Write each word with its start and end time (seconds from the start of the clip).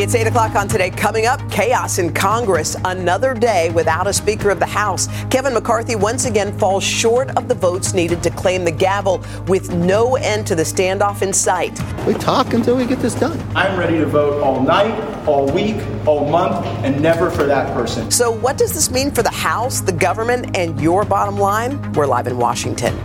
It's 0.00 0.14
8 0.14 0.28
o'clock 0.28 0.54
on 0.54 0.68
today. 0.68 0.90
Coming 0.90 1.26
up, 1.26 1.40
chaos 1.50 1.98
in 1.98 2.14
Congress. 2.14 2.76
Another 2.84 3.34
day 3.34 3.70
without 3.70 4.06
a 4.06 4.12
Speaker 4.12 4.48
of 4.48 4.60
the 4.60 4.66
House. 4.66 5.08
Kevin 5.28 5.52
McCarthy 5.52 5.96
once 5.96 6.24
again 6.24 6.56
falls 6.56 6.84
short 6.84 7.36
of 7.36 7.48
the 7.48 7.54
votes 7.56 7.94
needed 7.94 8.22
to 8.22 8.30
claim 8.30 8.64
the 8.64 8.70
gavel 8.70 9.24
with 9.48 9.74
no 9.74 10.14
end 10.14 10.46
to 10.46 10.54
the 10.54 10.62
standoff 10.62 11.22
in 11.22 11.32
sight. 11.32 11.76
We 12.06 12.14
talk 12.14 12.54
until 12.54 12.76
we 12.76 12.86
get 12.86 13.00
this 13.00 13.16
done. 13.16 13.44
I'm 13.56 13.76
ready 13.76 13.98
to 13.98 14.06
vote 14.06 14.40
all 14.40 14.62
night, 14.62 14.96
all 15.26 15.50
week, 15.50 15.82
all 16.06 16.30
month, 16.30 16.64
and 16.84 17.02
never 17.02 17.28
for 17.28 17.44
that 17.46 17.74
person. 17.74 18.08
So, 18.12 18.30
what 18.30 18.56
does 18.56 18.72
this 18.72 18.92
mean 18.92 19.10
for 19.10 19.24
the 19.24 19.30
House, 19.30 19.80
the 19.80 19.90
government, 19.90 20.56
and 20.56 20.80
your 20.80 21.04
bottom 21.04 21.36
line? 21.36 21.92
We're 21.94 22.06
live 22.06 22.28
in 22.28 22.38
Washington. 22.38 22.96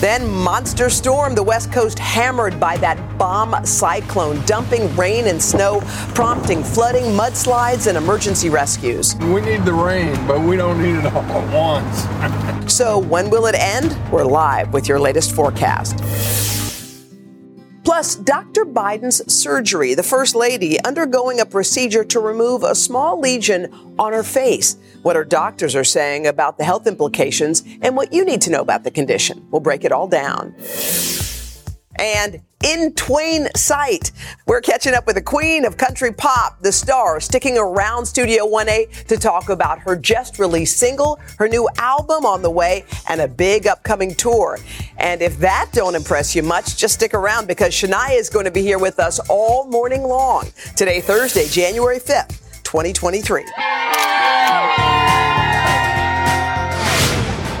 Then, 0.00 0.30
monster 0.30 0.90
storm, 0.90 1.34
the 1.34 1.42
West 1.42 1.72
Coast 1.72 1.98
hammered 1.98 2.60
by 2.60 2.76
that 2.78 2.98
bomb 3.16 3.64
cyclone, 3.64 4.44
dumping 4.44 4.94
rain 4.94 5.26
and 5.26 5.42
snow, 5.42 5.80
prompting 6.14 6.62
flooding, 6.62 7.04
mudslides, 7.04 7.86
and 7.86 7.96
emergency 7.96 8.50
rescues. 8.50 9.16
We 9.16 9.40
need 9.40 9.64
the 9.64 9.72
rain, 9.72 10.14
but 10.26 10.40
we 10.40 10.56
don't 10.56 10.82
need 10.82 10.96
it 10.96 11.06
all 11.06 11.22
at 11.22 12.60
once. 12.62 12.70
so, 12.72 12.98
when 12.98 13.30
will 13.30 13.46
it 13.46 13.54
end? 13.54 13.96
We're 14.12 14.24
live 14.24 14.74
with 14.74 14.86
your 14.86 15.00
latest 15.00 15.34
forecast. 15.34 16.65
Plus, 17.86 18.16
Dr. 18.16 18.64
Biden's 18.64 19.32
surgery, 19.32 19.94
the 19.94 20.02
First 20.02 20.34
Lady 20.34 20.82
undergoing 20.82 21.38
a 21.38 21.46
procedure 21.46 22.02
to 22.02 22.18
remove 22.18 22.64
a 22.64 22.74
small 22.74 23.20
lesion 23.20 23.72
on 23.96 24.12
her 24.12 24.24
face. 24.24 24.76
What 25.02 25.14
her 25.14 25.22
doctors 25.22 25.76
are 25.76 25.84
saying 25.84 26.26
about 26.26 26.58
the 26.58 26.64
health 26.64 26.88
implications 26.88 27.62
and 27.82 27.94
what 27.94 28.12
you 28.12 28.24
need 28.24 28.40
to 28.40 28.50
know 28.50 28.60
about 28.60 28.82
the 28.82 28.90
condition. 28.90 29.46
We'll 29.52 29.60
break 29.60 29.84
it 29.84 29.92
all 29.92 30.08
down. 30.08 30.56
And 31.98 32.42
in 32.64 32.94
Twain 32.94 33.48
sight, 33.54 34.12
we're 34.46 34.60
catching 34.60 34.94
up 34.94 35.06
with 35.06 35.16
the 35.16 35.22
queen 35.22 35.64
of 35.64 35.76
country 35.76 36.12
pop, 36.12 36.60
the 36.62 36.72
star, 36.72 37.20
sticking 37.20 37.58
around 37.58 38.06
Studio 38.06 38.44
1A 38.46 39.04
to 39.06 39.16
talk 39.16 39.50
about 39.50 39.78
her 39.80 39.94
just 39.94 40.38
released 40.38 40.78
single, 40.78 41.20
her 41.38 41.48
new 41.48 41.68
album 41.78 42.26
on 42.26 42.42
the 42.42 42.50
way, 42.50 42.84
and 43.08 43.20
a 43.20 43.28
big 43.28 43.66
upcoming 43.66 44.14
tour. 44.14 44.58
And 44.98 45.22
if 45.22 45.38
that 45.38 45.70
don't 45.72 45.94
impress 45.94 46.34
you 46.34 46.42
much, 46.42 46.76
just 46.76 46.94
stick 46.94 47.14
around 47.14 47.46
because 47.46 47.72
Shania 47.72 48.18
is 48.18 48.30
going 48.30 48.46
to 48.46 48.50
be 48.50 48.62
here 48.62 48.78
with 48.78 48.98
us 48.98 49.20
all 49.28 49.66
morning 49.66 50.02
long. 50.02 50.48
Today, 50.74 51.00
Thursday, 51.00 51.46
January 51.46 51.98
5th, 51.98 52.62
2023. 52.64 53.42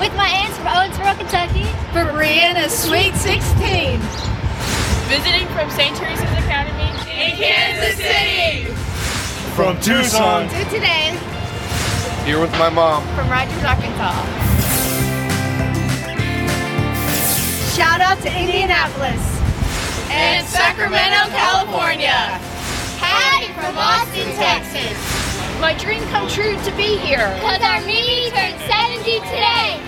With 0.00 0.14
my 0.16 0.28
aunts 0.28 0.56
from 0.56 0.66
Owensboro, 0.66 1.16
Kentucky. 1.18 1.64
For 1.92 2.04
Brianna's 2.12 2.76
Sweet 2.76 3.14
16. 3.14 4.25
Visiting 5.08 5.46
from 5.54 5.70
St. 5.70 5.96
Teresa's 5.96 6.24
Academy 6.24 6.90
in 7.08 7.36
Kansas 7.36 7.94
City. 7.94 8.64
From 9.54 9.80
Tucson 9.80 10.48
to 10.48 10.64
today. 10.64 11.16
Here 12.24 12.40
with 12.40 12.50
my 12.58 12.68
mom. 12.68 13.06
From 13.14 13.30
Rogers, 13.30 13.62
Arkansas. 13.62 14.10
Shout 17.76 18.00
out 18.00 18.18
to 18.22 18.28
Indianapolis. 18.36 19.22
And 20.10 20.44
Sacramento, 20.44 21.30
California. 21.30 22.40
Hi 22.98 23.46
from 23.54 23.78
Austin, 23.78 24.34
Texas. 24.34 24.98
My 25.60 25.72
dream 25.78 26.02
come 26.08 26.28
true 26.28 26.56
to 26.64 26.76
be 26.76 26.98
here. 26.98 27.30
Cause 27.42 27.62
our 27.62 27.80
Mimi 27.86 28.30
turned 28.30 28.58
70 28.66 29.20
today. 29.20 29.78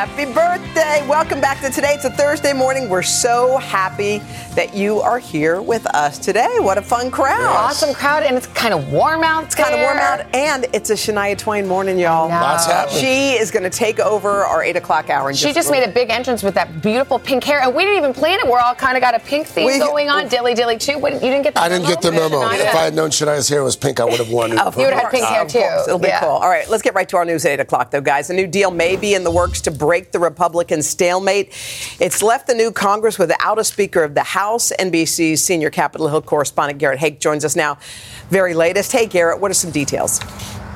Happy 0.00 0.24
birthday. 0.24 1.06
Welcome 1.06 1.42
back 1.42 1.60
to 1.60 1.68
today. 1.68 1.92
It's 1.92 2.06
a 2.06 2.10
Thursday 2.10 2.54
morning. 2.54 2.88
We're 2.88 3.02
so 3.02 3.58
happy 3.58 4.22
that 4.54 4.74
you 4.74 5.00
are 5.00 5.18
here 5.18 5.60
with 5.60 5.86
us 5.88 6.18
today. 6.18 6.56
What 6.58 6.78
a 6.78 6.82
fun 6.82 7.10
crowd. 7.10 7.42
Awesome 7.42 7.92
crowd, 7.94 8.22
and 8.22 8.34
it's 8.34 8.46
kind 8.46 8.72
of 8.72 8.90
warm 8.90 9.22
out. 9.22 9.44
It's 9.44 9.54
kind 9.54 9.74
of 9.74 9.80
warm 9.80 9.98
out, 9.98 10.34
and 10.34 10.66
it's 10.72 10.88
a 10.88 10.94
Shania 10.94 11.36
Twain 11.36 11.68
morning, 11.68 11.98
y'all. 11.98 12.30
Lots 12.30 12.64
happening. 12.64 12.98
She 12.98 13.32
is 13.38 13.50
going 13.50 13.62
to 13.62 13.70
take 13.70 14.00
over 14.00 14.46
our 14.46 14.62
8 14.62 14.76
o'clock 14.76 15.10
hour. 15.10 15.34
she 15.34 15.52
just 15.52 15.70
made 15.70 15.82
a 15.82 15.92
big 15.92 16.08
entrance 16.08 16.42
with 16.42 16.54
that 16.54 16.80
beautiful 16.80 17.18
pink 17.18 17.44
hair, 17.44 17.60
and 17.60 17.74
we 17.74 17.84
didn't 17.84 17.98
even 17.98 18.14
plan 18.14 18.38
it. 18.40 18.48
We're 18.48 18.58
all 18.58 18.74
kind 18.74 18.96
of 18.96 19.02
got 19.02 19.14
a 19.14 19.20
pink 19.20 19.48
theme 19.48 19.66
we, 19.66 19.78
going 19.78 20.08
on. 20.08 20.28
Dilly 20.30 20.54
Dilly, 20.54 20.78
too. 20.78 20.98
What, 20.98 21.12
you 21.12 21.20
didn't 21.20 21.42
get 21.42 21.52
the 21.52 21.60
I 21.60 21.68
didn't 21.68 21.86
get 21.86 22.00
the 22.00 22.12
memo. 22.12 22.40
If 22.48 22.74
I 22.74 22.84
had 22.84 22.94
known 22.94 23.10
Shania's 23.10 23.50
hair 23.50 23.62
was 23.62 23.76
pink, 23.76 24.00
I 24.00 24.04
would 24.04 24.18
have 24.18 24.30
worn 24.32 24.52
it. 24.52 24.58
Oh, 24.60 24.70
you 24.78 24.84
would 24.84 24.94
have 24.94 25.02
had 25.02 25.10
pink 25.10 25.26
hair, 25.26 25.46
too. 25.46 25.84
It'll 25.86 25.98
be 25.98 26.08
yeah. 26.08 26.20
cool. 26.20 26.30
All 26.30 26.48
right, 26.48 26.68
let's 26.70 26.82
get 26.82 26.94
right 26.94 27.08
to 27.10 27.18
our 27.18 27.26
news 27.26 27.44
at 27.44 27.52
8 27.52 27.60
o'clock, 27.60 27.90
though, 27.90 28.00
guys. 28.00 28.30
A 28.30 28.34
new 28.34 28.46
deal 28.46 28.70
may 28.70 28.96
be 28.96 29.14
in 29.14 29.24
the 29.24 29.30
works 29.30 29.60
to 29.62 29.70
break 29.90 30.12
the 30.12 30.20
Republican 30.20 30.84
stalemate. 30.84 31.48
It's 31.98 32.22
left 32.22 32.46
the 32.46 32.54
new 32.54 32.70
Congress 32.70 33.18
without 33.18 33.58
a 33.58 33.64
Speaker 33.64 34.04
of 34.04 34.14
the 34.14 34.22
House. 34.22 34.70
NBC's 34.78 35.42
senior 35.42 35.68
Capitol 35.68 36.06
Hill 36.06 36.22
correspondent 36.22 36.78
Garrett 36.78 37.00
Haake 37.00 37.18
joins 37.18 37.44
us 37.44 37.56
now. 37.56 37.76
Very 38.28 38.54
latest. 38.54 38.92
Hey, 38.92 39.06
Garrett, 39.06 39.40
what 39.40 39.50
are 39.50 39.54
some 39.54 39.72
details? 39.72 40.20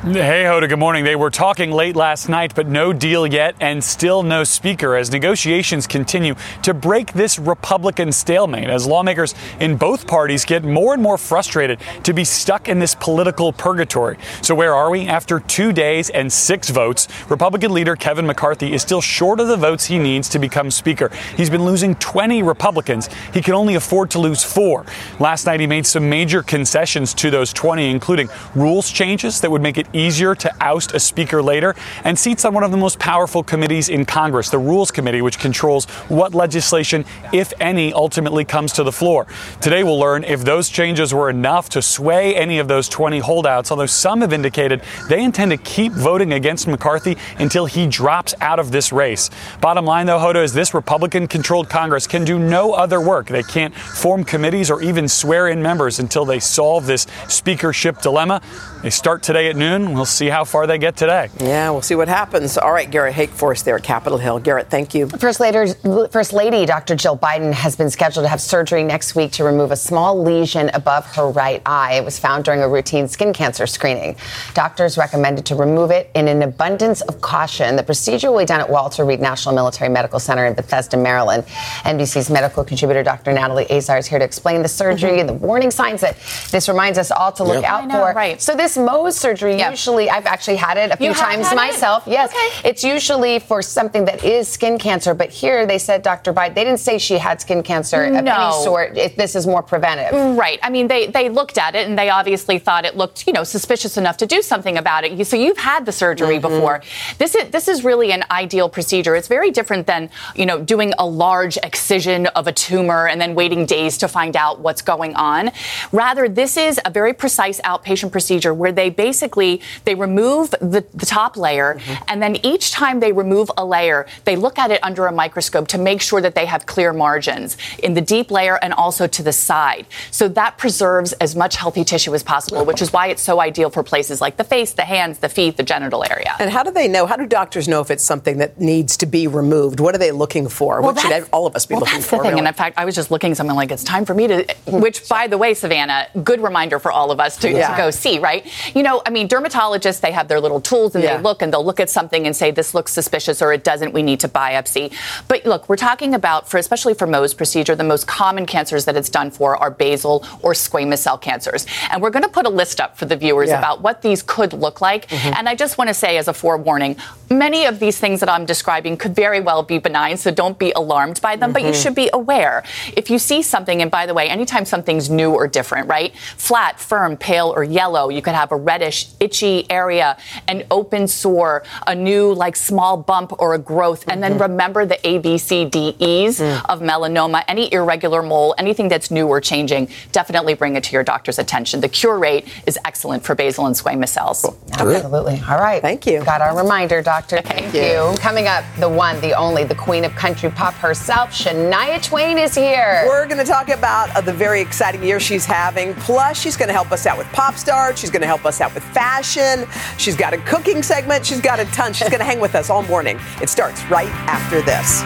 Hey, 0.04 0.44
Hoda, 0.44 0.68
good 0.68 0.78
morning. 0.78 1.02
They 1.02 1.16
were 1.16 1.30
talking 1.30 1.70
late 1.70 1.96
last 1.96 2.28
night, 2.28 2.54
but 2.54 2.66
no 2.66 2.92
deal 2.92 3.26
yet 3.26 3.56
and 3.58 3.82
still 3.82 4.22
no 4.22 4.44
speaker 4.44 4.96
as 4.96 5.10
negotiations 5.10 5.86
continue 5.86 6.34
to 6.62 6.74
break 6.74 7.14
this 7.14 7.38
Republican 7.38 8.12
stalemate 8.12 8.68
as 8.68 8.86
lawmakers 8.86 9.34
in 9.60 9.78
both 9.78 10.06
parties 10.06 10.44
get 10.44 10.62
more 10.62 10.92
and 10.92 11.02
more 11.02 11.16
frustrated 11.16 11.80
to 12.02 12.12
be 12.12 12.22
stuck 12.22 12.68
in 12.68 12.80
this 12.80 12.94
political 12.94 13.50
purgatory. 13.50 14.18
So, 14.42 14.54
where 14.54 14.74
are 14.74 14.90
we? 14.90 15.08
After 15.08 15.40
two 15.40 15.72
days 15.72 16.10
and 16.10 16.30
six 16.30 16.68
votes, 16.68 17.08
Republican 17.30 17.72
leader 17.72 17.96
Kevin 17.96 18.26
McCarthy 18.26 18.74
is 18.74 18.82
still 18.82 19.00
short 19.00 19.40
of 19.40 19.48
the 19.48 19.56
votes 19.56 19.86
he 19.86 19.98
needs 19.98 20.28
to 20.28 20.38
become 20.38 20.70
speaker. 20.70 21.10
He's 21.34 21.48
been 21.48 21.64
losing 21.64 21.94
20 21.94 22.42
Republicans. 22.42 23.08
He 23.32 23.40
can 23.40 23.54
only 23.54 23.76
afford 23.76 24.10
to 24.10 24.18
lose 24.18 24.44
four. 24.44 24.84
Last 25.18 25.46
night, 25.46 25.60
he 25.60 25.66
made 25.66 25.86
some 25.86 26.10
major 26.10 26.42
concessions 26.42 27.14
to 27.14 27.30
those 27.30 27.54
20, 27.54 27.90
including 27.90 28.28
rules 28.54 28.90
changes 28.90 29.40
that 29.40 29.50
would 29.50 29.62
make 29.62 29.78
it 29.78 29.86
easier 29.94 30.34
to 30.34 30.54
oust 30.60 30.94
a 30.94 31.00
speaker 31.00 31.42
later, 31.42 31.74
and 32.04 32.18
seats 32.18 32.44
on 32.44 32.52
one 32.52 32.64
of 32.64 32.70
the 32.70 32.76
most 32.76 32.98
powerful 32.98 33.42
committees 33.42 33.88
in 33.88 34.04
Congress, 34.04 34.50
the 34.50 34.58
Rules 34.58 34.90
Committee, 34.90 35.22
which 35.22 35.38
controls 35.38 35.84
what 36.08 36.34
legislation, 36.34 37.04
if 37.32 37.52
any, 37.60 37.92
ultimately 37.92 38.44
comes 38.44 38.72
to 38.74 38.82
the 38.82 38.92
floor. 38.92 39.26
Today 39.60 39.84
we'll 39.84 39.98
learn 39.98 40.24
if 40.24 40.44
those 40.44 40.68
changes 40.68 41.14
were 41.14 41.30
enough 41.30 41.68
to 41.70 41.82
sway 41.82 42.34
any 42.34 42.58
of 42.58 42.68
those 42.68 42.88
20 42.88 43.20
holdouts, 43.20 43.70
although 43.70 43.86
some 43.86 44.20
have 44.20 44.32
indicated 44.32 44.82
they 45.08 45.22
intend 45.22 45.50
to 45.50 45.56
keep 45.56 45.92
voting 45.92 46.32
against 46.32 46.66
McCarthy 46.66 47.16
until 47.38 47.66
he 47.66 47.86
drops 47.86 48.34
out 48.40 48.58
of 48.58 48.70
this 48.70 48.92
race. 48.92 49.30
Bottom 49.60 49.84
line, 49.84 50.06
though, 50.06 50.18
Hoda, 50.18 50.42
is 50.42 50.52
this 50.52 50.74
Republican 50.74 51.26
controlled 51.28 51.68
Congress 51.68 52.06
can 52.06 52.24
do 52.24 52.38
no 52.38 52.72
other 52.72 53.00
work. 53.00 53.26
They 53.26 53.42
can't 53.42 53.74
form 53.74 54.24
committees 54.24 54.70
or 54.70 54.82
even 54.82 55.08
swear 55.08 55.48
in 55.48 55.62
members 55.62 55.98
until 55.98 56.24
they 56.24 56.40
solve 56.40 56.86
this 56.86 57.06
speakership 57.28 58.00
dilemma. 58.00 58.40
They 58.84 58.90
start 58.90 59.22
today 59.22 59.48
at 59.48 59.56
noon. 59.56 59.94
We'll 59.94 60.04
see 60.04 60.26
how 60.26 60.44
far 60.44 60.66
they 60.66 60.76
get 60.76 60.94
today. 60.94 61.30
Yeah, 61.40 61.70
we'll 61.70 61.80
see 61.80 61.94
what 61.94 62.06
happens. 62.06 62.58
All 62.58 62.70
right, 62.70 62.90
Garrett 62.90 63.14
Haake 63.14 63.30
for 63.30 63.52
us 63.52 63.62
there 63.62 63.76
at 63.76 63.82
Capitol 63.82 64.18
Hill. 64.18 64.38
Garrett, 64.40 64.68
thank 64.68 64.94
you. 64.94 65.08
First 65.08 65.40
Lady, 65.40 65.72
First 66.10 66.34
Lady 66.34 66.66
Dr. 66.66 66.94
Jill 66.94 67.16
Biden 67.16 67.50
has 67.54 67.76
been 67.76 67.88
scheduled 67.88 68.24
to 68.24 68.28
have 68.28 68.42
surgery 68.42 68.82
next 68.82 69.14
week 69.14 69.32
to 69.32 69.44
remove 69.44 69.70
a 69.70 69.76
small 69.76 70.22
lesion 70.22 70.70
above 70.74 71.06
her 71.14 71.30
right 71.30 71.62
eye. 71.64 71.94
It 71.94 72.04
was 72.04 72.18
found 72.18 72.44
during 72.44 72.60
a 72.60 72.68
routine 72.68 73.08
skin 73.08 73.32
cancer 73.32 73.66
screening. 73.66 74.16
Doctors 74.52 74.98
recommended 74.98 75.46
to 75.46 75.54
remove 75.54 75.90
it 75.90 76.10
in 76.14 76.28
an 76.28 76.42
abundance 76.42 77.00
of 77.00 77.22
caution. 77.22 77.76
The 77.76 77.82
procedure 77.82 78.32
will 78.32 78.40
be 78.40 78.44
done 78.44 78.60
at 78.60 78.68
Walter 78.68 79.06
Reed 79.06 79.18
National 79.18 79.54
Military 79.54 79.88
Medical 79.88 80.20
Center 80.20 80.44
in 80.44 80.52
Bethesda, 80.52 80.98
Maryland. 80.98 81.44
NBC's 81.84 82.28
medical 82.28 82.62
contributor 82.62 83.02
Dr. 83.02 83.32
Natalie 83.32 83.66
Azar 83.70 83.96
is 83.96 84.06
here 84.06 84.18
to 84.18 84.24
explain 84.26 84.60
the 84.60 84.68
surgery 84.68 85.12
mm-hmm. 85.12 85.20
and 85.20 85.28
the 85.30 85.32
warning 85.46 85.70
signs 85.70 86.02
that 86.02 86.18
this 86.50 86.68
reminds 86.68 86.98
us 86.98 87.10
all 87.10 87.32
to 87.32 87.44
look 87.44 87.62
yep. 87.62 87.70
out 87.70 87.88
know, 87.88 87.94
for. 87.94 88.12
Right. 88.12 88.42
So 88.42 88.54
this 88.54 88.73
Mohs 88.76 89.14
surgery 89.14 89.56
yep. 89.56 89.70
usually 89.70 90.10
I've 90.10 90.26
actually 90.26 90.56
had 90.56 90.76
it 90.76 90.90
a 90.90 90.96
few 90.96 91.12
times 91.14 91.52
myself. 91.54 92.06
It? 92.06 92.12
Yes. 92.12 92.30
Okay. 92.30 92.68
It's 92.68 92.84
usually 92.84 93.38
for 93.38 93.62
something 93.62 94.04
that 94.06 94.24
is 94.24 94.48
skin 94.48 94.78
cancer, 94.78 95.14
but 95.14 95.30
here 95.30 95.66
they 95.66 95.78
said 95.78 96.02
Dr. 96.02 96.32
Biden, 96.32 96.54
they 96.54 96.64
didn't 96.64 96.80
say 96.80 96.98
she 96.98 97.18
had 97.18 97.40
skin 97.40 97.62
cancer 97.62 98.08
no. 98.08 98.18
of 98.18 98.26
any 98.26 98.64
sort. 98.64 98.96
If 98.96 99.16
this 99.16 99.34
is 99.34 99.46
more 99.46 99.62
preventive. 99.62 100.36
Right. 100.36 100.58
I 100.62 100.70
mean, 100.70 100.88
they, 100.88 101.06
they 101.06 101.28
looked 101.28 101.58
at 101.58 101.74
it 101.74 101.88
and 101.88 101.98
they 101.98 102.10
obviously 102.10 102.58
thought 102.58 102.84
it 102.84 102.96
looked, 102.96 103.26
you 103.26 103.32
know, 103.32 103.44
suspicious 103.44 103.96
enough 103.96 104.16
to 104.18 104.26
do 104.26 104.42
something 104.42 104.78
about 104.78 105.04
it. 105.04 105.26
So 105.26 105.36
you've 105.36 105.58
had 105.58 105.86
the 105.86 105.92
surgery 105.92 106.38
mm-hmm. 106.38 106.48
before. 106.48 106.82
This 107.18 107.34
is 107.34 107.50
this 107.50 107.68
is 107.68 107.84
really 107.84 108.12
an 108.12 108.24
ideal 108.30 108.68
procedure. 108.68 109.14
It's 109.16 109.28
very 109.28 109.50
different 109.50 109.86
than, 109.86 110.10
you 110.34 110.46
know, 110.46 110.60
doing 110.60 110.92
a 110.98 111.06
large 111.06 111.56
excision 111.58 112.26
of 112.28 112.46
a 112.46 112.52
tumor 112.52 113.06
and 113.08 113.20
then 113.20 113.34
waiting 113.34 113.66
days 113.66 113.98
to 113.98 114.08
find 114.08 114.36
out 114.36 114.60
what's 114.60 114.82
going 114.82 115.14
on. 115.14 115.50
Rather, 115.92 116.28
this 116.28 116.56
is 116.56 116.80
a 116.84 116.90
very 116.90 117.12
precise 117.12 117.60
outpatient 117.62 118.12
procedure 118.12 118.52
where 118.64 118.72
they 118.72 118.88
basically 118.88 119.60
they 119.84 119.94
remove 119.94 120.50
the, 120.52 120.82
the 120.94 121.06
top 121.06 121.36
layer, 121.36 121.74
mm-hmm. 121.74 122.04
and 122.08 122.22
then 122.22 122.34
each 122.36 122.72
time 122.72 122.98
they 122.98 123.12
remove 123.12 123.50
a 123.58 123.64
layer, 123.64 124.06
they 124.24 124.36
look 124.36 124.58
at 124.58 124.70
it 124.70 124.82
under 124.82 125.06
a 125.06 125.12
microscope 125.12 125.68
to 125.68 125.78
make 125.78 126.00
sure 126.00 126.22
that 126.22 126.34
they 126.34 126.46
have 126.46 126.64
clear 126.64 126.94
margins 126.94 127.58
in 127.82 127.92
the 127.92 128.00
deep 128.00 128.30
layer 128.30 128.56
and 128.64 128.72
also 128.72 129.06
to 129.06 129.22
the 129.22 129.32
side. 129.32 129.84
So 130.10 130.28
that 130.28 130.56
preserves 130.56 131.12
as 131.14 131.36
much 131.36 131.56
healthy 131.56 131.84
tissue 131.84 132.14
as 132.14 132.22
possible, 132.22 132.64
which 132.64 132.80
is 132.80 132.90
why 132.90 133.08
it's 133.08 133.20
so 133.20 133.38
ideal 133.38 133.68
for 133.68 133.82
places 133.82 134.22
like 134.22 134.38
the 134.38 134.44
face, 134.44 134.72
the 134.72 134.88
hands, 134.96 135.18
the 135.18 135.28
feet, 135.28 135.58
the 135.58 135.62
genital 135.62 136.02
area. 136.10 136.34
And 136.40 136.50
how 136.50 136.62
do 136.62 136.70
they 136.70 136.88
know? 136.88 137.04
How 137.04 137.16
do 137.16 137.26
doctors 137.26 137.68
know 137.68 137.82
if 137.82 137.90
it's 137.90 138.02
something 138.02 138.38
that 138.38 138.58
needs 138.58 138.96
to 138.96 139.06
be 139.06 139.26
removed? 139.26 139.78
What 139.78 139.94
are 139.94 139.98
they 139.98 140.12
looking 140.12 140.48
for? 140.48 140.80
Well, 140.80 140.94
what 140.94 141.00
should 141.00 141.28
all 141.32 141.46
of 141.46 141.54
us 141.54 141.66
be 141.66 141.74
well, 141.74 141.80
looking 141.80 141.96
that's 141.96 142.08
for? 142.08 142.16
The 142.16 142.22
thing. 142.22 142.30
Really? 142.30 142.38
And 142.38 142.48
in 142.48 142.54
fact, 142.54 142.78
I 142.78 142.86
was 142.86 142.94
just 142.94 143.10
looking 143.10 143.34
something 143.34 143.56
like 143.56 143.70
it's 143.70 143.84
time 143.84 144.06
for 144.06 144.14
me 144.14 144.26
to, 144.28 144.56
which 144.66 145.06
by 145.06 145.26
the 145.26 145.36
way, 145.36 145.52
Savannah, 145.52 146.08
good 146.22 146.40
reminder 146.40 146.78
for 146.78 146.90
all 146.90 147.10
of 147.10 147.20
us 147.20 147.36
to, 147.38 147.50
yeah. 147.50 147.72
to 147.72 147.76
go 147.76 147.90
see, 147.90 148.18
right? 148.18 148.43
You 148.74 148.82
know, 148.82 149.02
I 149.06 149.10
mean, 149.10 149.28
dermatologists, 149.28 150.00
they 150.00 150.12
have 150.12 150.28
their 150.28 150.40
little 150.40 150.60
tools 150.60 150.94
and 150.94 151.02
yeah. 151.02 151.16
they 151.16 151.22
look 151.22 151.42
and 151.42 151.52
they'll 151.52 151.64
look 151.64 151.80
at 151.80 151.90
something 151.90 152.26
and 152.26 152.34
say, 152.34 152.50
this 152.50 152.74
looks 152.74 152.92
suspicious 152.92 153.42
or 153.42 153.52
it 153.52 153.64
doesn't, 153.64 153.92
we 153.92 154.02
need 154.02 154.20
to 154.20 154.28
biopsy. 154.28 154.92
But 155.28 155.44
look, 155.44 155.68
we're 155.68 155.76
talking 155.76 156.14
about, 156.14 156.48
for 156.48 156.58
especially 156.58 156.94
for 156.94 157.06
Mohs 157.06 157.36
procedure, 157.36 157.74
the 157.74 157.84
most 157.84 158.06
common 158.06 158.46
cancers 158.46 158.84
that 158.84 158.96
it's 158.96 159.08
done 159.08 159.30
for 159.30 159.56
are 159.56 159.70
basal 159.70 160.24
or 160.42 160.52
squamous 160.52 160.98
cell 160.98 161.18
cancers. 161.18 161.66
And 161.90 162.02
we're 162.02 162.10
going 162.10 162.22
to 162.22 162.28
put 162.28 162.46
a 162.46 162.50
list 162.50 162.80
up 162.80 162.96
for 162.96 163.04
the 163.04 163.16
viewers 163.16 163.48
yeah. 163.48 163.58
about 163.58 163.80
what 163.80 164.02
these 164.02 164.22
could 164.22 164.52
look 164.52 164.80
like. 164.80 165.08
Mm-hmm. 165.08 165.34
And 165.36 165.48
I 165.48 165.54
just 165.54 165.78
want 165.78 165.88
to 165.88 165.94
say, 165.94 166.16
as 166.16 166.28
a 166.28 166.34
forewarning, 166.34 166.96
many 167.30 167.66
of 167.66 167.78
these 167.80 167.98
things 167.98 168.20
that 168.20 168.28
I'm 168.28 168.46
describing 168.46 168.96
could 168.96 169.14
very 169.14 169.40
well 169.40 169.62
be 169.62 169.78
benign, 169.78 170.16
so 170.16 170.30
don't 170.30 170.58
be 170.58 170.72
alarmed 170.72 171.20
by 171.20 171.36
them, 171.36 171.48
mm-hmm. 171.48 171.52
but 171.52 171.62
you 171.62 171.68
mm-hmm. 171.68 171.82
should 171.82 171.94
be 171.94 172.10
aware. 172.12 172.64
If 172.96 173.10
you 173.10 173.18
see 173.18 173.42
something, 173.42 173.82
and 173.82 173.90
by 173.90 174.06
the 174.06 174.14
way, 174.14 174.28
anytime 174.28 174.64
something's 174.64 175.10
new 175.10 175.32
or 175.32 175.46
different, 175.46 175.88
right? 175.88 176.14
Flat, 176.36 176.78
firm, 176.80 177.16
pale, 177.16 177.52
or 177.54 177.64
yellow, 177.64 178.08
you 178.08 178.22
could 178.34 178.40
have 178.40 178.52
a 178.52 178.56
reddish, 178.56 179.06
itchy 179.20 179.70
area, 179.70 180.16
an 180.48 180.64
open 180.70 181.06
sore, 181.06 181.62
a 181.86 181.94
new, 181.94 182.32
like, 182.32 182.56
small 182.56 182.96
bump 182.96 183.32
or 183.38 183.54
a 183.54 183.58
growth. 183.58 184.00
Mm-hmm. 184.00 184.10
And 184.10 184.22
then 184.22 184.32
mm-hmm. 184.32 184.42
remember 184.42 184.86
the 184.86 184.98
A, 185.06 185.18
B, 185.18 185.38
C, 185.38 185.64
D, 185.64 185.94
E's 185.98 186.40
mm. 186.40 186.64
of 186.68 186.80
melanoma, 186.80 187.44
any 187.48 187.72
irregular 187.72 188.22
mole, 188.22 188.54
anything 188.58 188.88
that's 188.88 189.10
new 189.10 189.26
or 189.28 189.40
changing, 189.40 189.88
definitely 190.12 190.54
bring 190.54 190.76
it 190.76 190.84
to 190.84 190.92
your 190.92 191.04
doctor's 191.04 191.38
attention. 191.38 191.80
The 191.80 191.88
cure 191.88 192.18
rate 192.18 192.48
is 192.66 192.78
excellent 192.84 193.24
for 193.24 193.34
basal 193.34 193.66
and 193.66 193.76
squamous 193.76 194.08
cells. 194.08 194.42
Cool. 194.42 194.58
Absolutely. 194.72 195.40
All 195.48 195.58
right. 195.58 195.80
Thank 195.80 196.06
you. 196.06 196.24
Got 196.24 196.40
our 196.40 196.56
reminder, 196.56 197.02
doctor. 197.02 197.40
Thank, 197.40 197.72
Thank 197.72 197.74
you. 197.74 197.82
you. 197.82 198.18
Coming 198.18 198.46
up, 198.48 198.64
the 198.78 198.88
one, 198.88 199.20
the 199.20 199.34
only, 199.34 199.64
the 199.64 199.74
queen 199.74 200.04
of 200.04 200.14
country 200.14 200.50
pop 200.50 200.74
herself, 200.74 201.30
Shania 201.30 202.02
Twain 202.02 202.38
is 202.38 202.54
here. 202.54 203.04
We're 203.06 203.26
going 203.26 203.38
to 203.38 203.44
talk 203.44 203.68
about 203.68 204.14
uh, 204.16 204.20
the 204.20 204.32
very 204.32 204.60
exciting 204.60 205.02
year 205.02 205.20
she's 205.20 205.44
having. 205.44 205.94
Plus, 205.94 206.40
she's 206.40 206.56
going 206.56 206.68
to 206.68 206.72
help 206.72 206.90
us 206.90 207.06
out 207.06 207.18
with 207.18 207.26
pop 207.28 207.54
stars. 207.54 207.98
She's 207.98 208.10
going 208.10 208.22
to 208.22 208.23
help 208.26 208.44
us 208.44 208.60
out 208.60 208.74
with 208.74 208.84
fashion. 208.84 209.66
She's 209.98 210.16
got 210.16 210.32
a 210.32 210.38
cooking 210.38 210.82
segment. 210.82 211.24
She's 211.26 211.40
got 211.40 211.60
a 211.60 211.64
ton. 211.66 211.92
She's 211.92 212.08
going 212.08 212.20
to 212.20 212.24
hang 212.24 212.40
with 212.40 212.54
us 212.54 212.70
all 212.70 212.82
morning. 212.82 213.18
It 213.42 213.48
starts 213.48 213.84
right 213.86 214.10
after 214.26 214.62
this. 214.62 215.02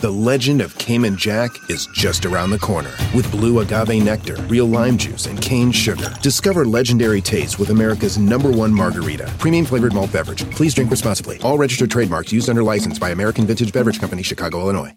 The 0.00 0.10
legend 0.12 0.60
of 0.60 0.78
Cayman 0.78 1.16
Jack 1.16 1.50
is 1.68 1.88
just 1.92 2.24
around 2.24 2.50
the 2.50 2.58
corner. 2.60 2.94
With 3.16 3.28
blue 3.32 3.58
agave 3.58 4.00
nectar, 4.04 4.36
real 4.42 4.66
lime 4.66 4.96
juice, 4.96 5.26
and 5.26 5.42
cane 5.42 5.72
sugar. 5.72 6.14
Discover 6.22 6.66
legendary 6.66 7.20
taste 7.20 7.58
with 7.58 7.70
America's 7.70 8.16
number 8.16 8.48
one 8.48 8.72
margarita. 8.72 9.28
Premium 9.38 9.66
flavored 9.66 9.94
malt 9.94 10.12
beverage. 10.12 10.48
Please 10.52 10.72
drink 10.72 10.92
responsibly. 10.92 11.40
All 11.40 11.58
registered 11.58 11.90
trademarks 11.90 12.32
used 12.32 12.48
under 12.48 12.62
license 12.62 12.96
by 12.96 13.10
American 13.10 13.44
Vintage 13.44 13.72
Beverage 13.72 13.98
Company, 13.98 14.22
Chicago, 14.22 14.60
Illinois. 14.60 14.96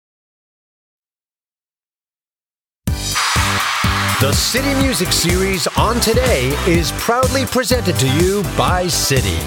The 4.21 4.27
Citi 4.33 4.79
Music 4.83 5.11
Series 5.11 5.65
on 5.79 5.99
Today 5.99 6.49
is 6.67 6.91
proudly 6.99 7.43
presented 7.43 7.95
to 7.95 8.07
you 8.07 8.43
by 8.55 8.85
Citi. 8.85 9.39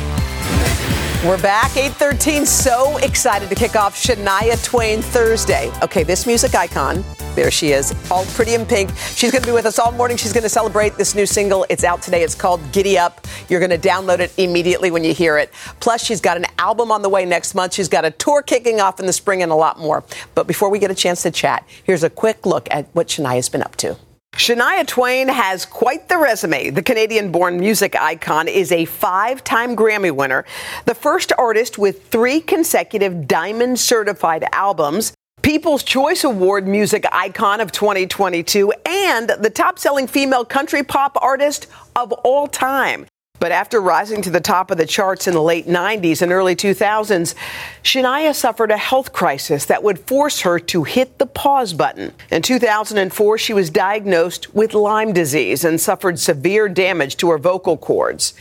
We're 1.24 1.40
back, 1.40 1.76
813. 1.76 2.44
So 2.44 2.96
excited 2.96 3.48
to 3.50 3.54
kick 3.54 3.76
off 3.76 3.94
Shania 3.94 4.60
Twain 4.64 5.00
Thursday. 5.00 5.70
Okay, 5.80 6.02
this 6.02 6.26
music 6.26 6.56
icon, 6.56 7.04
there 7.36 7.52
she 7.52 7.70
is, 7.70 7.94
all 8.10 8.24
pretty 8.24 8.54
in 8.54 8.66
pink. 8.66 8.90
She's 9.14 9.30
going 9.30 9.42
to 9.42 9.48
be 9.48 9.54
with 9.54 9.64
us 9.64 9.78
all 9.78 9.92
morning. 9.92 10.16
She's 10.16 10.32
going 10.32 10.42
to 10.42 10.48
celebrate 10.48 10.96
this 10.96 11.14
new 11.14 11.24
single. 11.24 11.64
It's 11.68 11.84
out 11.84 12.02
today. 12.02 12.24
It's 12.24 12.34
called 12.34 12.60
Giddy 12.72 12.98
Up. 12.98 13.24
You're 13.48 13.60
going 13.60 13.80
to 13.80 13.88
download 13.88 14.18
it 14.18 14.36
immediately 14.38 14.90
when 14.90 15.04
you 15.04 15.14
hear 15.14 15.38
it. 15.38 15.52
Plus, 15.78 16.02
she's 16.02 16.20
got 16.20 16.36
an 16.36 16.46
album 16.58 16.90
on 16.90 17.02
the 17.02 17.08
way 17.08 17.24
next 17.24 17.54
month. 17.54 17.74
She's 17.74 17.88
got 17.88 18.04
a 18.04 18.10
tour 18.10 18.42
kicking 18.42 18.80
off 18.80 18.98
in 18.98 19.06
the 19.06 19.12
spring 19.12 19.40
and 19.40 19.52
a 19.52 19.54
lot 19.54 19.78
more. 19.78 20.02
But 20.34 20.48
before 20.48 20.68
we 20.68 20.80
get 20.80 20.90
a 20.90 20.96
chance 20.96 21.22
to 21.22 21.30
chat, 21.30 21.64
here's 21.84 22.02
a 22.02 22.10
quick 22.10 22.44
look 22.44 22.66
at 22.72 22.88
what 22.92 23.06
Shania's 23.06 23.48
been 23.48 23.62
up 23.62 23.76
to. 23.76 23.96
Shania 24.36 24.84
Twain 24.84 25.28
has 25.28 25.64
quite 25.64 26.08
the 26.08 26.18
resume. 26.18 26.70
The 26.70 26.82
Canadian 26.82 27.30
born 27.30 27.60
music 27.60 27.94
icon 27.94 28.48
is 28.48 28.72
a 28.72 28.84
five 28.84 29.44
time 29.44 29.76
Grammy 29.76 30.10
winner, 30.10 30.44
the 30.86 30.94
first 30.94 31.32
artist 31.38 31.78
with 31.78 32.08
three 32.08 32.40
consecutive 32.40 33.28
diamond 33.28 33.78
certified 33.78 34.44
albums. 34.52 35.14
People's 35.42 35.84
Choice 35.84 36.24
Award 36.24 36.66
Music 36.66 37.04
Icon 37.12 37.60
of 37.60 37.70
2022 37.70 38.72
and 38.84 39.28
the 39.28 39.50
top 39.50 39.78
selling 39.78 40.08
female 40.08 40.44
country 40.44 40.82
pop 40.82 41.16
artist 41.22 41.68
of 41.94 42.10
all 42.12 42.48
time. 42.48 43.06
But 43.44 43.52
after 43.52 43.78
rising 43.78 44.22
to 44.22 44.30
the 44.30 44.40
top 44.40 44.70
of 44.70 44.78
the 44.78 44.86
charts 44.86 45.28
in 45.28 45.34
the 45.34 45.42
late 45.42 45.66
90s 45.66 46.22
and 46.22 46.32
early 46.32 46.56
2000s, 46.56 47.34
Shania 47.82 48.34
suffered 48.34 48.70
a 48.70 48.78
health 48.78 49.12
crisis 49.12 49.66
that 49.66 49.82
would 49.82 49.98
force 49.98 50.40
her 50.40 50.58
to 50.60 50.84
hit 50.84 51.18
the 51.18 51.26
pause 51.26 51.74
button. 51.74 52.14
In 52.30 52.40
2004, 52.40 53.36
she 53.36 53.52
was 53.52 53.68
diagnosed 53.68 54.54
with 54.54 54.72
Lyme 54.72 55.12
disease 55.12 55.62
and 55.62 55.78
suffered 55.78 56.18
severe 56.18 56.70
damage 56.70 57.18
to 57.18 57.28
her 57.28 57.36
vocal 57.36 57.76
cords. 57.76 58.32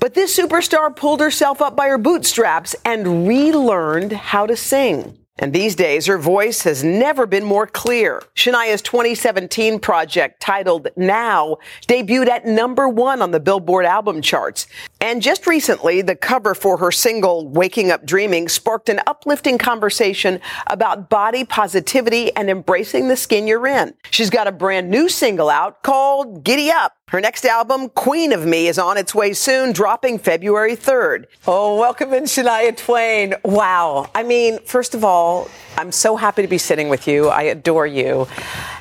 But 0.00 0.14
this 0.14 0.36
superstar 0.36 0.96
pulled 0.96 1.20
herself 1.20 1.62
up 1.62 1.76
by 1.76 1.86
her 1.86 1.96
bootstraps 1.96 2.74
and 2.84 3.28
relearned 3.28 4.10
how 4.10 4.44
to 4.46 4.56
sing. 4.56 5.16
And 5.38 5.52
these 5.52 5.74
days, 5.74 6.06
her 6.06 6.16
voice 6.16 6.62
has 6.62 6.82
never 6.82 7.26
been 7.26 7.44
more 7.44 7.66
clear. 7.66 8.22
Shania's 8.34 8.80
2017 8.80 9.78
project, 9.80 10.40
titled 10.40 10.88
Now, 10.96 11.58
debuted 11.86 12.28
at 12.28 12.46
number 12.46 12.88
one 12.88 13.20
on 13.20 13.32
the 13.32 13.40
Billboard 13.40 13.84
album 13.84 14.22
charts. 14.22 14.66
And 14.98 15.20
just 15.20 15.46
recently, 15.46 16.00
the 16.00 16.16
cover 16.16 16.54
for 16.54 16.78
her 16.78 16.90
single, 16.90 17.48
Waking 17.48 17.90
Up 17.90 18.06
Dreaming, 18.06 18.48
sparked 18.48 18.88
an 18.88 19.00
uplifting 19.06 19.58
conversation 19.58 20.40
about 20.68 21.10
body 21.10 21.44
positivity 21.44 22.34
and 22.34 22.48
embracing 22.48 23.08
the 23.08 23.16
skin 23.16 23.46
you're 23.46 23.66
in. 23.66 23.92
She's 24.10 24.30
got 24.30 24.46
a 24.46 24.52
brand 24.52 24.90
new 24.90 25.08
single 25.10 25.50
out 25.50 25.82
called 25.82 26.44
Giddy 26.44 26.70
Up. 26.70 26.94
Her 27.10 27.20
next 27.20 27.44
album, 27.44 27.88
Queen 27.90 28.32
of 28.32 28.44
Me, 28.44 28.66
is 28.66 28.80
on 28.80 28.98
its 28.98 29.14
way 29.14 29.32
soon, 29.32 29.72
dropping 29.72 30.18
February 30.18 30.74
3rd. 30.74 31.26
Oh, 31.46 31.78
welcome 31.78 32.12
in, 32.12 32.24
Shania 32.24 32.76
Twain. 32.76 33.32
Wow. 33.44 34.10
I 34.12 34.24
mean, 34.24 34.58
first 34.64 34.92
of 34.92 35.04
all, 35.04 35.48
I'm 35.76 35.92
so 35.92 36.16
happy 36.16 36.42
to 36.42 36.48
be 36.48 36.58
sitting 36.58 36.88
with 36.88 37.06
you. 37.06 37.28
I 37.28 37.42
adore 37.42 37.86
you. 37.86 38.26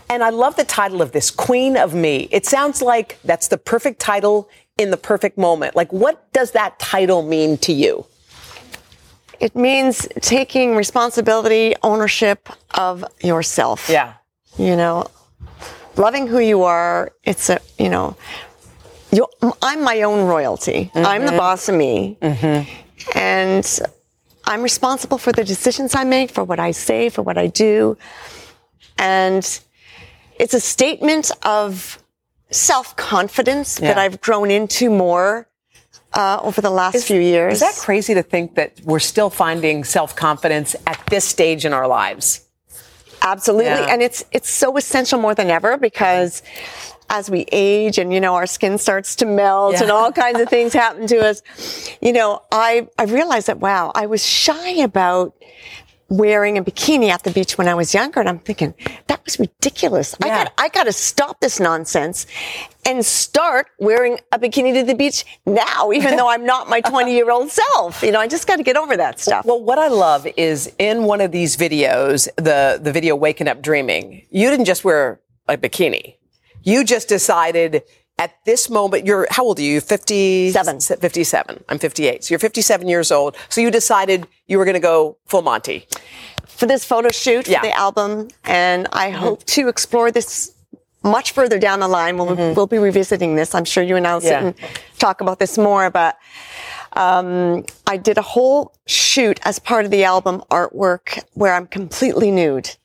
And 0.10 0.24
I 0.24 0.32
love 0.32 0.56
the 0.56 0.64
title 0.64 1.04
of 1.04 1.12
this, 1.12 1.30
Queen 1.30 1.78
of 1.78 1.94
Me. 1.94 2.28
It 2.32 2.48
sounds 2.48 2.82
like 2.82 3.20
that's 3.24 3.48
the 3.48 3.60
perfect 3.60 4.00
title 4.00 4.50
in 4.80 4.90
the 4.90 4.98
perfect 4.98 5.38
moment. 5.38 5.76
Like, 5.76 5.94
what 5.94 6.34
does 6.34 6.50
that 6.54 6.80
title 6.80 7.22
mean 7.22 7.60
to 7.60 7.74
you? 7.74 8.08
It 9.40 9.56
means 9.56 10.08
taking 10.22 10.76
responsibility, 10.76 11.76
ownership 11.84 12.50
of 12.74 13.06
yourself. 13.22 13.88
Yeah. 13.88 14.14
You 14.58 14.76
know, 14.76 15.06
loving 15.98 16.28
who 16.28 16.40
you 16.40 16.64
are. 16.64 17.12
It's 17.24 17.50
a, 17.50 17.60
you 17.78 17.90
know, 17.90 18.16
I'm 19.62 19.84
my 19.84 20.02
own 20.02 20.28
royalty. 20.28 20.92
Mm-hmm. 20.94 21.06
I'm 21.06 21.26
the 21.26 21.32
boss 21.32 21.70
of 21.70 21.76
me. 21.76 22.18
Mm-hmm. 22.22 23.18
And 23.18 23.80
I'm 24.46 24.62
responsible 24.62 25.18
for 25.18 25.32
the 25.32 25.44
decisions 25.44 25.96
I 25.96 26.04
make, 26.04 26.32
for 26.32 26.44
what 26.44 26.60
I 26.60 26.72
say, 26.72 27.10
for 27.10 27.22
what 27.22 27.38
I 27.38 27.48
do. 27.48 27.98
And 28.98 29.44
it's 30.40 30.54
a 30.54 30.60
statement 30.60 31.32
of 31.44 32.02
self 32.52 32.96
confidence 32.96 33.80
yeah. 33.80 33.90
that 33.90 33.98
I've 33.98 34.22
grown 34.22 34.52
into 34.52 34.90
more 34.90 35.48
uh, 36.14 36.40
over 36.42 36.62
the 36.62 36.70
last 36.70 36.96
is, 36.96 37.08
few 37.08 37.20
years. 37.20 37.56
Is 37.56 37.60
that 37.60 37.76
crazy 37.76 38.14
to 38.14 38.24
think 38.24 38.56
that 38.56 38.80
we're 38.84 39.00
still 39.00 39.30
finding 39.30 39.84
self 39.84 40.16
confidence 40.16 40.76
at 40.88 41.02
this 41.10 41.26
stage 41.26 41.66
in 41.66 41.74
our 41.74 41.88
lives? 41.88 42.45
Absolutely, 43.26 43.66
yeah. 43.66 43.88
and 43.90 44.02
it's 44.02 44.24
it's 44.32 44.50
so 44.50 44.78
essential 44.78 45.20
more 45.20 45.34
than 45.34 45.50
ever 45.50 45.78
because 45.78 46.44
as 47.10 47.30
we 47.30 47.46
age 47.52 47.98
and 47.98 48.14
you 48.14 48.20
know 48.20 48.36
our 48.36 48.46
skin 48.46 48.78
starts 48.78 49.16
to 49.16 49.26
melt 49.26 49.74
yeah. 49.74 49.84
and 49.84 49.92
all 49.92 50.12
kinds 50.24 50.40
of 50.40 50.50
things 50.50 50.74
happen 50.74 51.06
to 51.08 51.18
us 51.18 51.42
you 52.02 52.12
know 52.12 52.42
i 52.52 52.88
i 52.98 53.04
realized 53.04 53.48
that 53.48 53.60
wow 53.60 53.92
i 53.94 54.06
was 54.06 54.26
shy 54.26 54.70
about 54.82 55.34
wearing 56.10 56.58
a 56.58 56.64
bikini 56.64 57.10
at 57.10 57.24
the 57.24 57.32
beach 57.32 57.58
when 57.58 57.68
I 57.68 57.74
was 57.74 57.94
younger. 57.94 58.20
And 58.20 58.30
I'm 58.30 58.40
thinking, 58.40 58.74
that 59.08 59.24
was 59.26 59.40
ridiculous. 59.40 60.16
Yeah. 60.20 60.28
I 60.28 60.30
got, 60.30 60.54
I 60.58 60.70
got 60.70 60.84
to 60.84 60.94
stop 60.94 61.40
this 61.40 61.60
nonsense 61.60 62.28
and 62.86 63.04
start 63.06 63.68
wearing 63.80 64.20
a 64.32 64.40
bikini 64.40 64.74
to 64.76 64.84
the 64.84 64.94
beach 64.94 65.26
now, 65.46 65.92
even 65.92 66.16
though 66.16 66.30
I'm 66.30 66.46
not 66.46 66.70
my 66.70 66.82
20 66.86 67.14
year 67.14 67.32
old 67.32 67.50
self. 67.50 68.04
You 68.04 68.12
know, 68.12 68.20
I 68.20 68.28
just 68.28 68.48
got 68.48 68.58
to 68.58 68.64
get 68.64 68.78
over 68.78 68.96
that 68.98 69.20
stuff. 69.20 69.46
Well, 69.46 69.64
what 69.64 69.80
I 69.80 69.88
love 69.88 70.28
is 70.38 70.72
in 70.78 71.04
one 71.04 71.22
of 71.22 71.32
these 71.32 71.58
videos, 71.58 72.30
the, 72.36 72.80
the 72.82 72.92
video 72.92 73.16
Waking 73.16 73.48
Up 73.48 73.62
Dreaming, 73.62 74.26
you 74.30 74.50
didn't 74.50 74.66
just 74.66 74.84
wear 74.84 75.20
a 75.48 75.58
bikini. 75.58 76.16
You 76.64 76.84
just 76.84 77.08
decided 77.08 77.84
at 78.18 78.34
this 78.46 78.70
moment, 78.70 79.06
you're, 79.06 79.28
how 79.30 79.44
old 79.44 79.60
are 79.60 79.64
you? 79.64 79.82
57? 79.82 80.80
57. 80.80 81.64
I'm 81.68 81.80
58. 81.80 82.24
So 82.24 82.32
you're 82.32 82.40
57 82.40 82.88
years 82.88 83.12
old. 83.12 83.36
So 83.50 83.62
you 83.62 83.72
decided 83.72 84.28
you 84.48 84.58
were 84.58 84.66
going 84.66 84.76
to 84.76 84.80
go 84.80 85.18
full 85.26 85.42
Monty. 85.42 85.88
For 86.48 86.66
this 86.66 86.86
photo 86.86 87.10
shoot 87.12 87.48
yeah. 87.48 87.60
for 87.60 87.68
the 87.68 87.74
album. 87.74 88.30
And 88.46 88.88
I 88.94 89.10
mm-hmm. 89.10 89.20
hope 89.20 89.44
to 89.46 89.68
explore 89.68 90.12
this 90.12 90.54
much 91.04 91.34
further 91.34 91.60
down 91.60 91.82
the 91.82 91.88
line. 91.88 92.18
We'll, 92.18 92.28
mm-hmm. 92.28 92.56
we'll 92.56 92.68
be 92.68 92.78
revisiting 92.78 93.36
this. 93.36 93.54
I'm 93.54 93.66
sure 93.66 93.84
you 93.84 93.98
and 93.98 94.08
I 94.08 94.14
will 94.14 94.22
sit 94.22 94.32
yeah. 94.32 94.46
and 94.46 94.56
talk 94.98 95.22
about 95.22 95.40
this 95.40 95.58
more, 95.58 95.90
but 95.90 96.18
um, 96.96 97.66
I 97.88 97.98
did 97.98 98.18
a 98.18 98.22
whole 98.22 98.74
shoot 98.88 99.40
as 99.44 99.60
part 99.60 99.86
of 99.86 99.92
the 99.92 100.04
album 100.04 100.44
artwork 100.50 101.24
where 101.34 101.54
I'm 101.54 101.68
completely 101.68 102.32
nude. 102.32 102.76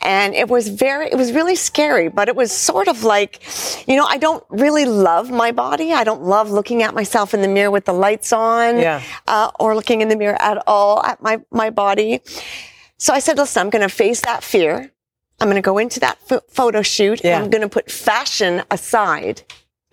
And 0.00 0.34
it 0.34 0.48
was 0.48 0.68
very, 0.68 1.06
it 1.06 1.16
was 1.16 1.32
really 1.32 1.54
scary, 1.54 2.08
but 2.08 2.28
it 2.28 2.34
was 2.34 2.50
sort 2.50 2.88
of 2.88 3.04
like, 3.04 3.40
you 3.86 3.96
know, 3.96 4.04
I 4.04 4.18
don't 4.18 4.44
really 4.50 4.84
love 4.84 5.30
my 5.30 5.52
body. 5.52 5.92
I 5.92 6.04
don't 6.04 6.22
love 6.22 6.50
looking 6.50 6.82
at 6.82 6.94
myself 6.94 7.32
in 7.32 7.42
the 7.42 7.48
mirror 7.48 7.70
with 7.70 7.84
the 7.84 7.92
lights 7.92 8.32
on, 8.32 8.78
yeah. 8.78 9.02
uh, 9.28 9.50
or 9.60 9.74
looking 9.74 10.00
in 10.00 10.08
the 10.08 10.16
mirror 10.16 10.40
at 10.40 10.62
all 10.66 11.02
at 11.04 11.22
my, 11.22 11.40
my 11.50 11.70
body. 11.70 12.20
So 12.98 13.12
I 13.12 13.20
said, 13.20 13.36
listen, 13.36 13.60
I'm 13.60 13.70
going 13.70 13.88
to 13.88 13.94
face 13.94 14.20
that 14.22 14.42
fear. 14.42 14.92
I'm 15.40 15.48
going 15.48 15.56
to 15.56 15.62
go 15.62 15.78
into 15.78 15.98
that 16.00 16.18
photo 16.50 16.82
shoot. 16.82 17.20
Yeah. 17.24 17.40
I'm 17.40 17.50
going 17.50 17.62
to 17.62 17.68
put 17.68 17.90
fashion 17.90 18.62
aside. 18.70 19.42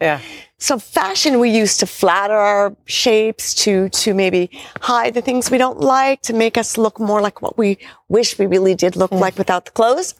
Yeah. 0.02 0.22
So 0.58 0.78
fashion 0.78 1.40
we 1.40 1.50
use 1.50 1.78
to 1.78 1.86
flatter 1.86 2.34
our 2.34 2.76
shapes, 2.86 3.54
to, 3.64 3.90
to 3.90 4.14
maybe 4.14 4.50
hide 4.82 5.14
the 5.14 5.22
things 5.22 5.50
we 5.50 5.58
don't 5.58 5.80
like, 5.80 6.22
to 6.24 6.34
make 6.34 6.58
us 6.58 6.78
look 6.78 7.00
more 7.00 7.22
like 7.22 7.42
what 7.42 7.58
we 7.58 7.78
wish 8.10 8.38
we 8.38 8.46
really 8.46 8.76
did 8.76 8.96
look 8.96 9.12
mm. 9.12 9.20
like 9.20 9.38
without 9.38 9.66
the 9.66 9.72
clothes. 9.72 10.16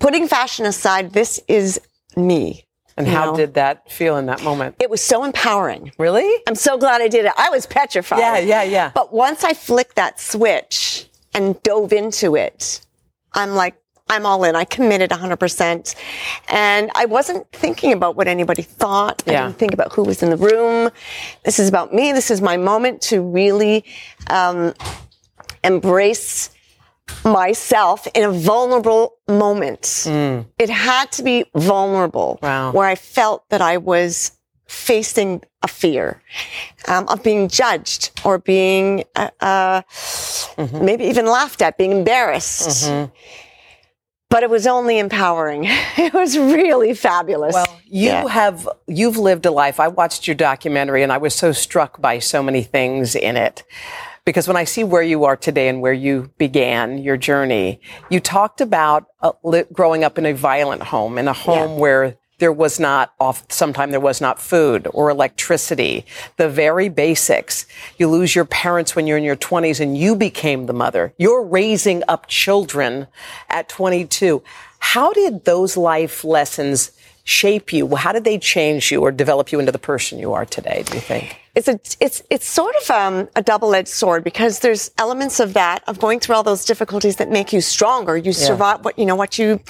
Putting 0.00 0.28
fashion 0.28 0.66
aside, 0.66 1.12
this 1.12 1.40
is 1.48 1.80
me. 2.16 2.66
And 2.98 3.06
how 3.06 3.30
know? 3.30 3.36
did 3.36 3.54
that 3.54 3.90
feel 3.90 4.16
in 4.16 4.26
that 4.26 4.42
moment? 4.42 4.74
It 4.80 4.90
was 4.90 5.00
so 5.00 5.24
empowering. 5.24 5.92
Really? 5.98 6.42
I'm 6.48 6.56
so 6.56 6.76
glad 6.76 7.00
I 7.00 7.08
did 7.08 7.24
it. 7.24 7.32
I 7.38 7.48
was 7.48 7.64
petrified. 7.64 8.18
Yeah, 8.18 8.38
yeah, 8.38 8.62
yeah. 8.64 8.90
But 8.92 9.12
once 9.14 9.44
I 9.44 9.54
flicked 9.54 9.96
that 9.96 10.18
switch 10.18 11.08
and 11.32 11.62
dove 11.62 11.92
into 11.92 12.34
it, 12.34 12.84
I'm 13.34 13.54
like, 13.54 13.76
I'm 14.10 14.24
all 14.26 14.44
in. 14.44 14.56
I 14.56 14.64
committed 14.64 15.10
100%. 15.10 15.94
And 16.48 16.90
I 16.94 17.04
wasn't 17.04 17.50
thinking 17.52 17.92
about 17.92 18.16
what 18.16 18.28
anybody 18.28 18.62
thought. 18.62 19.22
I 19.26 19.32
didn't 19.32 19.58
think 19.58 19.74
about 19.74 19.92
who 19.92 20.02
was 20.02 20.22
in 20.22 20.30
the 20.30 20.36
room. 20.36 20.90
This 21.44 21.58
is 21.58 21.68
about 21.68 21.92
me. 21.92 22.12
This 22.12 22.30
is 22.30 22.40
my 22.40 22.56
moment 22.56 23.02
to 23.02 23.20
really 23.20 23.84
um, 24.28 24.74
embrace 25.64 26.50
myself 27.24 28.06
in 28.14 28.24
a 28.24 28.30
vulnerable 28.32 29.16
moment. 29.28 29.82
Mm. 29.82 30.46
It 30.58 30.70
had 30.70 31.10
to 31.12 31.22
be 31.22 31.44
vulnerable 31.54 32.38
wow. 32.42 32.72
where 32.72 32.86
I 32.86 32.94
felt 32.94 33.48
that 33.50 33.60
I 33.60 33.76
was 33.78 34.32
facing 34.66 35.42
a 35.62 35.68
fear 35.68 36.22
um, 36.86 37.08
of 37.08 37.22
being 37.22 37.48
judged 37.48 38.10
or 38.24 38.38
being 38.38 39.04
uh, 39.16 39.30
uh, 39.40 39.82
mm-hmm. 39.82 40.84
maybe 40.84 41.04
even 41.04 41.26
laughed 41.26 41.62
at, 41.62 41.78
being 41.78 41.92
embarrassed. 41.92 42.86
Mm-hmm 42.86 43.14
but 44.30 44.42
it 44.42 44.50
was 44.50 44.66
only 44.66 44.98
empowering. 44.98 45.68
It 45.98 46.14
was 46.14 46.38
really 46.38 46.94
fabulous. 46.94 47.54
Well, 47.54 47.80
you 47.86 48.06
yeah. 48.06 48.28
have 48.28 48.68
you've 48.86 49.18
lived 49.18 49.44
a 49.46 49.50
life. 49.50 49.80
I 49.80 49.88
watched 49.88 50.26
your 50.26 50.36
documentary 50.36 51.02
and 51.02 51.12
I 51.12 51.18
was 51.18 51.34
so 51.34 51.52
struck 51.52 52.00
by 52.00 52.20
so 52.20 52.42
many 52.42 52.62
things 52.62 53.14
in 53.14 53.36
it. 53.36 53.64
Because 54.24 54.46
when 54.46 54.56
I 54.56 54.64
see 54.64 54.84
where 54.84 55.02
you 55.02 55.24
are 55.24 55.36
today 55.36 55.68
and 55.68 55.82
where 55.82 55.92
you 55.92 56.30
began 56.38 56.98
your 56.98 57.16
journey, 57.16 57.80
you 58.10 58.20
talked 58.20 58.60
about 58.60 59.06
uh, 59.22 59.32
li- 59.42 59.64
growing 59.72 60.04
up 60.04 60.18
in 60.18 60.26
a 60.26 60.32
violent 60.32 60.82
home, 60.82 61.18
in 61.18 61.28
a 61.28 61.32
home 61.32 61.72
yeah. 61.72 61.76
where 61.76 62.17
there 62.38 62.52
was 62.52 62.80
not 62.80 63.12
off 63.18 63.44
sometime 63.50 63.90
there 63.90 64.00
was 64.00 64.20
not 64.20 64.40
food 64.40 64.88
or 64.92 65.10
electricity. 65.10 66.06
The 66.36 66.48
very 66.48 66.88
basics. 66.88 67.66
You 67.98 68.08
lose 68.08 68.34
your 68.34 68.44
parents 68.44 68.94
when 68.94 69.06
you're 69.06 69.18
in 69.18 69.24
your 69.24 69.36
20s 69.36 69.80
and 69.80 69.96
you 69.96 70.14
became 70.14 70.66
the 70.66 70.72
mother. 70.72 71.12
You're 71.18 71.44
raising 71.44 72.02
up 72.08 72.28
children 72.28 73.08
at 73.48 73.68
22 73.68 74.42
how 74.80 75.12
did 75.12 75.44
those 75.44 75.76
life 75.76 76.24
lessons 76.24 76.92
shape 77.28 77.72
you 77.74 77.94
how 77.94 78.10
did 78.10 78.24
they 78.24 78.38
change 78.38 78.90
you 78.90 79.02
or 79.02 79.12
develop 79.12 79.52
you 79.52 79.60
into 79.60 79.70
the 79.70 79.78
person 79.78 80.18
you 80.18 80.32
are 80.32 80.46
today 80.46 80.82
do 80.86 80.94
you 80.94 81.00
think 81.00 81.38
it's 81.58 81.66
a 81.66 81.80
it's 82.00 82.22
it's 82.30 82.48
sort 82.48 82.74
of 82.82 82.90
um, 82.90 83.28
a 83.34 83.42
double-edged 83.42 83.88
sword 83.88 84.22
because 84.22 84.60
there's 84.60 84.92
elements 84.96 85.40
of 85.40 85.54
that 85.54 85.82
of 85.88 85.98
going 85.98 86.20
through 86.20 86.36
all 86.36 86.44
those 86.44 86.64
difficulties 86.64 87.16
that 87.16 87.30
make 87.30 87.52
you 87.52 87.60
stronger. 87.60 88.16
You 88.16 88.26
yeah. 88.26 88.46
survive 88.50 88.84
what 88.84 88.96
you 88.96 89.04
know 89.04 89.16
what 89.16 89.40
you 89.40 89.60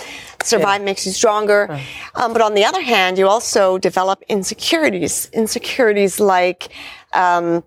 survive 0.43 0.81
yeah. 0.83 0.85
makes 0.85 1.07
you 1.07 1.13
stronger. 1.13 1.67
Right. 1.69 1.87
Um, 2.15 2.35
but 2.35 2.43
on 2.43 2.53
the 2.53 2.65
other 2.67 2.83
hand, 2.83 3.17
you 3.17 3.27
also 3.27 3.79
develop 3.79 4.23
insecurities. 4.29 5.31
Insecurities 5.33 6.21
like 6.21 6.69
um, 7.15 7.65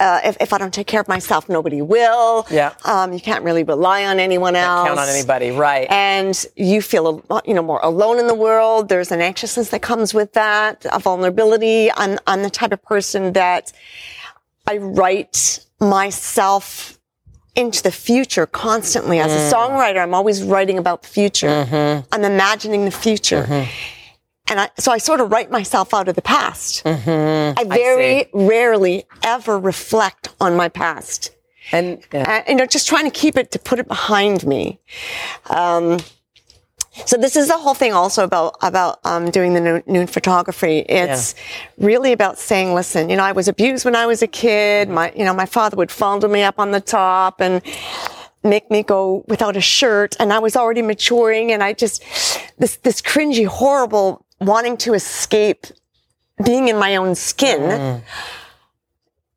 uh, 0.00 0.20
if, 0.24 0.36
if, 0.40 0.52
I 0.52 0.58
don't 0.58 0.72
take 0.72 0.86
care 0.86 1.00
of 1.00 1.08
myself, 1.08 1.48
nobody 1.48 1.82
will. 1.82 2.46
Yeah. 2.50 2.74
Um, 2.84 3.12
you 3.12 3.20
can't 3.20 3.44
really 3.44 3.62
rely 3.62 4.06
on 4.06 4.18
anyone 4.18 4.56
else. 4.56 4.88
Can't 4.88 4.96
count 4.96 5.08
on 5.08 5.14
anybody, 5.14 5.50
right? 5.50 5.86
And 5.90 6.46
you 6.56 6.80
feel, 6.80 7.22
you 7.44 7.54
know, 7.54 7.62
more 7.62 7.80
alone 7.82 8.18
in 8.18 8.26
the 8.26 8.34
world. 8.34 8.88
There's 8.88 9.12
an 9.12 9.20
anxiousness 9.20 9.68
that 9.68 9.82
comes 9.82 10.14
with 10.14 10.32
that, 10.32 10.86
a 10.90 10.98
vulnerability. 10.98 11.92
I'm, 11.92 12.18
I'm 12.26 12.42
the 12.42 12.50
type 12.50 12.72
of 12.72 12.82
person 12.82 13.34
that 13.34 13.72
I 14.66 14.78
write 14.78 15.60
myself 15.80 16.98
into 17.54 17.82
the 17.82 17.92
future 17.92 18.46
constantly. 18.46 19.18
As 19.18 19.32
a 19.32 19.54
mm. 19.54 19.58
songwriter, 19.58 20.02
I'm 20.02 20.14
always 20.14 20.42
writing 20.42 20.78
about 20.78 21.02
the 21.02 21.08
future. 21.08 21.48
Mm-hmm. 21.48 22.06
I'm 22.12 22.24
imagining 22.24 22.84
the 22.86 22.90
future. 22.90 23.42
Mm-hmm. 23.42 23.99
And 24.50 24.60
I, 24.60 24.70
so 24.78 24.90
I 24.90 24.98
sort 24.98 25.20
of 25.20 25.30
write 25.30 25.50
myself 25.50 25.94
out 25.94 26.08
of 26.08 26.16
the 26.16 26.22
past. 26.22 26.84
Mm-hmm. 26.84 27.58
I 27.58 27.64
very 27.64 28.24
I 28.24 28.28
rarely 28.34 29.04
ever 29.22 29.58
reflect 29.58 30.28
on 30.40 30.56
my 30.56 30.68
past. 30.68 31.30
And, 31.72 32.02
yeah. 32.12 32.42
you 32.48 32.56
know, 32.56 32.66
just 32.66 32.88
trying 32.88 33.04
to 33.04 33.12
keep 33.12 33.36
it, 33.36 33.52
to 33.52 33.60
put 33.60 33.78
it 33.78 33.86
behind 33.86 34.44
me. 34.44 34.80
Um, 35.48 36.00
so 37.06 37.16
this 37.16 37.36
is 37.36 37.46
the 37.46 37.56
whole 37.56 37.74
thing 37.74 37.92
also 37.92 38.24
about, 38.24 38.56
about, 38.60 38.98
um, 39.04 39.30
doing 39.30 39.54
the 39.54 39.84
noon 39.86 40.08
photography. 40.08 40.80
It's 40.80 41.36
yeah. 41.36 41.86
really 41.86 42.12
about 42.12 42.36
saying, 42.36 42.74
listen, 42.74 43.08
you 43.08 43.16
know, 43.16 43.22
I 43.22 43.30
was 43.30 43.46
abused 43.46 43.84
when 43.84 43.94
I 43.94 44.06
was 44.06 44.20
a 44.20 44.26
kid. 44.26 44.88
My, 44.88 45.12
you 45.16 45.24
know, 45.24 45.32
my 45.32 45.46
father 45.46 45.76
would 45.76 45.92
fondle 45.92 46.28
me 46.28 46.42
up 46.42 46.58
on 46.58 46.72
the 46.72 46.80
top 46.80 47.40
and, 47.40 47.62
make 48.42 48.70
me 48.70 48.82
go 48.82 49.22
without 49.28 49.54
a 49.54 49.60
shirt 49.60 50.16
and 50.18 50.32
I 50.32 50.38
was 50.38 50.56
already 50.56 50.80
maturing 50.80 51.52
and 51.52 51.62
I 51.62 51.74
just, 51.74 52.02
this, 52.58 52.76
this 52.76 53.02
cringy, 53.02 53.44
horrible 53.46 54.24
wanting 54.40 54.76
to 54.78 54.94
escape 54.94 55.66
being 56.44 56.68
in 56.68 56.76
my 56.76 56.96
own 56.96 57.14
skin. 57.14 57.60
Mm. 57.60 58.02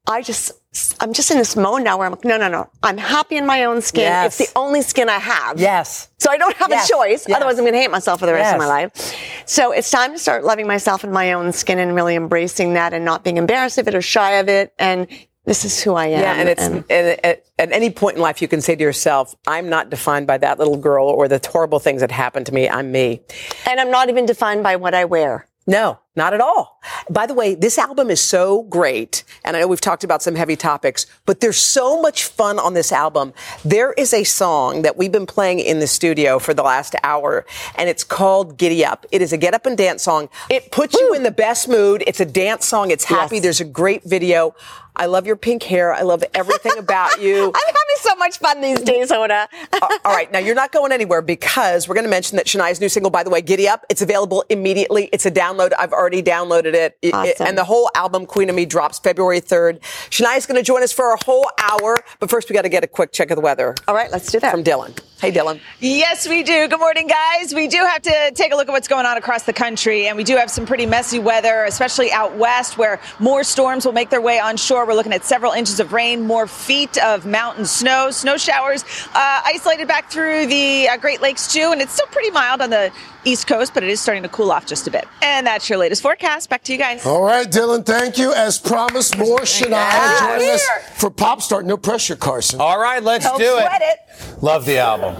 I 0.07 0.21
just, 0.21 0.51
I'm 0.99 1.13
just 1.13 1.31
in 1.31 1.37
this 1.37 1.55
mode 1.55 1.83
now 1.83 1.97
where 1.97 2.05
I'm 2.05 2.11
like, 2.13 2.25
no, 2.25 2.37
no, 2.37 2.49
no. 2.49 2.69
I'm 2.81 2.97
happy 2.97 3.37
in 3.37 3.45
my 3.45 3.63
own 3.63 3.81
skin. 3.81 4.03
Yes. 4.03 4.39
It's 4.39 4.51
the 4.51 4.59
only 4.59 4.81
skin 4.81 5.07
I 5.07 5.17
have. 5.17 5.59
Yes. 5.59 6.09
So 6.17 6.29
I 6.29 6.37
don't 6.37 6.55
have 6.57 6.69
yes. 6.69 6.89
a 6.89 6.93
choice. 6.93 7.27
Yes. 7.27 7.37
Otherwise, 7.37 7.57
I'm 7.57 7.63
going 7.63 7.73
to 7.73 7.79
hate 7.79 7.91
myself 7.91 8.19
for 8.19 8.25
the 8.25 8.33
rest 8.33 8.53
of 8.53 8.59
my 8.59 8.67
life. 8.67 9.15
So 9.45 9.71
it's 9.71 9.89
time 9.89 10.11
to 10.11 10.19
start 10.19 10.43
loving 10.43 10.67
myself 10.67 11.03
in 11.03 11.11
my 11.11 11.33
own 11.33 11.53
skin 11.53 11.79
and 11.79 11.95
really 11.95 12.15
embracing 12.15 12.73
that 12.73 12.93
and 12.93 13.05
not 13.05 13.23
being 13.23 13.37
embarrassed 13.37 13.77
of 13.77 13.87
it 13.87 13.95
or 13.95 14.01
shy 14.01 14.33
of 14.33 14.49
it 14.49 14.73
and 14.77 15.07
this 15.45 15.65
is 15.65 15.81
who 15.81 15.93
I 15.93 16.07
am. 16.07 16.21
Yeah, 16.21 16.33
and 16.33 16.49
it's 16.49 16.61
and, 16.61 16.83
and 16.89 17.19
at, 17.23 17.45
at, 17.59 17.71
any 17.71 17.89
point 17.89 18.15
in 18.15 18.21
life 18.21 18.41
you 18.41 18.47
can 18.47 18.61
say 18.61 18.75
to 18.75 18.81
yourself, 18.81 19.35
"I'm 19.45 19.69
not 19.69 19.89
defined 19.89 20.27
by 20.27 20.37
that 20.37 20.57
little 20.57 20.77
girl 20.77 21.07
or 21.07 21.27
the 21.27 21.41
horrible 21.51 21.79
things 21.79 22.01
that 22.01 22.11
happened 22.11 22.45
to 22.45 22.53
me. 22.53 22.69
I'm 22.69 22.91
me." 22.91 23.21
And 23.67 23.79
I'm 23.79 23.91
not 23.91 24.09
even 24.09 24.25
defined 24.25 24.63
by 24.63 24.77
what 24.77 24.93
I 24.93 25.05
wear. 25.05 25.47
No, 25.67 25.99
not 26.15 26.33
at 26.33 26.41
all. 26.41 26.79
By 27.09 27.25
the 27.25 27.33
way, 27.33 27.55
this 27.55 27.77
album 27.77 28.09
is 28.09 28.21
so 28.21 28.63
great. 28.63 29.23
And 29.43 29.57
I 29.57 29.61
know 29.61 29.67
we've 29.67 29.81
talked 29.81 30.03
about 30.03 30.21
some 30.21 30.35
heavy 30.35 30.55
topics, 30.55 31.05
but 31.25 31.39
there's 31.39 31.57
so 31.57 32.01
much 32.01 32.25
fun 32.25 32.59
on 32.59 32.73
this 32.73 32.91
album. 32.91 33.33
There 33.65 33.93
is 33.93 34.13
a 34.13 34.23
song 34.23 34.83
that 34.83 34.95
we've 34.97 35.11
been 35.11 35.25
playing 35.25 35.59
in 35.59 35.79
the 35.79 35.87
studio 35.87 36.39
for 36.39 36.53
the 36.53 36.63
last 36.63 36.95
hour, 37.03 37.45
and 37.75 37.89
it's 37.89 38.03
called 38.03 38.57
Giddy 38.57 38.85
Up. 38.85 39.05
It 39.11 39.21
is 39.21 39.33
a 39.33 39.37
get 39.37 39.53
up 39.53 39.65
and 39.65 39.77
dance 39.77 40.03
song. 40.03 40.29
It 40.49 40.71
puts 40.71 40.95
Woo. 40.95 41.01
you 41.01 41.13
in 41.15 41.23
the 41.23 41.31
best 41.31 41.67
mood. 41.67 42.03
It's 42.05 42.19
a 42.19 42.25
dance 42.25 42.65
song. 42.65 42.91
It's 42.91 43.05
happy. 43.05 43.35
Yes. 43.37 43.43
There's 43.43 43.61
a 43.61 43.65
great 43.65 44.03
video. 44.03 44.55
I 44.95 45.07
love 45.07 45.25
your 45.25 45.35
pink 45.35 45.63
hair. 45.63 45.93
I 45.93 46.01
love 46.01 46.23
everything 46.33 46.77
about 46.77 47.19
you. 47.21 47.45
I'm 47.45 47.53
having 47.53 47.97
so 47.97 48.15
much 48.15 48.37
fun 48.37 48.61
these 48.61 48.81
days, 48.81 49.11
Hoda. 49.11 49.47
all 49.81 50.13
right. 50.13 50.31
Now, 50.31 50.39
you're 50.39 50.55
not 50.55 50.71
going 50.71 50.91
anywhere 50.91 51.21
because 51.21 51.87
we're 51.87 51.95
going 51.95 52.05
to 52.05 52.09
mention 52.09 52.35
that 52.37 52.45
Shania's 52.45 52.79
new 52.79 52.89
single, 52.89 53.09
by 53.09 53.23
the 53.23 53.29
way, 53.29 53.41
Giddy 53.41 53.67
Up, 53.67 53.85
it's 53.89 54.01
available 54.01 54.43
immediately. 54.49 55.09
It's 55.11 55.25
a 55.25 55.31
download. 55.31 55.71
I've 55.77 55.93
already 55.93 56.02
downloaded 56.11 56.73
it. 56.73 56.97
Awesome. 57.13 57.25
it 57.25 57.41
and 57.41 57.57
the 57.57 57.63
whole 57.63 57.89
album, 57.95 58.25
Queen 58.25 58.49
of 58.49 58.55
Me, 58.55 58.65
drops 58.65 58.99
February 58.99 59.39
3rd. 59.39 59.79
Shania's 60.09 60.45
going 60.45 60.57
to 60.59 60.63
join 60.63 60.83
us 60.83 60.91
for 60.91 61.13
a 61.13 61.23
whole 61.23 61.49
hour. 61.57 61.95
But 62.19 62.29
first, 62.29 62.49
we 62.49 62.53
got 62.53 62.63
to 62.63 62.69
get 62.69 62.83
a 62.83 62.87
quick 62.87 63.11
check 63.11 63.31
of 63.31 63.35
the 63.35 63.41
weather. 63.41 63.75
All 63.87 63.95
right. 63.95 64.11
Let's 64.11 64.31
do 64.31 64.39
that. 64.39 64.51
From 64.51 64.63
Dylan. 64.63 64.97
Hey, 65.19 65.31
Dylan. 65.31 65.61
Yes, 65.79 66.27
we 66.27 66.43
do. 66.43 66.67
Good 66.67 66.79
morning, 66.79 67.07
guys. 67.07 67.53
We 67.53 67.67
do 67.67 67.77
have 67.77 68.01
to 68.01 68.31
take 68.35 68.51
a 68.51 68.57
look 68.57 68.67
at 68.67 68.71
what's 68.71 68.89
going 68.89 69.05
on 69.05 69.15
across 69.15 69.43
the 69.43 69.53
country. 69.53 70.07
And 70.07 70.17
we 70.17 70.25
do 70.25 70.35
have 70.35 70.51
some 70.51 70.65
pretty 70.65 70.85
messy 70.85 71.19
weather, 71.19 71.63
especially 71.63 72.11
out 72.11 72.35
west 72.35 72.77
where 72.77 72.99
more 73.19 73.43
storms 73.45 73.85
will 73.85 73.93
make 73.93 74.09
their 74.09 74.19
way 74.19 74.39
onshore. 74.39 74.85
We're 74.85 74.95
looking 74.95 75.13
at 75.13 75.23
several 75.23 75.53
inches 75.53 75.79
of 75.79 75.93
rain, 75.93 76.21
more 76.27 76.45
feet 76.45 76.97
of 76.97 77.25
mountain 77.25 77.65
snow, 77.65 78.11
snow 78.11 78.35
showers 78.37 78.83
uh, 79.13 79.41
isolated 79.45 79.87
back 79.87 80.09
through 80.11 80.47
the 80.47 80.89
uh, 80.89 80.97
Great 80.97 81.21
Lakes 81.21 81.51
too, 81.51 81.71
and 81.71 81.81
it's 81.81 81.93
still 81.93 82.07
pretty 82.07 82.31
mild 82.31 82.61
on 82.61 82.69
the 82.69 82.91
East 83.25 83.47
Coast, 83.47 83.73
but 83.73 83.83
it 83.83 83.89
is 83.89 83.99
starting 83.99 84.23
to 84.23 84.29
cool 84.29 84.51
off 84.51 84.65
just 84.65 84.87
a 84.87 84.91
bit. 84.91 85.07
And 85.21 85.45
that's 85.45 85.69
your 85.69 85.77
latest 85.77 86.01
forecast. 86.01 86.49
Back 86.49 86.63
to 86.63 86.71
you 86.71 86.77
guys. 86.77 87.05
All 87.05 87.23
right, 87.23 87.47
Dylan, 87.47 87.85
thank 87.85 88.17
you. 88.17 88.33
As 88.33 88.59
promised, 88.59 89.17
more 89.17 89.39
Shania 89.39 89.69
yeah, 89.71 90.19
joining 90.19 90.49
us 90.49 90.65
for 90.95 91.09
Pop 91.09 91.41
Start. 91.41 91.65
No 91.65 91.77
pressure, 91.77 92.15
Carson. 92.15 92.59
All 92.59 92.79
right, 92.79 93.01
let's 93.01 93.25
Don't 93.25 93.39
do 93.39 93.57
it. 93.57 93.67
it. 93.81 93.99
Love 94.41 94.65
the 94.65 94.77
album. 94.77 95.15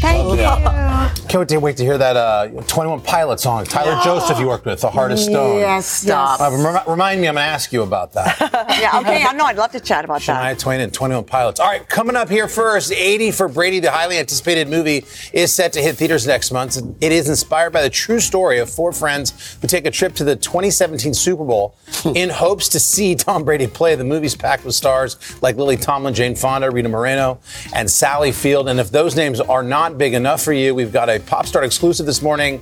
Thank 0.00 0.38
you. 0.38 0.44
Can't 1.28 1.62
wait 1.62 1.76
to 1.78 1.82
hear 1.82 1.98
that 1.98 2.16
uh, 2.16 2.48
21 2.48 3.00
Pilot 3.00 3.40
song. 3.40 3.64
Tyler 3.64 4.00
Joseph 4.04 4.38
you 4.38 4.46
worked 4.46 4.66
with, 4.66 4.80
The 4.80 4.90
Heart 4.90 5.12
of 5.12 5.18
Stone. 5.18 5.58
Yes, 5.58 5.86
stop. 5.86 6.40
Uh, 6.40 6.50
rem- 6.52 6.88
remind 6.88 7.20
me, 7.20 7.28
I'm 7.28 7.34
going 7.34 7.44
to 7.44 7.50
ask 7.50 7.72
you 7.72 7.82
about 7.82 8.12
that. 8.12 8.36
yeah, 8.80 9.00
okay. 9.00 9.24
I 9.24 9.32
know. 9.32 9.44
I'd 9.44 9.56
love 9.56 9.72
to 9.72 9.80
chat 9.80 10.04
about 10.04 10.20
Shania 10.20 10.26
that. 10.26 10.56
Shania 10.56 10.60
Twain 10.60 10.80
and 10.80 10.92
21 10.92 11.24
Pilots. 11.24 11.60
All 11.60 11.66
right, 11.66 11.88
coming 11.88 12.14
up 12.14 12.28
here 12.28 12.46
first, 12.46 12.92
80 12.92 13.32
for 13.32 13.48
Brady, 13.48 13.80
the 13.80 13.90
highly 13.90 14.18
anticipated 14.18 14.68
movie, 14.68 15.04
is 15.32 15.52
set 15.52 15.72
to 15.72 15.80
hit 15.80 15.96
theaters 15.96 16.26
next 16.26 16.52
month. 16.52 16.76
It 17.00 17.12
is 17.12 17.28
inspired 17.28 17.72
by 17.72 17.82
the 17.82 17.90
true 17.90 18.20
story 18.20 18.58
of 18.58 18.70
four 18.70 18.92
friends 18.92 19.58
who 19.60 19.66
take 19.66 19.86
a 19.86 19.90
trip 19.90 20.14
to 20.16 20.24
the 20.24 20.36
2017 20.36 21.14
Super 21.14 21.44
Bowl 21.44 21.76
in 22.14 22.30
hopes 22.30 22.68
to 22.70 22.80
see 22.80 23.14
Tom 23.14 23.44
Brady 23.44 23.66
play. 23.66 23.94
The 23.94 24.04
movie's 24.04 24.36
packed 24.36 24.64
with 24.64 24.74
stars 24.74 25.16
like 25.42 25.56
Lily 25.56 25.76
Tomlin, 25.76 26.14
Jane 26.14 26.36
Fonda, 26.36 26.70
Rita 26.70 26.88
Moreno, 26.88 27.40
and 27.74 27.90
Sally 27.90 28.30
Field. 28.34 28.68
And 28.68 28.78
if 28.78 28.90
those 28.90 29.16
names 29.16 29.40
are 29.40 29.62
not 29.62 29.96
big 29.96 30.14
enough 30.14 30.42
for 30.42 30.52
you, 30.52 30.74
we've 30.74 30.92
got 30.92 31.08
a 31.08 31.20
Pop 31.20 31.46
Start 31.46 31.64
exclusive 31.64 32.06
this 32.06 32.20
morning 32.20 32.60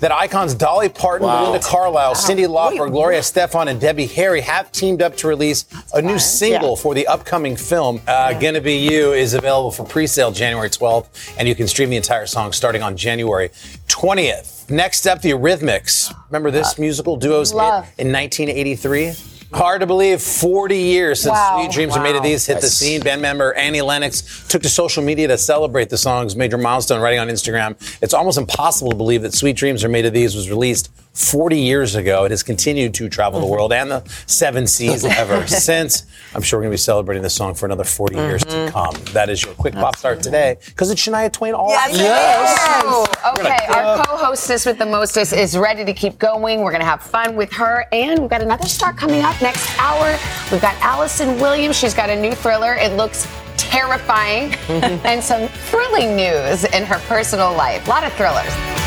that 0.00 0.12
icons 0.12 0.54
Dolly 0.54 0.88
Parton, 0.88 1.26
wow. 1.26 1.46
Belinda 1.46 1.66
Carlisle, 1.66 2.12
wow. 2.12 2.14
Cyndi 2.14 2.46
Lauper, 2.46 2.90
Gloria 2.90 3.20
Estefan, 3.20 3.68
and 3.68 3.80
Debbie 3.80 4.06
Harry 4.06 4.40
have 4.42 4.70
teamed 4.72 5.02
up 5.02 5.16
to 5.18 5.28
release 5.28 5.62
That's 5.62 5.94
a 5.94 6.02
new 6.02 6.18
single 6.18 6.70
yeah. 6.70 6.82
for 6.82 6.94
the 6.94 7.06
upcoming 7.06 7.56
film. 7.56 7.96
Uh, 8.06 8.30
yeah. 8.32 8.40
Gonna 8.40 8.60
Be 8.60 8.76
You 8.76 9.12
is 9.12 9.34
available 9.34 9.70
for 9.70 9.84
pre-sale 9.84 10.32
January 10.32 10.68
12th, 10.68 11.36
and 11.38 11.48
you 11.48 11.54
can 11.54 11.66
stream 11.66 11.90
the 11.90 11.96
entire 11.96 12.26
song 12.26 12.52
starting 12.52 12.82
on 12.82 12.96
January 12.96 13.48
20th. 13.88 14.68
Next 14.68 15.06
up, 15.06 15.22
the 15.22 15.30
Eurythmics. 15.30 16.12
Remember 16.28 16.50
this 16.50 16.78
musical 16.78 17.16
duo's 17.16 17.52
hit 17.52 17.58
in 17.98 18.12
1983? 18.12 19.35
Hard 19.52 19.80
to 19.80 19.86
believe 19.86 20.20
40 20.20 20.76
years 20.76 21.20
since 21.20 21.32
wow. 21.32 21.58
Sweet 21.58 21.72
Dreams 21.72 21.92
wow. 21.92 22.00
Are 22.00 22.02
Made 22.02 22.16
of 22.16 22.22
These 22.22 22.46
hit 22.46 22.60
the 22.60 22.68
scene. 22.68 23.00
Band 23.00 23.22
member 23.22 23.54
Annie 23.54 23.82
Lennox 23.82 24.46
took 24.48 24.62
to 24.62 24.68
social 24.68 25.02
media 25.02 25.28
to 25.28 25.38
celebrate 25.38 25.88
the 25.88 25.98
song's 25.98 26.36
major 26.36 26.58
milestone, 26.58 27.00
writing 27.00 27.20
on 27.20 27.28
Instagram, 27.28 27.76
It's 28.02 28.14
almost 28.14 28.38
impossible 28.38 28.90
to 28.90 28.96
believe 28.96 29.22
that 29.22 29.34
Sweet 29.34 29.56
Dreams 29.56 29.84
Are 29.84 29.88
Made 29.88 30.06
of 30.06 30.12
These 30.12 30.34
was 30.34 30.50
released 30.50 30.90
40 31.16 31.58
years 31.58 31.94
ago. 31.94 32.24
It 32.24 32.30
has 32.30 32.42
continued 32.42 32.92
to 32.94 33.08
travel 33.08 33.40
the 33.40 33.46
world 33.46 33.72
and 33.72 33.90
the 33.90 34.04
seven 34.26 34.66
seas 34.66 35.04
ever 35.04 35.46
since. 35.46 36.04
I'm 36.34 36.42
sure 36.42 36.58
we're 36.58 36.64
going 36.64 36.72
to 36.72 36.74
be 36.74 36.78
celebrating 36.78 37.22
this 37.22 37.34
song 37.34 37.54
for 37.54 37.64
another 37.66 37.84
40 37.84 38.16
mm-hmm. 38.16 38.28
years 38.28 38.44
to 38.44 38.50
mm-hmm. 38.50 38.72
come. 38.72 39.14
That 39.14 39.30
is 39.30 39.42
your 39.42 39.54
quick 39.54 39.72
That's 39.72 39.84
pop 39.84 39.96
start 39.96 40.22
today 40.22 40.58
because 40.66 40.90
it's 40.90 41.00
Shania 41.00 41.32
Twain 41.32 41.54
all 41.54 41.70
yes, 41.70 41.96
yes. 41.96 43.06
Okay, 43.38 43.66
our 43.68 44.04
co-hostess 44.04 44.66
with 44.66 44.78
the 44.78 44.86
mostest 44.86 45.32
is 45.32 45.56
ready 45.56 45.84
to 45.84 45.94
keep 45.94 46.18
going. 46.18 46.60
We're 46.60 46.70
going 46.70 46.82
to 46.82 46.86
have 46.86 47.02
fun 47.02 47.34
with 47.34 47.52
her, 47.54 47.86
and 47.92 48.20
we've 48.20 48.30
got 48.30 48.42
another 48.42 48.66
star 48.66 48.92
coming 48.92 49.22
up 49.22 49.40
next 49.46 49.78
hour. 49.78 50.18
We've 50.50 50.60
got 50.60 50.74
Allison 50.80 51.38
Williams. 51.38 51.76
She's 51.76 51.94
got 51.94 52.10
a 52.10 52.20
new 52.20 52.34
thriller. 52.34 52.74
It 52.74 52.96
looks 52.96 53.28
terrifying, 53.56 54.52
and 55.04 55.22
some 55.22 55.46
thrilling 55.70 56.16
news 56.16 56.64
in 56.64 56.82
her 56.84 56.98
personal 57.06 57.52
life. 57.52 57.86
A 57.86 57.90
lot 57.90 58.02
of 58.02 58.12
thrillers. 58.14 58.85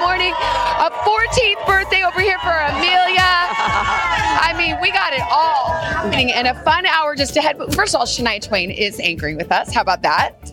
Morning. 0.00 0.32
A 0.32 0.90
14th 0.90 1.66
birthday 1.66 2.04
over 2.04 2.20
here 2.20 2.38
for 2.40 2.50
Amelia. 2.50 3.18
I 3.20 4.54
mean, 4.56 4.80
we 4.80 4.90
got 4.90 5.12
it 5.12 5.22
all 5.30 5.74
And 6.14 6.46
a 6.46 6.54
fun 6.62 6.86
hour 6.86 7.14
just 7.14 7.36
ahead. 7.36 7.58
But 7.58 7.74
First 7.74 7.94
of 7.94 8.00
all, 8.00 8.06
Shania 8.06 8.40
Twain 8.40 8.70
is 8.70 9.00
anchoring 9.00 9.36
with 9.36 9.52
us. 9.52 9.72
How 9.72 9.82
about 9.82 10.02
that? 10.02 10.52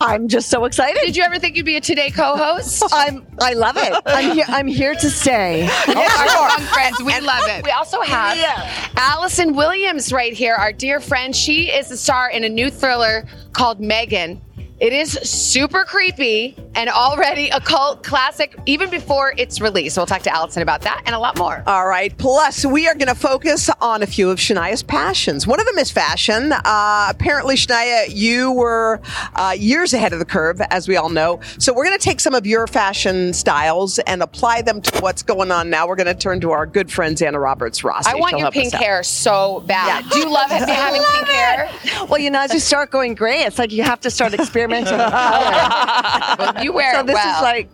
I'm 0.00 0.28
just 0.28 0.48
so 0.48 0.64
excited. 0.64 1.00
Did 1.00 1.16
you 1.16 1.24
ever 1.24 1.38
think 1.38 1.56
you'd 1.56 1.66
be 1.66 1.76
a 1.76 1.80
Today 1.80 2.10
co-host? 2.10 2.84
I'm. 2.92 3.26
I 3.40 3.54
love 3.54 3.76
it. 3.76 3.92
I'm 4.06 4.32
here. 4.32 4.44
I'm 4.48 4.66
here 4.66 4.94
to 4.94 5.10
stay. 5.10 5.68
Oh, 5.88 6.18
our 6.18 6.58
young 6.58 6.68
friends, 6.68 7.02
we 7.02 7.18
love 7.20 7.42
it. 7.46 7.64
We 7.64 7.70
also 7.70 8.00
have 8.02 8.36
yeah. 8.36 8.88
Allison 8.96 9.54
Williams 9.54 10.12
right 10.12 10.32
here, 10.32 10.54
our 10.54 10.72
dear 10.72 11.00
friend. 11.00 11.34
She 11.34 11.70
is 11.70 11.88
the 11.88 11.96
star 11.96 12.30
in 12.30 12.44
a 12.44 12.48
new 12.48 12.70
thriller 12.70 13.26
called 13.52 13.80
Megan. 13.80 14.40
It 14.80 14.92
is 14.92 15.10
super 15.10 15.82
creepy 15.84 16.56
and 16.76 16.88
already 16.88 17.48
a 17.48 17.58
cult 17.60 18.04
classic 18.04 18.54
even 18.64 18.88
before 18.88 19.34
its 19.36 19.60
release. 19.60 19.96
We'll 19.96 20.06
talk 20.06 20.22
to 20.22 20.32
Allison 20.32 20.62
about 20.62 20.82
that 20.82 21.02
and 21.04 21.16
a 21.16 21.18
lot 21.18 21.36
more. 21.36 21.64
All 21.66 21.88
right. 21.88 22.16
Plus, 22.16 22.64
we 22.64 22.86
are 22.86 22.94
going 22.94 23.08
to 23.08 23.16
focus 23.16 23.68
on 23.80 24.04
a 24.04 24.06
few 24.06 24.30
of 24.30 24.38
Shania's 24.38 24.84
passions. 24.84 25.48
One 25.48 25.58
of 25.58 25.66
them 25.66 25.78
is 25.78 25.90
fashion. 25.90 26.52
Uh, 26.52 27.06
apparently, 27.10 27.56
Shania, 27.56 28.04
you 28.08 28.52
were 28.52 29.00
uh, 29.34 29.56
years 29.58 29.92
ahead 29.94 30.12
of 30.12 30.20
the 30.20 30.24
curve, 30.24 30.60
as 30.70 30.86
we 30.86 30.96
all 30.96 31.08
know. 31.08 31.40
So 31.58 31.74
we're 31.74 31.86
going 31.86 31.98
to 31.98 32.04
take 32.04 32.20
some 32.20 32.36
of 32.36 32.46
your 32.46 32.68
fashion 32.68 33.32
styles 33.32 33.98
and 34.00 34.22
apply 34.22 34.62
them 34.62 34.80
to 34.80 35.00
what's 35.00 35.24
going 35.24 35.50
on 35.50 35.70
now. 35.70 35.88
We're 35.88 35.96
going 35.96 36.06
to 36.06 36.14
turn 36.14 36.40
to 36.42 36.52
our 36.52 36.66
good 36.66 36.92
friends 36.92 37.20
Zanna 37.20 37.40
Roberts 37.40 37.82
Rassi. 37.82 38.06
I 38.06 38.14
want 38.14 38.30
She'll 38.30 38.38
your 38.38 38.50
pink 38.52 38.74
hair 38.74 39.02
so 39.02 39.64
bad. 39.66 40.04
Yeah. 40.04 40.10
Do 40.10 40.18
you 40.20 40.30
love 40.30 40.50
having 40.50 41.02
love 41.02 41.12
pink 41.14 41.28
it. 41.28 41.34
hair? 41.34 42.06
Well, 42.06 42.20
you 42.20 42.30
know, 42.30 42.40
as 42.40 42.54
you 42.54 42.60
start 42.60 42.92
going 42.92 43.16
gray, 43.16 43.40
it's 43.40 43.58
like 43.58 43.72
you 43.72 43.82
have 43.82 43.98
to 44.02 44.10
start 44.12 44.34
experimenting 44.34 44.67
well, 46.38 46.64
you 46.64 46.72
wear 46.72 46.94
so 46.94 47.00
it 47.00 47.06
this 47.06 47.14
well. 47.14 47.36
is 47.36 47.42
like. 47.42 47.70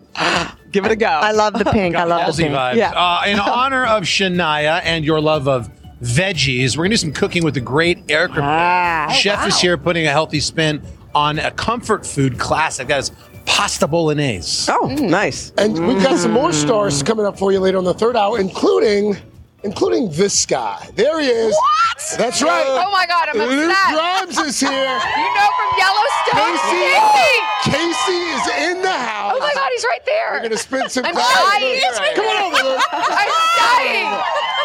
Give 0.73 0.85
it 0.85 0.91
a 0.91 0.97
go. 0.97 1.07
I 1.07 1.31
love 1.31 1.55
the 1.55 1.65
pink. 1.65 1.95
I 1.95 2.05
love 2.05 2.35
the 2.35 2.43
pink. 2.43 2.55
Vibes. 2.55 2.77
Yeah. 2.77 2.91
Uh, 2.91 3.23
in 3.27 3.39
honor 3.41 3.85
of 3.85 4.03
Shania 4.05 4.81
and 4.85 5.05
your 5.05 5.21
love 5.21 5.47
of 5.47 5.71
veggies, 6.03 6.77
we're 6.77 6.85
gonna 6.85 6.95
do 6.95 6.97
some 6.97 7.13
cooking 7.13 7.45
with 7.45 7.55
the 7.55 7.61
great 7.61 7.99
Eric. 8.09 8.33
Ah, 8.35 9.13
Chef 9.17 9.39
oh, 9.39 9.43
wow. 9.43 9.47
is 9.47 9.61
here 9.61 9.79
putting 9.79 10.07
a 10.07 10.11
healthy 10.11 10.41
spin 10.41 10.83
on 11.15 11.39
a 11.39 11.51
comfort 11.53 12.05
food 12.05 12.39
classic. 12.39 12.89
That 12.89 12.99
is 12.99 13.13
pasta 13.47 13.87
bolognese. 13.87 14.71
Oh, 14.73 14.89
mm. 14.89 15.09
nice. 15.09 15.53
And 15.59 15.87
we've 15.87 16.03
got 16.03 16.19
some 16.19 16.33
more 16.33 16.53
stars 16.53 17.03
coming 17.03 17.27
up 17.27 17.39
for 17.39 17.53
you 17.53 17.61
later 17.61 17.79
on 17.79 17.85
the 17.85 17.95
third 17.95 18.17
hour, 18.17 18.39
including 18.41 19.17
including 19.65 20.11
this 20.13 20.47
guy. 20.47 20.89
There 20.95 21.21
he 21.21 21.29
is. 21.29 21.53
What? 21.53 22.19
That's 22.19 22.43
right. 22.43 22.65
Oh 22.69 22.91
my 22.93 23.07
God, 23.07 23.29
I'm 23.33 23.39
Luke 23.39 23.73
upset. 23.73 23.93
Grimes 23.97 24.39
is 24.39 24.61
here. 24.61 24.71
you 25.17 25.29
know 25.35 25.49
from 25.57 25.71
Yellowstone. 25.81 26.37
Kayce, 26.37 26.93
Kayce. 26.93 27.73
Kayce 27.73 28.09
is 28.37 28.45
in 28.71 28.83
the 28.83 28.93
house. 28.93 29.33
Oh 29.35 29.41
my 29.41 29.53
God, 29.55 29.71
he's 29.73 29.85
right 29.85 30.05
there. 30.05 30.33
We're 30.33 30.43
gonna 30.43 30.57
spend 30.57 30.91
some 30.93 31.05
I'm 31.07 31.15
time. 31.15 31.25
dying. 31.25 31.81
Come 32.15 32.27
on 32.27 32.53
over, 32.53 32.63
Luke. 32.63 32.83
I'm 32.93 33.31
dying. 33.57 34.13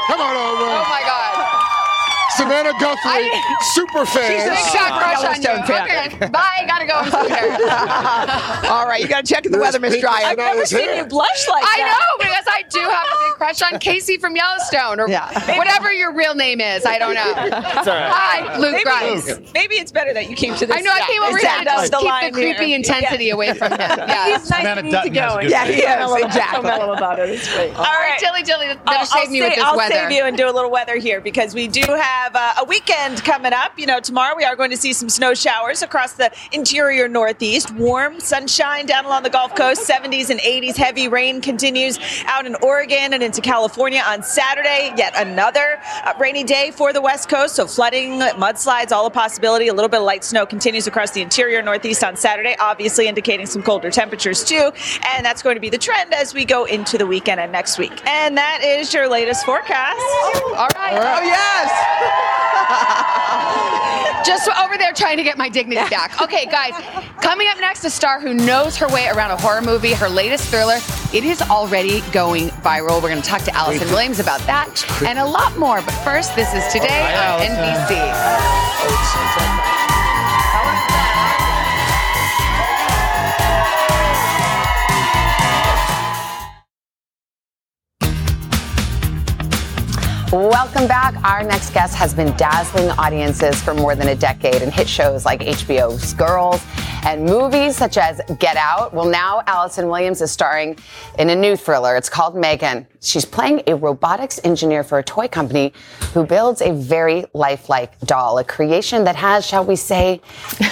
Come 0.08 0.22
on 0.22 0.36
over. 0.36 0.68
Oh 0.68 0.86
my 0.90 1.02
God. 1.02 1.59
Savannah 2.40 2.74
Guthrie, 2.80 3.30
super 3.76 4.06
fan. 4.06 4.32
She's 4.32 4.48
a 4.48 4.50
big 4.56 4.66
shot 4.72 4.92
crush 4.96 5.24
on 5.28 5.42
you. 5.44 5.50
Okay, 5.60 6.28
bye. 6.32 6.64
Gotta 6.68 6.88
go. 6.88 6.96
All 8.70 8.86
right, 8.88 9.02
you 9.02 9.08
got 9.08 9.26
to 9.26 9.34
check 9.34 9.44
the 9.44 9.58
weather, 9.60 9.80
Miss 9.80 10.00
Dreyer. 10.00 10.26
I've 10.26 10.38
never 10.38 10.66
seen 10.66 10.96
you 10.96 11.06
blush 11.06 11.48
like 11.50 11.64
I 11.64 11.78
that. 11.78 11.90
I 11.90 12.00
know 12.00 12.24
because 12.30 12.46
I 12.48 12.62
do 12.70 12.80
have 12.80 13.08
a 13.08 13.18
big 13.28 13.34
crush 13.38 13.62
on 13.62 13.80
Kayce 13.80 14.20
from 14.20 14.36
Yellowstone 14.36 15.00
or 15.00 15.08
whatever 15.58 15.92
your 15.92 16.14
real 16.14 16.36
name 16.36 16.62
is. 16.62 16.86
I 16.86 16.98
don't 17.00 17.14
know. 17.16 17.34
It's 17.38 17.88
all 17.88 17.96
right. 17.96 18.12
Hi, 18.12 18.58
Luke 18.58 18.72
maybe, 18.72 18.84
Grimes. 18.84 19.54
Maybe 19.54 19.76
it's 19.76 19.92
better 19.92 20.14
that 20.14 20.30
you 20.30 20.36
came 20.36 20.56
to 20.56 20.66
this. 20.66 20.76
I 20.76 20.82
know 20.82 20.92
I 20.92 21.02
came 21.02 21.22
over 21.24 21.32
here 21.38 21.40
stand 21.40 21.66
to 21.68 21.72
up 21.74 21.80
just 21.80 21.92
the 21.92 21.98
keep 22.00 22.34
the 22.34 22.40
creepy 22.40 22.66
here. 22.68 22.76
intensity 22.78 23.26
Yeah. 23.26 23.34
away 23.34 23.54
from 23.54 23.72
him. 23.74 23.80
Yeah. 23.80 24.38
He's 24.38 24.50
nice 24.50 24.66
and 24.66 24.88
easygoing. 24.88 25.50
Yeah, 25.50 25.66
he 25.66 25.74
is, 25.82 25.86
Mellow- 25.86 26.16
exactly. 26.16 26.58
So 26.58 26.78
mellow 26.78 26.94
about 26.94 27.20
it. 27.20 27.30
It's 27.30 27.54
great. 27.54 27.74
All 27.76 27.84
right, 27.84 28.18
Tilly, 28.20 28.44
Tilly, 28.44 28.68
better 28.86 29.06
save 29.06 29.30
me 29.30 29.42
with 29.42 29.54
sa- 29.54 29.56
this 29.56 29.64
I'll 29.64 29.90
save 29.90 30.12
you 30.12 30.24
and 30.26 30.38
do 30.38 30.50
a 30.50 30.54
little 30.54 30.72
weather 30.72 30.98
here 30.98 31.22
because 31.22 31.54
we 31.54 31.68
do 31.68 31.82
have 31.82 32.29
uh, 32.36 32.54
a 32.60 32.64
weekend 32.64 33.24
coming 33.24 33.54
up. 33.54 33.78
You 33.78 33.86
know, 33.86 34.00
tomorrow 34.00 34.36
we 34.36 34.44
are 34.44 34.56
going 34.56 34.72
to 34.72 34.78
see 34.78 34.94
some 34.94 35.10
snow 35.10 35.34
showers 35.34 35.82
across 35.82 36.14
the 36.14 36.32
interior 36.52 37.08
Northeast. 37.08 37.72
Warm 37.76 38.20
sunshine 38.20 38.86
down 38.86 39.06
along 39.06 39.24
the 39.24 39.30
Gulf 39.30 39.56
Coast, 39.56 39.90
70s 39.90 40.30
and 40.30 40.40
80s. 40.40 40.76
Heavy 40.76 41.08
rain 41.08 41.42
continues 41.42 42.00
out 42.26 42.46
in 42.46 42.56
Oregon 42.56 43.14
and 43.14 43.24
into 43.24 43.42
California 43.42 44.04
on 44.06 44.24
Saturday. 44.24 44.94
Yet 44.98 45.14
another 45.16 45.80
uh, 46.06 46.14
rainy 46.20 46.44
day 46.44 46.72
for 46.72 46.94
the 46.94 47.02
West 47.02 47.30
Coast. 47.30 47.56
So 47.56 47.68
flooding, 47.68 48.20
mudslides, 48.20 48.92
all 48.92 49.06
a 49.06 49.10
possibility. 49.12 49.68
A 49.68 49.74
little 49.74 49.90
bit 49.90 50.00
of 50.00 50.06
light 50.06 50.24
snow 50.24 50.46
continues 50.46 50.88
across 50.88 51.12
the 51.12 51.22
interior 51.22 51.62
Northeast 51.62 52.04
on 52.04 52.16
Saturday, 52.16 52.56
obviously 52.60 53.08
indicating 53.08 53.46
some 53.46 53.64
colder 53.64 53.90
temperatures 53.92 54.44
too. 54.44 54.72
And 55.08 55.26
that's 55.26 55.42
going 55.42 55.56
to 55.56 55.62
be 55.62 55.70
the 55.70 55.78
trend 55.78 56.14
as 56.14 56.34
we 56.34 56.46
go 56.46 56.66
into 56.66 56.98
the 56.98 57.06
weekend 57.08 57.40
and 57.40 57.52
next 57.52 57.78
week. 57.78 58.06
And 58.08 58.38
that 58.38 58.62
is 58.64 58.94
your 58.94 59.08
latest 59.08 59.46
forecast. 59.46 60.00
All 60.56 60.68
right. 60.76 60.94
Oh, 60.94 61.22
yes. 61.24 62.19
Just 64.26 64.50
over 64.60 64.78
there 64.78 64.94
trying 64.94 65.18
to 65.18 65.24
get 65.24 65.38
my 65.38 65.50
dignity 65.50 65.88
back. 65.90 66.22
Okay, 66.22 66.46
guys, 66.46 66.74
coming 67.22 67.48
up 67.48 67.58
next, 67.60 67.84
a 67.86 67.90
star 67.90 68.20
who 68.20 68.34
knows 68.34 68.76
her 68.78 68.88
way 68.90 69.08
around 69.08 69.32
a 69.32 69.38
horror 69.38 69.62
movie, 69.62 69.94
her 69.94 70.10
latest 70.10 70.50
thriller. 70.50 70.78
It 71.14 71.24
is 71.24 71.42
already 71.42 72.02
going 72.12 72.50
viral. 72.62 73.02
We're 73.02 73.10
going 73.10 73.22
to 73.22 73.28
talk 73.28 73.42
to 73.44 73.56
Allison 73.56 73.88
Williams 73.90 74.20
about 74.20 74.42
that 74.42 74.86
and 75.06 75.18
a 75.18 75.26
lot 75.26 75.58
more. 75.58 75.82
But 75.82 75.94
first, 76.04 76.36
this 76.36 76.54
is 76.54 76.66
today 76.72 77.16
on 77.16 77.40
NBC. 77.42 79.59
Welcome 90.32 90.88
back. 90.88 91.16
Our 91.24 91.42
next 91.42 91.74
guest 91.74 91.96
has 91.96 92.14
been 92.14 92.38
dazzling 92.38 92.92
audiences 92.92 93.60
for 93.64 93.74
more 93.74 93.96
than 93.96 94.10
a 94.10 94.16
decade 94.16 94.62
in 94.62 94.70
hit 94.70 94.88
shows 94.88 95.26
like 95.26 95.40
HBO's 95.40 96.14
Girls 96.14 96.64
and 97.04 97.26
movies 97.26 97.76
such 97.76 97.98
as 97.98 98.22
Get 98.38 98.56
Out. 98.56 98.94
Well, 98.94 99.08
now 99.10 99.42
Allison 99.48 99.88
Williams 99.88 100.22
is 100.22 100.30
starring 100.30 100.78
in 101.18 101.32
a 101.32 101.36
new 101.36 101.56
thriller. 101.56 101.96
It's 101.96 102.10
called 102.10 102.36
Megan. 102.36 102.86
She's 103.02 103.26
playing 103.26 103.64
a 103.66 103.76
robotics 103.76 104.40
engineer 104.44 104.84
for 104.84 105.00
a 105.00 105.04
toy 105.04 105.28
company 105.28 105.74
who 106.14 106.28
builds 106.28 106.62
a 106.62 106.74
very 106.74 107.26
lifelike 107.34 108.00
doll, 108.02 108.38
a 108.38 108.44
creation 108.44 109.04
that 109.06 109.16
has, 109.16 109.44
shall 109.44 109.66
we 109.66 109.76
say, 109.76 110.22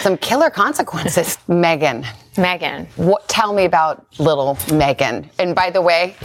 some 0.02 0.20
killer 0.20 0.52
consequences. 0.52 1.40
Megan. 1.48 2.06
Megan. 2.38 2.86
What, 2.96 3.28
tell 3.28 3.54
me 3.54 3.66
about 3.66 4.06
little 4.20 4.56
Megan. 4.72 5.28
And 5.40 5.56
by 5.56 5.72
the 5.72 5.82
way, 5.82 6.16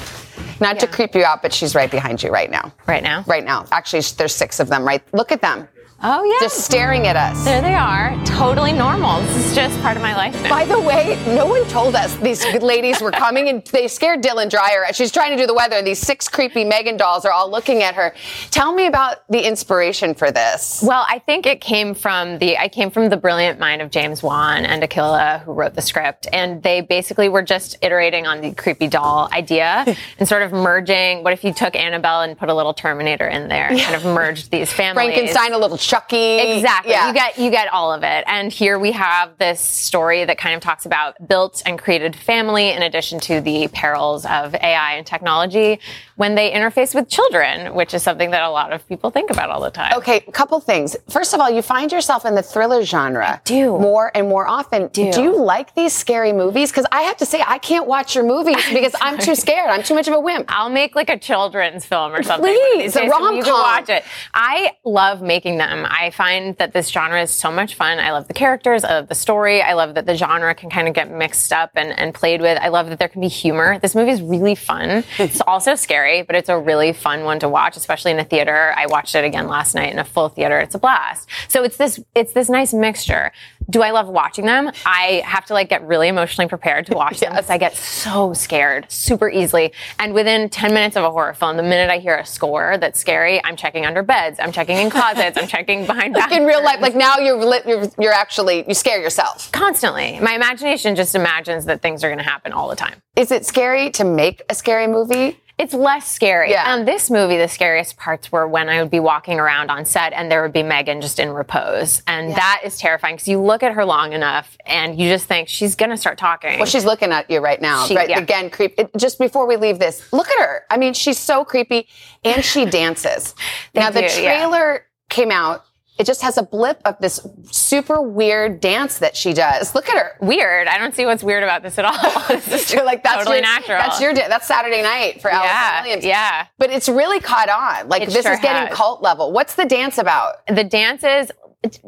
not 0.63 0.81
to 0.81 0.87
creep 0.87 1.15
you 1.15 1.25
out, 1.25 1.43
but 1.43 1.53
she's 1.53 1.75
right 1.75 1.91
behind 1.91 2.23
you 2.23 2.31
right 2.31 2.51
now. 2.51 2.73
Right 2.87 3.03
now? 3.03 3.25
Right 3.27 3.45
now. 3.45 3.67
Actually, 3.73 4.03
there's 4.17 4.35
six 4.35 4.61
of 4.61 4.69
them, 4.69 4.85
right? 4.85 5.03
Look 5.13 5.33
at 5.33 5.43
them. 5.43 5.69
Oh, 6.05 6.25
yeah. 6.25 6.35
Just 6.41 6.65
staring 6.65 7.07
at 7.07 7.15
us. 7.15 7.45
There 7.45 7.63
they 7.63 7.75
are. 7.75 8.19
Totally 8.25 8.73
normal. 8.73 9.21
This 9.21 9.47
is 9.47 9.55
just 9.55 9.81
part 9.83 9.97
of 9.97 10.03
my 10.03 10.17
life 10.17 10.35
now. 10.43 10.51
By 10.51 10.65
the 10.65 10.81
way, 10.81 11.17
no 11.29 11.47
one 11.47 11.65
told 11.69 11.95
us 11.95 12.17
these 12.17 12.45
ladies 12.61 13.01
were 13.01 13.13
coming 13.13 13.49
and 13.49 13.65
they 13.67 13.87
scared 13.87 14.21
Dylan 14.21 14.51
Dreyer. 14.51 14.85
As 14.85 14.97
she's 14.97 15.13
trying 15.13 15.31
to 15.31 15.37
do 15.37 15.47
the 15.47 15.55
weather 15.55 15.77
and 15.77 15.87
these 15.87 16.01
six 16.01 16.29
creepy 16.29 16.65
Megan 16.65 16.97
dolls 16.97 17.25
are 17.25 17.31
all 17.31 17.49
looking 17.49 17.85
at 17.85 17.95
her. 17.95 18.15
Tell 18.51 18.75
me 18.75 18.87
about 18.87 19.23
the 19.29 19.47
inspiration 19.47 20.13
for 20.15 20.33
this. 20.33 20.83
Well, 20.85 21.05
I 21.09 21.21
think 21.21 21.47
it 21.47 21.61
came 21.61 21.95
from 21.95 22.39
the 22.39 22.59
I 22.59 22.67
came 22.69 22.91
from 22.91 23.09
the 23.09 23.17
brilliant 23.17 23.61
mind 23.61 23.81
of 23.81 23.93
James 23.93 24.25
Wan 24.25 24.65
and 24.67 24.83
Akela, 24.83 25.43
who 25.45 25.53
wrote 25.53 25.75
the 25.75 25.83
script, 25.83 26.27
and 26.33 26.61
they 26.65 26.81
basically 26.81 27.29
were 27.29 27.43
just 27.43 27.77
iterating 27.81 28.27
on 28.27 28.41
the 28.41 28.53
creepy 28.55 28.89
doll 28.89 29.29
idea 29.33 29.85
and 30.19 30.29
sort 30.29 30.43
of 30.43 30.51
merging. 30.51 31.23
What 31.23 31.33
if 31.33 31.45
you 31.45 31.53
took 31.53 31.77
Annabelle 31.77 32.23
and 32.23 32.37
put 32.37 32.49
a 32.49 32.55
little 32.55 32.75
Terminator 32.75 33.29
in 33.29 33.47
there 33.47 33.69
and 33.69 33.79
kind 33.79 33.95
of 33.95 34.05
merged 34.05 34.51
these 34.51 34.73
families? 34.73 35.15
Frankenstein, 35.15 35.53
a 35.53 35.59
little 35.59 35.79
Chucky. 35.93 36.39
Exactly. 36.39 36.93
Yeah. 36.93 37.09
You 37.09 37.13
get 37.13 37.39
you 37.39 37.51
get 37.51 37.71
all 37.71 37.93
of 37.93 38.03
it. 38.03 38.25
And 38.27 38.51
here 38.51 38.79
we 38.79 38.93
have 38.93 39.37
this 39.37 39.61
story 39.61 40.25
that 40.25 40.39
kind 40.39 40.55
of 40.55 40.63
talks 40.63 40.87
about 40.87 41.29
built 41.29 41.63
and 41.67 41.79
created 41.79 42.17
family 42.17 42.71
in 42.71 42.83
addition 42.83 43.21
to 43.21 43.43
the 43.43 43.69
perils 43.69 44.25
of 44.25 44.55
AI 44.55 44.95
and 44.95 45.07
technology 45.07 45.81
when 46.17 46.35
they 46.35 46.51
interface 46.51 46.95
with 46.95 47.09
children, 47.09 47.75
which 47.75 47.93
is 47.93 48.03
something 48.03 48.31
that 48.31 48.43
a 48.43 48.49
lot 48.49 48.73
of 48.73 48.87
people 48.89 49.11
think 49.11 49.31
about 49.31 49.51
all 49.51 49.61
the 49.61 49.71
time. 49.71 49.93
Okay, 49.97 50.25
a 50.27 50.33
couple 50.33 50.59
things. 50.61 50.97
First 51.11 51.35
of 51.35 51.41
all, 51.41 51.51
you 51.51 51.61
find 51.61 51.93
yourself 51.93 52.25
in 52.25 52.35
the 52.35 52.43
thriller 52.43 52.85
genre 52.85 53.43
do. 53.45 53.79
more 53.79 54.11
and 54.15 54.29
more 54.29 54.47
often. 54.47 54.89
Do. 54.89 55.03
you 55.03 55.37
like 55.37 55.75
these 55.75 55.93
scary 55.93 56.33
movies? 56.33 56.71
Because 56.71 56.87
I 56.91 57.03
have 57.03 57.17
to 57.19 57.27
say, 57.27 57.43
I 57.47 57.59
can't 57.59 57.87
watch 57.87 58.15
your 58.15 58.25
movies 58.25 58.65
because 58.73 58.95
I'm 59.01 59.19
too 59.19 59.35
scared. 59.35 59.69
I'm 59.69 59.83
too 59.83 59.95
much 59.95 60.09
of 60.09 60.15
a 60.15 60.21
wimp. 60.21 60.47
I'll 60.49 60.71
make 60.71 60.95
like 60.95 61.11
a 61.11 61.19
children's 61.19 61.85
film 61.85 62.15
or 62.15 62.23
something. 62.23 62.51
Please, 62.51 62.97
a 62.97 63.01
days, 63.01 63.11
so 63.11 63.19
rom 63.19 63.37
You 63.37 63.43
can 63.43 63.53
watch 63.53 63.89
it. 63.89 64.05
I 64.33 64.73
love 64.85 65.23
making 65.23 65.59
them. 65.59 65.82
I 65.87 66.11
find 66.11 66.57
that 66.57 66.73
this 66.73 66.89
genre 66.89 67.21
is 67.23 67.31
so 67.31 67.51
much 67.51 67.75
fun. 67.75 67.99
I 67.99 68.13
love 68.13 68.29
the 68.29 68.35
characters. 68.35 68.85
I 68.85 68.95
love 68.95 69.09
the 69.09 69.15
story. 69.15 69.63
I 69.63 69.75
love 69.75 69.95
that 69.95 70.07
the 70.07 70.17
genre 70.17 70.55
can 70.55 70.71
kind 70.71 70.89
of 70.89 70.95
get 70.95 71.11
mixed 71.11 71.53
up 71.53 71.71
and, 71.75 71.97
and 71.99 72.15
played 72.15 72.41
with. 72.41 72.59
I 72.61 72.69
love 72.69 72.89
that 72.89 72.99
there 72.99 73.09
can 73.09 73.21
be 73.21 73.29
humor. 73.29 73.79
This 73.79 73.95
movie 73.95 74.11
is 74.11 74.23
really 74.23 74.55
fun. 74.55 75.05
it's 75.19 75.41
also 75.43 75.75
scary, 75.75 76.23
but 76.23 76.37
it's 76.37 76.49
a 76.49 76.59
really 76.59 76.93
fun 76.93 77.25
one 77.25 77.39
to 77.41 77.49
watch, 77.49 77.77
especially 77.77 78.11
in 78.11 78.19
a 78.19 78.25
theater. 78.25 78.73
I 78.77 78.87
watched 78.87 79.15
it 79.15 79.25
again 79.25 79.49
last 79.49 79.75
night 79.75 79.93
in 79.93 79.99
a 79.99 80.05
full 80.05 80.29
theater. 80.29 80.59
It's 80.59 80.75
a 80.75 80.79
blast. 80.79 81.29
So 81.49 81.63
it's 81.65 81.77
this 81.77 82.01
it's 82.15 82.33
this 82.33 82.49
nice 82.49 82.73
mixture. 82.73 83.33
Do 83.71 83.83
I 83.83 83.91
love 83.91 84.09
watching 84.09 84.47
them? 84.47 84.71
I 84.85 85.23
have 85.25 85.47
to 85.47 85.55
like 85.55 85.69
get 85.69 85.87
really 85.87 86.09
emotionally 86.09 86.49
prepared 86.49 86.87
to 86.87 86.95
watch 86.95 87.21
them 87.21 87.33
because 87.33 87.51
I 87.51 87.59
get 87.59 87.77
so 87.77 88.33
scared 88.33 88.91
super 88.91 89.29
easily. 89.31 89.73
And 89.99 90.15
within 90.15 90.49
10 90.49 90.75
minutes 90.75 90.97
of 90.97 91.05
a 91.05 91.11
horror 91.11 91.35
film, 91.35 91.57
the 91.57 91.63
minute 91.63 91.91
I 91.91 91.99
hear 91.99 92.17
a 92.17 92.27
score 92.27 92.77
that's 92.79 93.01
scary, 93.01 93.43
I'm 93.45 93.57
checking 93.57 93.87
under 93.87 94.03
beds, 94.03 94.39
I'm 94.41 94.53
checking 94.53 94.77
in 94.79 94.91
closets, 94.91 95.39
I'm 95.39 95.47
checking 95.47 95.87
behind 95.87 96.15
Like 96.15 96.33
in 96.33 96.45
real 96.45 96.63
life, 96.63 96.81
like 96.81 96.95
now 96.95 97.19
you're, 97.19 97.37
lit, 97.37 97.67
you're 97.67 97.89
you're 97.99 98.13
actually 98.13 98.65
you 98.67 98.75
scare 98.75 99.01
yourself. 99.01 99.51
Constantly. 99.53 100.19
My 100.21 100.35
imagination 100.35 100.95
just 100.95 101.15
imagines 101.15 101.65
that 101.67 101.83
things 101.83 102.05
are 102.05 102.09
going 102.09 102.19
to 102.19 102.25
happen 102.25 102.53
all 102.53 102.69
the 102.69 102.77
time. 102.77 103.03
Is 103.17 103.31
it 103.31 103.45
scary 103.47 103.91
to 103.93 104.05
make 104.05 104.43
a 104.49 104.55
scary 104.55 104.87
movie? 104.87 105.39
It's 105.63 105.75
less 105.75 106.11
scary. 106.11 106.51
Yeah. 106.51 106.73
On 106.73 106.85
this 106.85 107.09
movie, 107.09 107.37
the 107.37 107.47
scariest 107.47 107.97
parts 107.97 108.33
were 108.33 108.49
when 108.49 108.69
I 108.69 108.83
would 108.83 108.91
be 108.91 108.99
walking 108.99 109.39
around 109.39 109.71
on 109.71 109.85
set 109.85 110.13
and 110.13 110.29
there 110.29 110.43
would 110.43 110.53
be 110.53 110.65
Megan 110.65 111.01
just 111.01 111.21
in 111.21 111.31
repose. 111.31 112.03
And 112.09 112.33
that 112.33 112.63
is 112.65 112.79
terrifying 112.79 113.15
because 113.15 113.29
you 113.29 113.41
look 113.41 113.63
at 113.63 113.73
her 113.75 113.85
long 113.85 114.13
enough 114.13 114.59
and 114.67 114.99
you 114.99 115.09
just 115.09 115.27
think 115.27 115.49
she's 115.49 115.77
going 115.77 115.91
to 115.91 115.97
start 115.97 116.19
talking. 116.19 116.59
Well, 116.59 116.67
she's 116.67 116.85
looking 116.85 117.13
at 117.13 117.31
you 117.31 117.39
right 117.39 117.63
now. 117.63 117.87
She- 117.87 117.95
right? 117.95 118.09
yeah. 118.09 118.19
Again, 118.19 118.51
creep. 118.51 118.75
It, 118.77 118.91
just 118.97 119.21
before 119.21 119.47
we 119.47 119.57
leave 119.57 119.79
this, 119.79 120.13
look 120.13 120.29
at 120.29 120.39
her. 120.41 120.65
I 120.69 120.77
mean, 120.79 120.95
she's 120.95 121.19
so 121.19 121.45
creepy, 121.45 121.87
and 122.25 122.45
she 122.45 122.65
dances. 122.65 123.35
now 123.73 123.91
the 123.91 124.01
do, 124.01 124.07
yeah. 124.07 124.39
trailer 124.39 124.87
came 125.09 125.31
out. 125.31 125.65
It 125.99 126.07
just 126.07 126.23
has 126.23 126.39
a 126.39 126.43
blip 126.43 126.81
of 126.87 126.97
this 127.01 127.21
super 127.51 128.01
weird 128.01 128.61
dance 128.61 128.99
that 128.99 129.15
she 129.15 129.35
does. 129.35 129.75
Look 129.75 129.89
at 129.91 129.97
her. 129.97 130.13
Weird. 130.21 130.67
I 130.67 130.79
don't 130.79 130.95
see 130.95 131.05
what's 131.05 131.23
weird 131.23 131.43
about 131.43 131.63
this 131.63 131.79
at 131.79 131.85
all. 131.85 131.93
this 132.29 132.49
is 132.49 132.73
You're 132.73 132.85
like 132.85 133.03
that's 133.03 133.19
totally 133.19 133.37
your, 133.37 133.43
natural. 133.47 133.79
That's 133.79 134.01
your 134.01 134.15
that's 134.15 134.47
Saturday 134.47 134.83
night 134.83 135.21
for 135.21 135.31
Allison 135.31 135.51
Yeah, 135.55 135.83
Williams. 135.83 136.05
yeah. 136.05 136.47
but 136.59 136.71
it's 136.71 136.89
really 136.89 137.21
caught 137.21 137.49
on. 137.51 137.89
Like 137.89 138.03
It 138.03 138.11
this 138.11 138.25
sure 138.25 138.33
is 138.33 138.41
getting 138.41 138.69
has. 138.69 138.77
cult 138.77 139.03
level. 139.03 139.33
What's 139.33 139.55
the 139.55 139.67
dance 139.67 139.99
about? 139.99 140.47
the 140.49 140.65
dances 140.65 141.31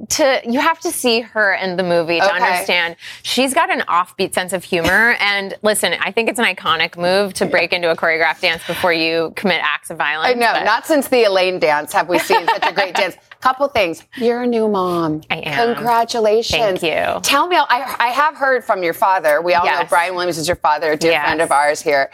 to 0.09 0.41
you 0.49 0.61
have 0.61 0.79
to 0.81 0.91
see 0.93 1.21
her 1.21 1.55
in 1.55 1.77
the 1.77 1.83
movie 1.83 2.21
to 2.21 2.25
Okay. 2.27 2.37
understand 2.37 2.95
she's 3.25 3.53
got 3.53 3.71
an 3.71 3.81
offbeat 3.89 4.33
sense 4.33 4.53
of 4.53 4.63
humor 4.63 5.17
and 5.21 5.55
listen 5.63 5.95
i 6.01 6.13
think 6.13 6.29
it's 6.29 6.39
an 6.39 6.45
iconic 6.45 6.97
move 6.97 7.35
to 7.35 7.45
break 7.47 7.73
into 7.73 7.91
a 7.91 7.97
choreographed 7.97 8.41
dance 8.41 8.65
before 8.67 8.93
you 8.93 9.33
commit 9.35 9.61
acts 9.65 9.91
of 9.91 9.99
violence 9.99 10.31
I 10.31 10.35
know. 10.39 10.53
but- 10.53 10.65
Not 10.65 10.87
since 10.87 11.09
the 11.09 11.25
Elaine 11.25 11.59
dance 11.59 11.93
have 11.93 12.09
we 12.09 12.19
seen 12.21 12.47
such 12.47 12.65
a 12.71 12.73
great 12.73 12.95
dance. 13.01 13.17
Couple 13.41 13.69
things. 13.69 14.03
You're 14.17 14.43
a 14.43 14.47
new 14.47 14.69
mom. 14.69 15.21
I 15.29 15.37
am. 15.41 15.75
Congratulations. 15.75 16.81
Thank 16.81 16.83
you. 16.83 17.21
Tell 17.21 17.47
me, 17.47 17.57
I, 17.57 17.95
I 17.99 18.09
have 18.09 18.37
heard 18.37 18.65
from 18.65 18.83
your 18.83 18.95
father. 18.95 19.43
We 19.43 19.53
all 19.53 19.67
know 19.67 19.85
Brian 19.87 20.15
Williams 20.15 20.39
is 20.39 20.49
your 20.49 20.57
father, 20.57 20.93
a 20.93 20.97
dear 20.97 21.11
Yes. 21.11 21.25
friend 21.27 21.43
of 21.43 21.51
ours 21.53 21.83
here. 21.83 22.11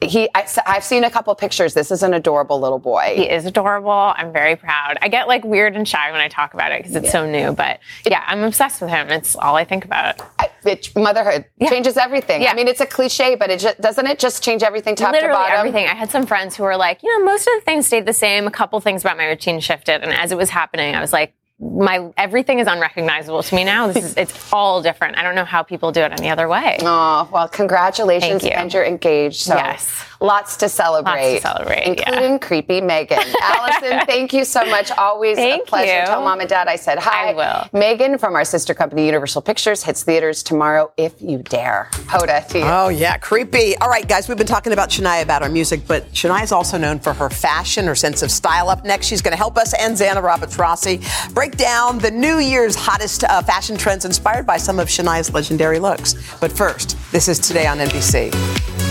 He 0.00 0.28
I, 0.34 0.46
have 0.66 0.84
seen 0.84 1.04
a 1.04 1.10
couple 1.10 1.34
pictures. 1.34 1.72
This 1.72 1.90
is 1.90 2.02
an 2.02 2.12
adorable 2.12 2.60
little 2.60 2.78
boy. 2.78 3.14
He 3.16 3.22
is 3.30 3.46
adorable. 3.46 3.90
I'm 3.90 4.30
very 4.30 4.54
proud. 4.54 4.98
I 5.00 5.08
get 5.08 5.26
like 5.26 5.42
weird 5.42 5.74
and 5.74 5.88
shy 5.88 6.12
when 6.12 6.20
i 6.20 6.28
talk 6.28 6.52
about 6.52 6.70
it 6.72 6.80
because 6.80 6.96
it's 6.96 7.06
yeah. 7.06 7.12
so 7.12 7.30
new 7.30 7.52
but 7.52 7.80
yeah 8.04 8.22
i'm 8.26 8.42
obsessed 8.42 8.80
with 8.80 8.90
him. 8.90 9.08
It's 9.08 9.36
all 9.36 9.56
i 9.56 9.64
think 9.64 9.84
about. 9.84 10.20
I, 10.38 10.50
it, 10.64 10.94
motherhood 10.96 11.46
yeah. 11.58 11.70
changes 11.70 11.96
everything. 11.96 12.42
Yeah. 12.42 12.50
i 12.50 12.54
mean 12.54 12.68
it's 12.68 12.80
a 12.80 12.86
cliche 12.86 13.36
but 13.36 13.50
it 13.50 13.60
just, 13.60 13.80
doesn't 13.80 14.06
it 14.06 14.18
just 14.18 14.42
change 14.42 14.62
everything 14.62 14.96
top 14.96 15.12
Literally 15.12 15.32
to 15.32 15.38
bottom? 15.38 15.58
everything. 15.58 15.86
I 15.86 15.94
had 15.94 16.10
some 16.10 16.26
friends 16.26 16.56
who 16.56 16.64
were 16.64 16.76
like 16.76 17.02
you 17.02 17.18
know 17.18 17.24
most 17.24 17.46
of 17.46 17.54
the 17.54 17.62
things 17.62 17.86
stayed 17.86 18.04
the 18.04 18.12
same. 18.12 18.46
A 18.46 18.50
couple 18.50 18.78
things 18.80 19.02
about 19.02 19.16
my 19.16 19.26
routine 19.26 19.60
shifted. 19.60 20.02
And 20.02 20.12
as 20.12 20.30
it 20.30 20.36
was 20.36 20.50
happening 20.50 20.94
i 20.94 21.00
was 21.00 21.12
like 21.12 21.35
my 21.58 22.12
everything 22.18 22.58
is 22.58 22.66
unrecognizable 22.66 23.42
to 23.42 23.54
me 23.54 23.64
now. 23.64 23.86
This 23.86 24.04
is 24.04 24.16
it's 24.16 24.52
all 24.52 24.82
different. 24.82 25.16
I 25.16 25.22
don't 25.22 25.34
know 25.34 25.44
how 25.44 25.62
people 25.62 25.90
do 25.90 26.02
it 26.02 26.12
any 26.12 26.28
other 26.28 26.48
way. 26.48 26.76
Oh 26.82 27.28
well, 27.32 27.48
congratulations, 27.48 28.44
you. 28.44 28.50
and 28.50 28.72
you're 28.72 28.84
engaged. 28.84 29.40
So 29.40 29.54
yes, 29.54 30.04
lots 30.20 30.56
to 30.58 30.68
celebrate, 30.68 31.32
lots 31.32 31.42
to 31.42 31.48
celebrate, 31.48 31.82
including 31.84 32.32
yeah. 32.32 32.38
creepy 32.38 32.80
Megan. 32.80 33.18
Allison, 33.42 34.06
thank 34.06 34.32
you 34.32 34.44
so 34.44 34.64
much. 34.66 34.90
Always 34.92 35.36
thank 35.36 35.62
a 35.62 35.66
pleasure. 35.66 36.00
You. 36.00 36.06
Tell 36.06 36.22
mom 36.22 36.40
and 36.40 36.48
dad 36.48 36.68
I 36.68 36.76
said 36.76 36.98
hi. 36.98 37.30
I 37.30 37.34
will. 37.34 37.78
Megan 37.78 38.18
from 38.18 38.34
our 38.34 38.44
sister 38.44 38.74
company 38.74 39.06
Universal 39.06 39.42
Pictures 39.42 39.82
hits 39.82 40.02
theaters 40.02 40.42
tomorrow 40.42 40.92
if 40.96 41.20
you 41.20 41.38
dare. 41.38 41.88
Hoda 41.92 42.46
to 42.48 42.58
you. 42.58 42.64
Oh 42.64 42.88
yeah, 42.88 43.16
creepy. 43.18 43.76
All 43.78 43.88
right, 43.88 44.06
guys, 44.06 44.28
we've 44.28 44.38
been 44.38 44.46
talking 44.46 44.72
about 44.72 44.90
Shania 44.90 45.22
about 45.22 45.42
our 45.42 45.48
music, 45.48 45.80
but 45.86 46.10
Shania 46.12 46.44
is 46.44 46.52
also 46.52 46.78
known 46.78 47.00
for 47.00 47.12
her 47.12 47.30
fashion, 47.30 47.86
her 47.86 47.94
sense 47.94 48.22
of 48.22 48.30
style. 48.30 48.68
Up 48.68 48.84
next, 48.84 49.06
she's 49.06 49.22
going 49.22 49.32
to 49.32 49.38
help 49.38 49.56
us 49.56 49.74
and 49.74 49.96
Zanna 49.96 50.22
Roberts 50.22 50.56
Rassi 50.56 51.02
break 51.34 51.56
down 51.56 51.98
the 51.98 52.10
new 52.10 52.26
New 52.36 52.42
Year's 52.42 52.74
hottest 52.74 53.24
uh, 53.24 53.40
fashion 53.40 53.76
trends 53.76 54.04
inspired 54.04 54.46
by 54.46 54.56
some 54.56 54.78
of 54.78 54.88
Shania's 54.88 55.32
legendary 55.32 55.78
looks. 55.78 56.14
But 56.38 56.52
first, 56.52 56.98
this 57.12 57.28
is 57.28 57.38
today 57.38 57.66
on 57.66 57.78
NBC. 57.78 58.30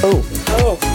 Oh. 0.01 0.25
Oh. 0.49 0.94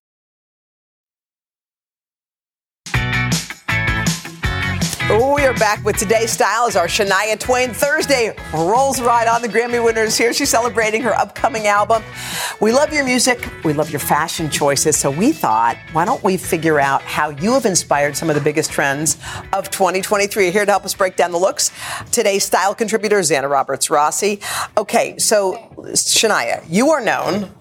We 5.11 5.45
are 5.45 5.53
back 5.55 5.83
with 5.83 5.97
today's 5.97 6.31
style 6.31 6.67
as 6.67 6.77
our 6.77 6.87
Shania 6.87 7.37
Twain 7.37 7.73
Thursday 7.73 8.33
rolls 8.53 9.01
right 9.01 9.27
on. 9.27 9.41
The 9.41 9.49
Grammy 9.49 9.83
winners 9.83 10.17
here. 10.17 10.31
She's 10.31 10.49
celebrating 10.49 11.01
her 11.01 11.13
upcoming 11.13 11.67
album. 11.67 12.01
We 12.61 12.71
love 12.71 12.93
your 12.93 13.03
music. 13.03 13.45
We 13.65 13.73
love 13.73 13.91
your 13.91 13.99
fashion 13.99 14.49
choices. 14.49 14.95
So 14.95 15.11
we 15.11 15.33
thought, 15.33 15.75
why 15.91 16.05
don't 16.05 16.23
we 16.23 16.37
figure 16.37 16.79
out 16.79 17.01
how 17.01 17.27
you 17.27 17.51
have 17.51 17.65
inspired 17.65 18.15
some 18.15 18.29
of 18.29 18.35
the 18.35 18.41
biggest 18.41 18.71
trends 18.71 19.17
of 19.51 19.69
2023? 19.69 20.49
Here 20.49 20.63
to 20.63 20.71
help 20.71 20.85
us 20.85 20.93
break 20.93 21.17
down 21.17 21.33
the 21.33 21.39
looks, 21.39 21.71
today's 22.13 22.45
style 22.45 22.73
contributor, 22.73 23.19
Zanna 23.19 23.49
Roberts 23.49 23.89
Rassi. 23.89 24.41
Okay, 24.77 25.17
so 25.17 25.55
Shania, 25.93 26.63
you 26.69 26.91
are 26.91 27.01
known 27.01 27.51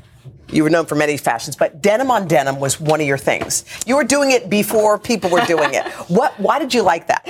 you 0.52 0.62
were 0.62 0.70
known 0.70 0.86
for 0.86 0.94
many 0.94 1.16
fashions, 1.16 1.56
but 1.56 1.82
denim 1.82 2.10
on 2.10 2.26
denim 2.26 2.58
was 2.58 2.80
one 2.80 3.00
of 3.00 3.06
your 3.06 3.18
things. 3.18 3.64
You 3.86 3.96
were 3.96 4.04
doing 4.04 4.30
it 4.30 4.50
before 4.50 4.98
people 4.98 5.30
were 5.30 5.44
doing 5.46 5.74
it. 5.74 5.86
what? 6.08 6.38
Why 6.38 6.58
did 6.58 6.74
you 6.74 6.82
like 6.82 7.06
that? 7.08 7.24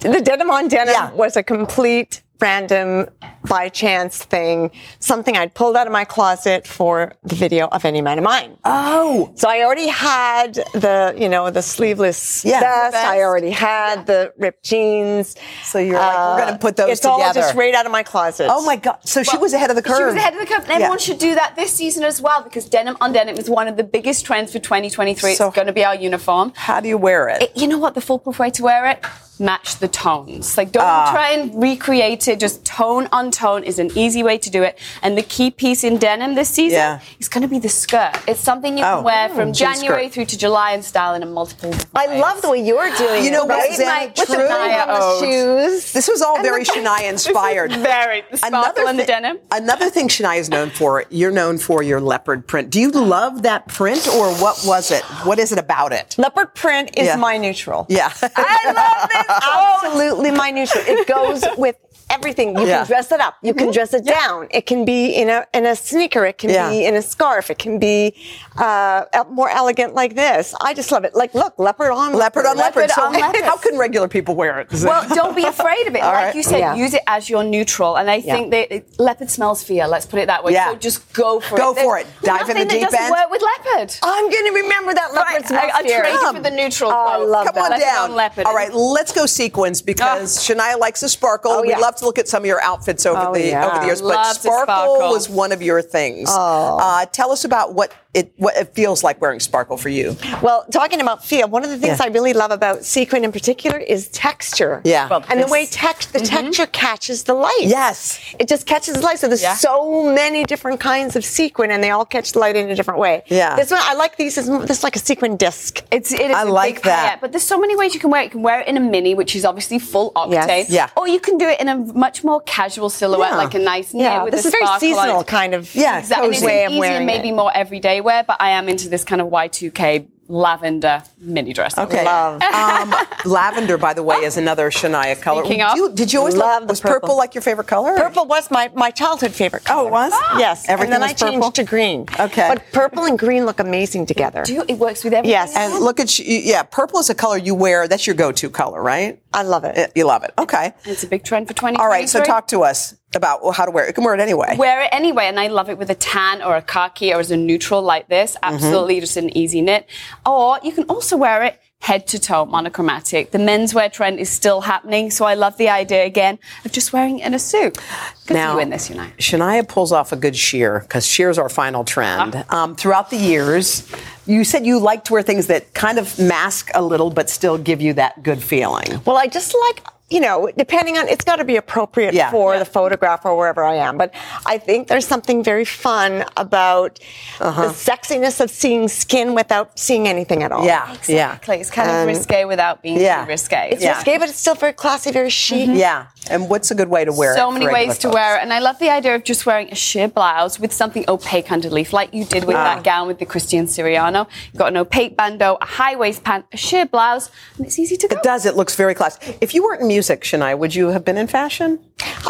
The 0.00 0.20
denim 0.22 0.50
on 0.50 0.68
denim 0.68 0.94
yeah. 0.94 1.12
was 1.12 1.36
a 1.36 1.42
complete 1.42 2.22
random 2.40 3.08
by 3.48 3.68
chance 3.68 4.24
thing, 4.24 4.70
something 4.98 5.36
I'd 5.36 5.54
pulled 5.54 5.76
out 5.76 5.86
of 5.86 5.92
my 5.92 6.04
closet 6.04 6.66
for 6.66 7.12
the 7.22 7.34
video 7.34 7.68
of 7.68 7.84
Any 7.84 8.00
Man 8.00 8.18
of 8.18 8.24
Mine. 8.24 8.56
Oh. 8.64 9.32
So 9.36 9.48
I 9.48 9.62
already 9.62 9.86
had 9.86 10.54
the, 10.74 11.14
you 11.16 11.28
know, 11.28 11.50
the 11.50 11.62
sleeveless 11.62 12.44
yeah, 12.44 12.60
vest. 12.60 12.96
I 12.96 13.22
already 13.22 13.50
had 13.50 14.00
yeah. 14.00 14.04
the 14.04 14.32
ripped 14.38 14.64
jeans. 14.64 15.36
So 15.62 15.78
you're 15.78 15.98
like, 15.98 16.16
we're 16.16 16.44
going 16.44 16.52
to 16.54 16.58
put 16.58 16.76
those 16.76 16.90
it's 16.90 17.00
together. 17.00 17.22
It's 17.22 17.36
all 17.36 17.42
just 17.42 17.54
right 17.54 17.74
out 17.74 17.86
of 17.86 17.92
my 17.92 18.02
closet. 18.02 18.48
Oh 18.50 18.64
my 18.64 18.76
God. 18.76 18.98
So 19.04 19.20
well, 19.20 19.24
she 19.24 19.38
was 19.38 19.52
ahead 19.52 19.70
of 19.70 19.76
the 19.76 19.82
curve. 19.82 19.98
She 19.98 20.04
was 20.04 20.14
ahead 20.14 20.34
of 20.34 20.40
the 20.40 20.46
curve. 20.46 20.62
And 20.64 20.72
everyone 20.72 20.98
yeah. 20.98 21.04
should 21.04 21.18
do 21.18 21.34
that 21.34 21.56
this 21.56 21.72
season 21.72 22.02
as 22.02 22.20
well 22.20 22.42
because 22.42 22.68
denim 22.68 22.96
on 23.00 23.12
denim 23.12 23.36
is 23.36 23.48
one 23.48 23.68
of 23.68 23.76
the 23.76 23.84
biggest 23.84 24.26
trends 24.26 24.52
for 24.52 24.58
2023. 24.58 25.34
So 25.34 25.46
it's 25.46 25.56
going 25.56 25.66
to 25.66 25.72
be 25.72 25.84
our 25.84 25.94
uniform. 25.94 26.52
How 26.56 26.80
do 26.80 26.88
you 26.88 26.98
wear 26.98 27.28
it? 27.28 27.42
it 27.42 27.56
you 27.56 27.68
know 27.68 27.78
what? 27.78 27.94
The 27.94 28.00
foolproof 28.00 28.38
way 28.38 28.50
to 28.50 28.62
wear 28.62 28.86
it? 28.86 29.04
match 29.38 29.76
the 29.76 29.88
tones. 29.88 30.56
Like 30.56 30.72
don't 30.72 30.84
uh, 30.84 31.10
try 31.10 31.32
and 31.32 31.60
recreate 31.60 32.25
it. 32.28 32.40
Just 32.40 32.64
tone 32.64 33.08
on 33.12 33.30
tone 33.30 33.64
is 33.64 33.78
an 33.78 33.90
easy 33.96 34.22
way 34.22 34.38
to 34.38 34.50
do 34.50 34.62
it. 34.62 34.78
And 35.02 35.16
the 35.16 35.22
key 35.22 35.50
piece 35.50 35.84
in 35.84 35.98
denim 35.98 36.34
this 36.34 36.48
season 36.48 36.78
yeah. 36.78 37.00
is 37.18 37.28
going 37.28 37.42
to 37.42 37.48
be 37.48 37.58
the 37.58 37.68
skirt. 37.68 38.12
It's 38.26 38.40
something 38.40 38.76
you 38.78 38.84
oh. 38.84 38.96
can 38.96 39.04
wear 39.04 39.28
from 39.30 39.52
January 39.52 40.08
through 40.08 40.26
to 40.26 40.38
July 40.38 40.72
and 40.72 40.84
style 40.84 41.14
in 41.14 41.22
a 41.22 41.26
multiple. 41.26 41.74
I 41.94 42.08
ways. 42.08 42.20
love 42.20 42.42
the 42.42 42.50
way 42.50 42.64
you're 42.64 42.90
doing 42.96 43.20
it. 43.20 43.22
you 43.22 43.28
it. 43.28 43.32
know 43.32 43.46
right? 43.46 43.70
what, 43.70 43.76
Zan, 43.76 44.08
With 44.08 44.26
true. 44.26 44.36
the 44.36 44.52
on 44.52 44.88
the 44.88 44.96
oh, 45.00 45.20
shoes. 45.20 45.92
This 45.92 46.08
was 46.08 46.22
all 46.22 46.36
and 46.36 46.44
very 46.44 46.64
Shania 46.64 47.08
inspired. 47.08 47.72
very 47.72 48.22
the 48.30 48.46
another 48.46 48.86
and 48.86 48.98
the 48.98 49.04
denim. 49.04 49.38
Another 49.50 49.90
thing 49.90 50.08
Shania 50.08 50.38
is 50.38 50.48
known 50.48 50.70
for. 50.70 51.04
You're 51.10 51.32
known 51.32 51.58
for 51.58 51.82
your 51.82 52.00
leopard 52.00 52.46
print. 52.46 52.70
Do 52.70 52.80
you 52.80 52.90
love 52.90 53.42
that 53.42 53.68
print, 53.68 54.08
or 54.08 54.34
what 54.34 54.62
was 54.66 54.90
it? 54.90 55.02
What 55.24 55.38
is 55.38 55.52
it 55.52 55.58
about 55.58 55.92
it? 55.92 56.16
Leopard 56.18 56.54
print 56.54 56.90
is 56.96 57.06
yeah. 57.06 57.16
my 57.16 57.36
neutral. 57.36 57.86
Yeah, 57.88 58.12
I 58.22 58.72
love 58.72 59.08
this. 59.10 59.86
Absolutely 59.96 60.30
my 60.30 60.50
neutral. 60.50 60.84
It 60.86 61.06
goes 61.06 61.44
with 61.56 61.76
everything. 62.10 62.56
You 62.56 62.66
yeah. 62.66 62.78
can 62.78 62.86
dress 62.86 63.12
it 63.12 63.20
up. 63.20 63.36
You 63.42 63.52
mm-hmm. 63.52 63.58
can 63.58 63.72
dress 63.72 63.94
it 63.94 64.04
yeah. 64.04 64.14
down. 64.14 64.48
It 64.50 64.66
can 64.66 64.84
be 64.84 65.10
in 65.10 65.28
a 65.28 65.46
in 65.52 65.66
a 65.66 65.76
sneaker. 65.76 66.24
It 66.24 66.38
can 66.38 66.50
yeah. 66.50 66.70
be 66.70 66.84
in 66.84 66.94
a 66.94 67.02
scarf. 67.02 67.50
It 67.50 67.58
can 67.58 67.78
be 67.78 68.14
uh, 68.56 69.04
more 69.30 69.50
elegant 69.50 69.94
like 69.94 70.14
this. 70.14 70.54
I 70.60 70.74
just 70.74 70.90
love 70.92 71.04
it. 71.04 71.14
Like, 71.14 71.34
look, 71.34 71.58
leopard 71.58 71.90
on 71.90 72.12
leopard, 72.12 72.44
leopard 72.44 72.46
on 72.46 72.56
leopard. 72.56 72.76
leopard. 72.82 72.90
So 72.90 73.02
on 73.02 73.12
leopard. 73.20 73.42
how 73.42 73.56
can 73.56 73.78
regular 73.78 74.08
people 74.08 74.34
wear 74.34 74.60
it? 74.60 74.72
Well, 74.72 75.08
don't 75.08 75.36
be 75.36 75.44
afraid 75.44 75.86
of 75.86 75.94
it. 75.94 76.00
like 76.02 76.14
right. 76.14 76.34
you 76.34 76.42
said, 76.42 76.76
use 76.76 76.94
it 76.94 77.02
as 77.06 77.28
your 77.28 77.44
neutral. 77.44 77.96
And 77.96 78.10
I 78.10 78.20
think 78.20 78.50
that 78.50 78.98
leopard 78.98 79.30
smells 79.30 79.62
fear. 79.62 79.86
Let's 79.86 80.06
put 80.06 80.20
it 80.20 80.26
that 80.26 80.44
way. 80.44 80.52
Yeah. 80.52 80.72
So 80.72 80.76
just 80.76 81.12
go 81.12 81.40
for 81.40 81.56
go 81.56 81.72
it. 81.72 81.76
Go 81.76 81.82
for 81.82 81.98
it. 81.98 82.06
Dive 82.22 82.48
in 82.48 82.56
the 82.58 82.64
deep 82.64 82.80
that 82.80 82.90
doesn't 82.90 83.00
end. 83.00 83.10
work 83.10 83.30
with 83.30 83.42
leopard. 83.42 83.94
I'm 84.02 84.30
going 84.30 84.46
to 84.46 84.52
remember 84.52 84.94
that 84.94 85.12
leopard 85.12 85.32
right. 85.32 85.46
smells 85.46 85.70
I, 85.74 85.82
fear. 85.82 85.96
I'll 85.98 86.02
trade 86.02 86.26
you 86.26 86.32
for 86.34 86.50
the 86.50 86.56
neutral. 86.56 86.90
Oh, 86.90 87.06
I 87.06 87.16
love 87.16 87.46
Come 87.46 87.54
that. 87.54 87.72
on 87.72 87.80
down. 87.80 88.10
On 88.10 88.16
leopard. 88.16 88.46
All 88.46 88.54
right, 88.54 88.72
let's 88.72 89.12
go 89.12 89.26
sequins 89.26 89.82
because 89.82 90.38
oh. 90.38 90.54
Shania 90.54 90.78
likes 90.78 91.02
a 91.02 91.08
sparkle. 91.08 91.52
Oh, 91.52 91.62
We'd 91.62 91.78
love 91.78 91.95
to 91.98 92.04
look 92.04 92.18
at 92.18 92.28
some 92.28 92.42
of 92.42 92.46
your 92.46 92.60
outfits 92.62 93.06
over 93.06 93.28
oh, 93.28 93.34
the 93.34 93.48
yeah. 93.48 93.66
over 93.66 93.80
the 93.80 93.86
years, 93.86 94.02
Love 94.02 94.14
but 94.14 94.32
sparkle, 94.34 94.64
sparkle, 94.64 95.10
was 95.10 95.28
one 95.28 95.52
of 95.52 95.62
your 95.62 95.82
things. 95.82 96.28
Oh. 96.30 96.78
Uh, 96.80 97.06
tell 97.06 97.30
us 97.30 97.44
about 97.44 97.74
what 97.74 97.92
it 98.16 98.32
what 98.36 98.56
it 98.56 98.74
feels 98.74 99.04
like 99.04 99.20
wearing 99.20 99.40
sparkle 99.40 99.76
for 99.76 99.90
you. 99.90 100.16
Well, 100.42 100.64
talking 100.72 101.00
about 101.00 101.24
feel, 101.24 101.48
one 101.48 101.62
of 101.64 101.70
the 101.70 101.76
things 101.76 101.98
yeah. 101.98 102.06
I 102.06 102.08
really 102.08 102.32
love 102.32 102.50
about 102.50 102.84
sequin 102.84 103.24
in 103.24 103.30
particular 103.30 103.78
is 103.78 104.08
texture. 104.08 104.80
Yeah, 104.84 105.08
well, 105.08 105.22
and 105.28 105.38
this. 105.38 105.46
the 105.46 105.52
way 105.52 105.66
text 105.66 106.14
the 106.14 106.20
mm-hmm. 106.20 106.36
texture 106.36 106.66
catches 106.66 107.24
the 107.24 107.34
light. 107.34 107.60
Yes, 107.60 108.34
it 108.40 108.48
just 108.48 108.66
catches 108.66 108.94
the 108.94 109.02
light. 109.02 109.18
So 109.18 109.28
there's 109.28 109.42
yeah. 109.42 109.54
so 109.54 110.10
many 110.14 110.44
different 110.44 110.80
kinds 110.80 111.14
of 111.14 111.24
sequin, 111.24 111.70
and 111.70 111.84
they 111.84 111.90
all 111.90 112.06
catch 112.06 112.32
the 112.32 112.38
light 112.38 112.56
in 112.56 112.70
a 112.70 112.74
different 112.74 113.00
way. 113.00 113.22
Yeah, 113.26 113.54
this 113.54 113.70
one 113.70 113.80
I 113.82 113.94
like. 113.94 114.16
These 114.16 114.38
is 114.38 114.46
this 114.46 114.78
is 114.78 114.84
like 114.84 114.96
a 114.96 114.98
sequin 114.98 115.36
disc. 115.36 115.84
It's 115.90 116.12
it 116.12 116.30
is 116.30 116.36
I 116.36 116.44
like 116.44 116.82
that. 116.82 117.20
but 117.20 117.32
there's 117.32 117.44
so 117.44 117.60
many 117.60 117.76
ways 117.76 117.92
you 117.92 118.00
can 118.00 118.10
wear 118.10 118.22
it. 118.22 118.24
You 118.24 118.30
can 118.30 118.42
wear 118.42 118.60
it 118.60 118.68
in 118.68 118.78
a 118.78 118.80
mini, 118.80 119.14
which 119.14 119.36
is 119.36 119.44
obviously 119.44 119.78
full 119.78 120.12
octane. 120.12 120.30
Yes. 120.46 120.70
Yeah, 120.70 120.90
or 120.96 121.06
you 121.06 121.20
can 121.20 121.36
do 121.36 121.46
it 121.46 121.60
in 121.60 121.68
a 121.68 121.76
much 121.76 122.24
more 122.24 122.40
casual 122.42 122.88
silhouette, 122.88 123.32
yeah. 123.32 123.36
like 123.36 123.54
a 123.54 123.58
nice 123.58 123.92
knit 123.92 124.04
yeah. 124.04 124.24
with 124.24 124.32
this 124.32 124.46
a 124.46 124.48
is 124.48 124.54
very 124.54 124.80
seasonal 124.80 125.22
kind 125.24 125.54
of 125.54 125.74
yeah, 125.74 125.98
exactly. 125.98 126.40
way 126.46 126.64
of 126.64 126.74
wearing 126.76 127.04
maybe 127.04 127.28
it. 127.28 127.34
more 127.34 127.54
everyday 127.54 128.00
wear, 128.06 128.22
but 128.24 128.36
I 128.40 128.50
am 128.50 128.68
into 128.68 128.88
this 128.88 129.04
kind 129.04 129.20
of 129.20 129.28
Y2K 129.28 130.06
lavender 130.28 131.02
mini 131.18 131.52
dress. 131.52 131.76
Okay. 131.78 132.04
Love. 132.04 132.42
Um, 132.56 132.92
lavender, 133.24 133.76
by 133.78 133.92
the 133.94 134.02
way, 134.02 134.16
is 134.28 134.36
another 134.36 134.70
Shania 134.70 135.20
color. 135.20 135.44
Speaking 135.44 135.58
Did 135.60 135.68
of- 135.70 135.76
you, 135.76 135.92
did 135.94 136.12
you 136.12 136.18
always 136.20 136.34
Love 136.34 136.62
love 136.62 136.68
was 136.70 136.80
purple. 136.80 137.00
purple. 137.00 137.16
like 137.16 137.34
your 137.34 137.42
favorite 137.42 137.66
color? 137.68 137.94
Purple 137.96 138.26
was 138.26 138.50
my, 138.50 138.70
my 138.74 138.90
childhood 138.90 139.32
favorite 139.32 139.64
color. 139.64 139.84
Oh, 139.84 139.86
it 139.88 139.90
was? 139.92 140.12
Yes. 140.38 140.68
Everything 140.68 140.94
and 140.94 141.02
then 141.02 141.08
was 141.08 141.22
I 141.22 141.30
changed 141.30 141.54
to 141.56 141.64
green. 141.64 142.06
Okay. 142.18 142.48
But 142.48 142.62
purple 142.72 143.04
and 143.04 143.18
green 143.18 143.46
look 143.46 143.60
amazing 143.60 144.06
together. 144.06 144.42
Do 144.42 144.54
you, 144.54 144.64
it 144.68 144.78
works 144.78 145.04
with 145.04 145.12
everything. 145.12 145.30
Yes. 145.30 145.54
And 145.56 145.74
look 145.84 146.00
at 146.00 146.18
you. 146.18 146.24
Yeah, 146.26 146.62
purple 146.64 146.98
is 146.98 147.08
a 147.10 147.14
color 147.14 147.36
you 147.38 147.54
wear. 147.54 147.86
That's 147.88 148.06
your 148.06 148.16
go-to 148.16 148.50
color, 148.50 148.82
right? 148.82 149.20
I 149.32 149.42
love 149.42 149.64
it. 149.64 149.76
Uh, 149.78 149.86
You 149.94 150.04
love 150.06 150.24
it. 150.24 150.32
Okay. 150.38 150.72
It's 150.84 151.04
a 151.04 151.08
big 151.08 151.22
trend 151.24 151.46
for 151.46 151.54
2023. 151.54 151.82
All 151.84 151.88
right. 151.90 152.08
So 152.08 152.22
talk 152.24 152.48
to 152.48 152.62
us 152.62 152.94
about 153.16 153.40
how 153.54 153.64
to 153.64 153.70
wear 153.70 153.84
it. 153.84 153.88
You 153.88 153.94
can 153.94 154.04
wear 154.04 154.14
it 154.14 154.20
anyway. 154.20 154.54
Wear 154.56 154.82
it 154.82 154.88
anyway, 154.92 155.24
and 155.26 155.40
I 155.40 155.48
love 155.48 155.68
it 155.68 155.78
with 155.78 155.90
a 155.90 155.94
tan 155.94 156.42
or 156.42 156.56
a 156.56 156.62
khaki 156.62 157.12
or 157.12 157.20
as 157.20 157.30
a 157.30 157.36
neutral 157.36 157.82
like 157.82 158.08
this. 158.08 158.36
Mm-hmm. 158.36 158.54
Absolutely, 158.54 159.00
just 159.00 159.16
an 159.16 159.36
easy 159.36 159.60
knit. 159.62 159.88
Or 160.24 160.58
you 160.62 160.72
can 160.72 160.84
also 160.84 161.16
wear 161.16 161.42
it 161.42 161.60
head 161.80 162.06
to 162.08 162.18
toe, 162.18 162.44
monochromatic. 162.46 163.30
The 163.30 163.38
menswear 163.38 163.92
trend 163.92 164.18
is 164.18 164.28
still 164.28 164.62
happening, 164.62 165.10
so 165.10 165.24
I 165.24 165.34
love 165.34 165.56
the 165.56 165.68
idea 165.68 166.04
again 166.04 166.38
of 166.64 166.72
just 166.72 166.92
wearing 166.92 167.20
it 167.20 167.26
in 167.26 167.34
a 167.34 167.38
suit. 167.38 167.78
Good 168.26 168.34
Now- 168.34 168.52
for 168.52 168.56
you 168.56 168.62
in 168.62 168.70
this, 168.70 168.90
you 168.90 168.96
know. 168.96 169.06
Shania 169.18 169.66
pulls 169.68 169.92
off 169.92 170.10
a 170.10 170.16
good 170.16 170.34
sheer 170.36 170.80
because 170.80 171.06
sheer's 171.06 171.38
our 171.38 171.48
final 171.48 171.84
trend. 171.84 172.44
Um, 172.48 172.74
throughout 172.74 173.10
the 173.10 173.16
years, 173.16 173.86
you 174.26 174.42
said 174.42 174.66
you 174.66 174.78
like 174.80 175.04
to 175.04 175.12
wear 175.12 175.22
things 175.22 175.46
that 175.46 175.74
kind 175.74 175.98
of 175.98 176.18
mask 176.18 176.70
a 176.74 176.82
little 176.82 177.10
but 177.10 177.30
still 177.30 177.56
give 177.58 177.80
you 177.80 177.92
that 177.94 178.22
good 178.22 178.42
feeling. 178.42 179.00
Well, 179.04 179.16
I 179.16 179.28
just 179.28 179.54
like, 179.68 179.84
you 180.08 180.20
know, 180.20 180.48
depending 180.56 180.96
on, 180.96 181.08
it's 181.08 181.24
got 181.24 181.36
to 181.36 181.44
be 181.44 181.56
appropriate 181.56 182.14
Yeah. 182.14 182.30
for 182.30 182.58
the 182.58 182.64
photograph 182.64 183.24
or 183.24 183.36
wherever 183.36 183.64
I 183.64 183.74
am. 183.74 183.98
But 183.98 184.14
I 184.46 184.56
think 184.58 184.86
there's 184.86 185.06
something 185.06 185.42
very 185.42 185.64
fun 185.64 186.24
about 186.36 187.00
Uh-huh. 187.40 187.62
the 187.62 187.68
sexiness 187.74 188.40
of 188.40 188.48
seeing 188.50 188.86
skin 188.88 189.34
without 189.34 189.78
seeing 189.78 190.06
anything 190.06 190.42
at 190.44 190.52
all. 190.52 190.64
Yeah, 190.64 190.94
yeah. 191.08 191.38
It's 191.48 191.70
kind 191.70 191.90
of 191.90 191.96
Um, 191.96 192.06
risque 192.06 192.44
without 192.44 192.82
being 192.82 193.00
yeah. 193.00 193.24
too 193.24 193.30
risque. 193.30 193.70
It's 193.72 193.82
yeah. 193.82 193.96
risque, 193.96 194.18
but 194.18 194.28
it's 194.28 194.38
still 194.38 194.54
very 194.54 194.72
classy, 194.72 195.10
very 195.10 195.30
chic. 195.30 195.68
Yeah. 195.72 196.04
And 196.30 196.48
what's 196.48 196.70
a 196.70 196.74
good 196.74 196.88
way 196.88 197.04
to 197.04 197.12
wear 197.12 197.32
it? 197.34 197.36
so 197.36 197.50
many 197.52 197.66
ways 197.68 197.98
to 197.98 198.08
folks? 198.08 198.14
wear 198.14 198.36
it, 198.36 198.42
and 198.42 198.52
I 198.52 198.58
love 198.58 198.78
the 198.80 198.90
idea 198.90 199.14
of 199.14 199.22
just 199.24 199.46
wearing 199.46 199.68
a 199.70 199.76
sheer 199.76 200.08
blouse 200.08 200.58
with 200.58 200.72
something 200.72 201.04
opaque 201.08 201.50
underneath, 201.52 201.92
like 201.92 202.12
you 202.12 202.24
did 202.24 202.44
with 202.44 202.56
Ah. 202.56 202.64
that 202.74 202.84
gown 202.84 203.06
with 203.08 203.18
the 203.18 203.26
Christian 203.26 203.66
Siriano. 203.66 204.26
You've 204.52 204.58
got 204.58 204.68
an 204.68 204.76
opaque 204.76 205.16
bandeau, 205.16 205.56
a 205.60 205.64
high 205.64 205.94
waist 205.96 206.24
pant, 206.24 206.44
a 206.52 206.56
sheer 206.56 206.84
blouse, 206.86 207.30
and 207.56 207.66
it's 207.66 207.78
easy 207.78 207.96
to 207.96 208.08
go. 208.08 208.16
It 208.16 208.22
does. 208.24 208.44
It 208.46 208.56
looks 208.56 208.74
very 208.76 208.94
classy. 208.94 209.36
If 209.40 209.54
you 209.54 209.62
weren't 209.64 209.82
in 209.82 209.90
music, 209.96 210.20
Shania, 210.28 210.58
would 210.58 210.74
you 210.74 210.88
have 210.88 211.04
been 211.08 211.16
in 211.16 211.26
fashion? 211.26 211.70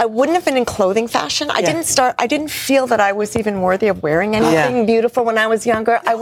I 0.02 0.06
wouldn't 0.16 0.36
have 0.38 0.44
been 0.44 0.56
in 0.56 0.64
clothing 0.76 1.08
fashion. 1.08 1.46
I 1.50 1.58
Yeah. 1.58 1.66
didn't 1.70 1.86
start, 1.96 2.14
I 2.24 2.26
didn't 2.32 2.52
feel 2.66 2.84
that 2.92 3.00
I 3.08 3.10
was 3.20 3.30
even 3.40 3.54
worthy 3.68 3.88
of 3.92 3.96
wearing 4.06 4.30
anything 4.40 4.86
beautiful 4.86 5.24
when 5.28 5.36
I 5.44 5.48
was 5.54 5.66
younger. 5.66 5.96
I 6.06 6.12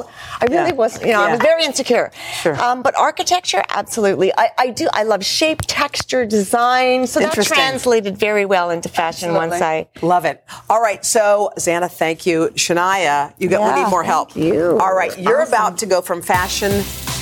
really 0.55 0.73
Yeah. 0.73 0.83
was, 0.83 0.93
you 1.03 1.13
know, 1.15 1.23
I 1.23 1.31
was 1.33 1.41
very 1.51 1.63
insecure. 1.71 2.07
Sure. 2.43 2.57
Um, 2.67 2.81
but 2.87 2.93
architecture, 2.97 3.63
absolutely. 3.69 4.29
I, 4.45 4.47
I 4.65 4.67
do, 4.81 4.89
I 5.01 5.03
love 5.13 5.23
shape, 5.41 5.61
texture, 5.67 6.25
design. 6.25 7.07
So 7.07 7.21
that 7.21 7.35
translated 7.57 8.17
very 8.29 8.47
well 8.55 8.71
into 8.71 8.89
fashion 8.89 9.35
once 9.43 9.61
I. 9.61 9.75
Love 10.01 10.25
it. 10.25 10.37
All 10.71 10.81
right. 10.89 11.05
So, 11.05 11.51
Zanna, 11.59 11.91
thank 11.91 12.25
you. 12.25 12.39
Shania, 12.55 13.35
you 13.39 13.49
got, 13.51 13.61
we 13.69 13.83
need 13.83 13.91
more 13.91 14.03
help. 14.15 14.33
thank 14.33 14.47
you. 14.55 14.79
All 14.85 14.95
right. 14.95 15.13
You're 15.19 15.43
about 15.53 15.77
to 15.83 15.87
go 15.95 16.01
from 16.01 16.23
fashion 16.23 16.71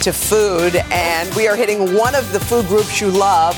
to 0.06 0.12
food, 0.12 0.76
and 0.90 1.26
we 1.34 1.48
are 1.48 1.56
hitting 1.62 1.80
one 2.06 2.14
of 2.14 2.24
the 2.32 2.40
food 2.40 2.66
groups 2.72 3.00
you 3.00 3.08
love. 3.10 3.56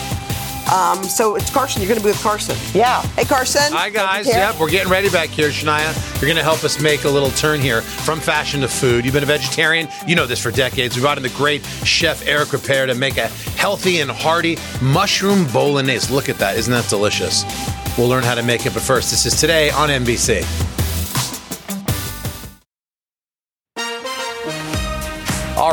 Um, 0.72 1.03
so 1.05 1.37
it's 1.37 1.50
Carson. 1.50 1.83
You're 1.83 1.88
going 1.88 2.00
to 2.00 2.05
be 2.05 2.11
with 2.11 2.22
Carson. 2.22 2.57
Yeah. 2.72 3.03
Hey, 3.14 3.24
Carson. 3.24 3.72
Hi 3.72 3.90
guys, 3.90 4.27
yep, 4.27 4.59
we're 4.59 4.70
getting 4.70 4.90
ready 4.90 5.11
back 5.11 5.29
here, 5.29 5.48
Shania. 5.50 5.94
You're 6.14 6.29
going 6.29 6.37
to 6.37 6.42
help 6.42 6.64
us 6.64 6.81
make 6.81 7.05
a 7.05 7.09
little 7.09 7.31
turn 7.31 7.61
here 7.61 7.83
from 7.83 8.20
fashion 8.20 8.61
to 8.62 8.68
food. 8.68 9.05
You've 9.05 9.14
been 9.14 9.22
a 9.22 9.27
vegetarian, 9.27 9.88
you 10.07 10.14
know 10.16 10.27
this 10.27 10.42
for 10.42 10.50
decades. 10.50 10.96
We 10.96 11.03
brought 11.03 11.16
in 11.18 11.22
the 11.22 11.29
great 11.31 11.64
chef 11.85 12.27
Eric 12.27 12.48
Ripert 12.48 12.87
to 12.88 12.94
make 12.94 13.18
a 13.18 13.29
healthy 13.57 14.00
and 14.00 14.11
hearty 14.11 14.57
mushroom 14.81 15.46
bolognese. 15.53 16.12
Look 16.12 16.29
at 16.29 16.37
that, 16.38 16.57
isn't 16.57 16.72
that 16.72 16.88
delicious? 16.88 17.44
We'll 17.98 18.09
learn 18.09 18.24
how 18.24 18.35
to 18.35 18.42
make 18.42 18.66
it, 18.66 18.74
but 18.74 18.83
first, 18.83 19.11
this 19.11 19.27
is 19.27 19.38
today 19.40 19.70
on 19.70 19.88
NBC. 19.88 20.73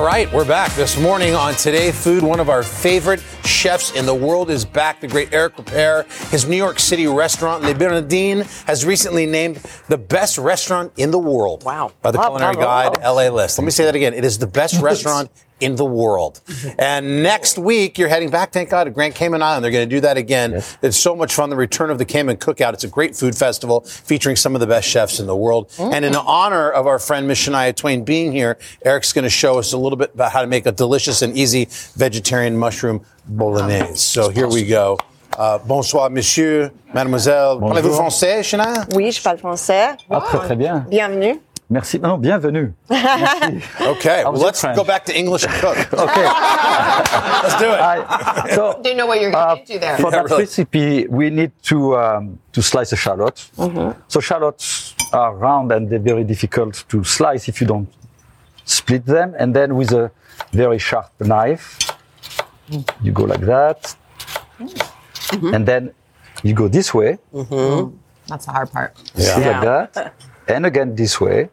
All 0.02 0.08
right, 0.08 0.34
we're 0.34 0.46
back 0.46 0.74
this 0.74 1.00
morning 1.00 1.36
on 1.36 1.54
Today 1.54 1.92
Food. 1.92 2.24
One 2.24 2.40
of 2.40 2.50
our 2.50 2.64
favorite 2.64 3.24
chefs 3.44 3.92
in 3.92 4.08
the 4.08 4.16
world 4.16 4.50
is 4.50 4.66
back, 4.66 5.00
the 5.00 5.08
great 5.08 5.32
Eric 5.32 5.58
Ripert. 5.58 6.32
His 6.32 6.48
New 6.48 6.58
York 6.58 6.80
City 6.80 7.06
restaurant, 7.06 7.62
Le 7.62 7.76
Bernardin, 7.76 8.42
has 8.66 8.84
recently 8.84 9.28
named 9.28 9.58
the 9.90 10.00
best 10.00 10.40
restaurant 10.40 10.92
in 10.98 11.12
the 11.12 11.20
world. 11.20 11.64
Wow. 11.64 11.92
By 12.02 12.10
the 12.10 12.18
Culinary. 12.18 12.56
Guide 12.56 12.98
La 13.00 13.30
Liste. 13.30 13.60
Let 13.60 13.66
me 13.66 13.70
say 13.70 13.86
that 13.86 13.94
again. 13.94 14.16
It 14.16 14.26
is 14.26 14.40
the 14.40 14.48
best 14.48 14.82
restaurant 14.82 15.30
in 15.62 15.76
the 15.76 15.86
world. 15.86 16.42
And 16.80 17.22
next 17.22 17.58
week, 17.58 17.98
you're 17.98 18.10
heading 18.10 18.30
back, 18.30 18.52
thank 18.52 18.70
God, 18.70 18.86
to 18.86 18.92
Grand 18.92 19.14
Cayman 19.14 19.42
Island. 19.42 19.64
They're 19.64 19.72
going 19.72 19.88
to 19.88 19.96
do 19.96 20.02
that 20.02 20.18
again. 20.18 20.62
It's 20.82 20.98
so 20.98 21.16
much 21.16 21.34
fun. 21.34 21.50
The 21.50 21.56
return 21.56 21.90
of 21.90 21.98
the 21.98 22.06
Cayman 22.06 22.38
Cookout. 22.38 22.74
It's 22.74 22.84
a 22.84 22.88
great 22.88 23.16
food 23.16 23.36
festival 23.36 23.82
featuring 23.82 24.36
some 24.36 24.56
of 24.56 24.62
the 24.62 24.68
best 24.68 24.88
chefs 24.88 25.20
in 25.20 25.28
the 25.28 25.36
world. 25.36 25.72
And 25.80 26.04
in 26.06 26.16
honor 26.16 26.70
of 26.72 26.88
our 26.88 27.00
friend 27.00 27.28
Miss 27.28 27.40
Shania 27.46 27.76
Twain 27.76 28.04
being 28.04 28.32
here, 28.32 28.58
Eric's 28.84 29.14
going 29.14 29.24
to 29.24 29.30
show 29.30 29.60
us 29.60 29.74
a 29.74 29.78
little 29.78 29.98
bit 29.98 30.14
about 30.14 30.32
how 30.32 30.42
to 30.42 30.48
make 30.48 30.66
a 30.66 30.72
delicious 30.72 31.22
and 31.22 31.38
easy 31.38 31.68
vegetarian 31.96 32.58
mushroom 32.58 33.06
bolognese. 33.28 33.98
So 33.98 34.30
here 34.30 34.48
we 34.48 34.66
go. 34.66 34.98
Uh, 35.38 35.58
bonsoir, 35.60 36.10
monsieur, 36.10 36.72
mademoiselle. 36.94 37.60
Parlez-vous 37.60 37.96
français, 37.96 38.44
Shania? 38.44 38.86
Oui, 38.96 39.12
je 39.12 39.22
parle 39.22 39.38
français. 39.38 39.96
Ah, 40.10 40.20
très 40.22 40.40
très 40.40 40.58
bien. 40.58 40.86
Bienvenue. 40.90 41.40
Merci. 41.72 42.00
Non, 42.00 42.18
bienvenue. 42.20 42.74
Okay, 43.80 44.24
well, 44.26 44.34
let's 44.34 44.60
French? 44.60 44.76
go 44.76 44.84
back 44.84 45.06
to 45.06 45.18
English 45.18 45.44
and 45.46 45.54
cook. 45.64 45.78
Okay. 46.06 46.26
let's 47.44 47.58
do 47.64 47.70
it. 47.72 47.80
I, 47.80 48.48
so, 48.56 48.80
Do 48.84 48.90
you 48.90 48.96
know 48.96 49.06
what 49.08 49.22
you're 49.22 49.34
uh, 49.36 49.56
going 49.56 49.66
to 49.66 49.74
do 49.74 49.80
there? 49.80 49.96
for 49.98 50.10
Yeah, 50.12 50.18
that 50.18 50.26
really. 50.26 50.44
recipe, 50.44 51.08
we 51.08 51.30
need 51.30 51.52
to 51.72 51.96
um, 51.98 52.40
to 52.52 52.62
slice 52.62 52.92
a 52.92 52.98
shallot. 52.98 53.38
So 54.10 54.20
shallots 54.20 54.96
are 55.14 55.34
round 55.34 55.72
and 55.72 55.90
they're 55.90 56.00
very 56.12 56.26
difficult 56.26 56.84
to 56.90 57.04
slice 57.06 57.48
if 57.48 57.62
you 57.62 57.68
don't 57.68 57.88
split 58.66 59.06
them. 59.06 59.34
And 59.40 59.56
then 59.56 59.76
with 59.80 59.92
a 59.94 60.12
very 60.52 60.78
sharp 60.78 61.10
knife, 61.22 61.78
you 63.02 63.12
go 63.14 63.24
like 63.24 63.46
that, 63.56 63.96
and 65.56 65.66
then 65.66 65.92
you 66.44 66.54
go 66.54 66.68
this 66.68 66.94
way, 66.94 67.18
That's 68.28 68.46
the 68.46 68.52
hard 68.52 68.70
part. 68.72 68.92
Yeah. 69.16 69.38
like 69.38 69.62
that, 69.72 70.14
and 70.48 70.66
again 70.66 70.96
this 70.96 71.20
way, 71.22 71.50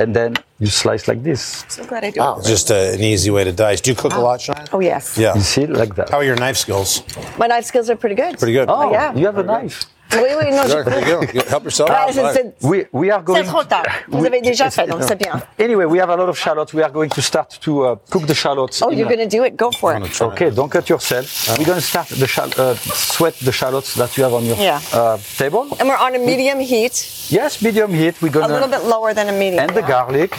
and 0.00 0.16
then 0.16 0.34
you 0.58 0.66
slice 0.66 1.06
like 1.06 1.22
this. 1.22 1.64
So 1.68 1.84
glad 1.84 2.04
I 2.04 2.10
do 2.10 2.20
it. 2.22 2.44
Just 2.44 2.70
uh, 2.70 2.74
an 2.96 3.00
easy 3.00 3.30
way 3.30 3.44
to 3.44 3.52
dice. 3.52 3.80
Do 3.80 3.90
you 3.90 3.96
cook 3.96 4.14
a 4.14 4.20
lot, 4.20 4.40
Shania? 4.40 4.68
Oh, 4.72 4.80
yes. 4.80 5.16
Yeah. 5.16 5.34
You 5.34 5.42
see, 5.42 5.66
like 5.66 5.94
that. 5.96 6.10
How 6.10 6.18
are 6.18 6.24
your 6.24 6.36
knife 6.36 6.56
skills? 6.56 7.02
My 7.38 7.46
knife 7.46 7.66
skills 7.66 7.90
are 7.90 7.96
pretty 7.96 8.14
good. 8.14 8.38
Pretty 8.38 8.54
good. 8.54 8.68
Oh, 8.68 8.90
yeah. 8.90 9.14
you 9.14 9.26
have 9.26 9.38
a 9.38 9.42
knife. 9.42 9.84
Oui, 10.12 10.28
oui, 10.40 10.50
non, 10.50 10.62
je- 10.66 10.78
you 10.78 11.06
go. 11.06 11.22
You 11.34 11.42
Help 11.48 11.64
yourself. 11.64 11.88
Ah, 11.92 12.06
out. 12.06 12.12
c'est- 12.14 12.32
c'est- 12.32 12.54
We, 12.62 12.84
we 12.92 13.10
are 13.10 13.22
going. 13.22 13.42
C'est 13.42 13.48
trop 13.48 13.62
tard. 13.64 13.84
Vous 14.08 14.24
avez 14.24 14.40
déjà 14.40 14.70
fait, 14.70 14.86
donc 14.86 15.02
c'est 15.06 15.16
bien. 15.16 15.40
Anyway, 15.58 15.84
we 15.84 16.00
have 16.00 16.10
a 16.10 16.16
lot 16.16 16.28
of 16.28 16.36
shallots. 16.38 16.72
We 16.74 16.82
are 16.82 16.90
going 16.90 17.08
to 17.10 17.20
start 17.22 17.58
to 17.60 17.84
uh, 17.84 17.96
cook 18.10 18.26
the 18.26 18.34
shallots. 18.34 18.82
Oh, 18.82 18.90
you're 18.90 19.08
going 19.08 19.28
to 19.28 19.36
do 19.36 19.44
it? 19.44 19.56
Go 19.56 19.70
for 19.70 19.94
it. 19.96 20.20
Okay, 20.20 20.50
don't 20.50 20.68
cut 20.70 20.88
yourself. 20.88 21.26
We're 21.58 21.64
going 21.64 21.78
to 21.80 21.84
start 21.86 22.08
the 22.08 22.26
shal- 22.26 22.50
uh, 22.58 22.74
sweat 22.74 23.34
the 23.40 23.52
shallots 23.52 23.94
that 23.94 24.16
you 24.16 24.24
have 24.24 24.34
on 24.34 24.44
your 24.44 24.56
Yeah. 24.56 24.80
uh, 24.92 25.18
table. 25.38 25.66
And 25.78 25.88
we're 25.88 25.96
on 25.96 26.14
a 26.14 26.18
medium 26.18 26.58
heat, 26.60 26.94
Yes, 27.30 27.62
medium 27.62 27.92
heat. 27.94 28.14
We're 28.20 28.28
a 28.28 28.32
gonna 28.32 28.52
little 28.54 28.68
bit 28.68 28.82
lower 28.84 29.14
than 29.14 29.28
a 29.28 29.32
medium. 29.32 29.60
and 29.62 29.70
the 29.76 29.82
garlic, 29.82 30.34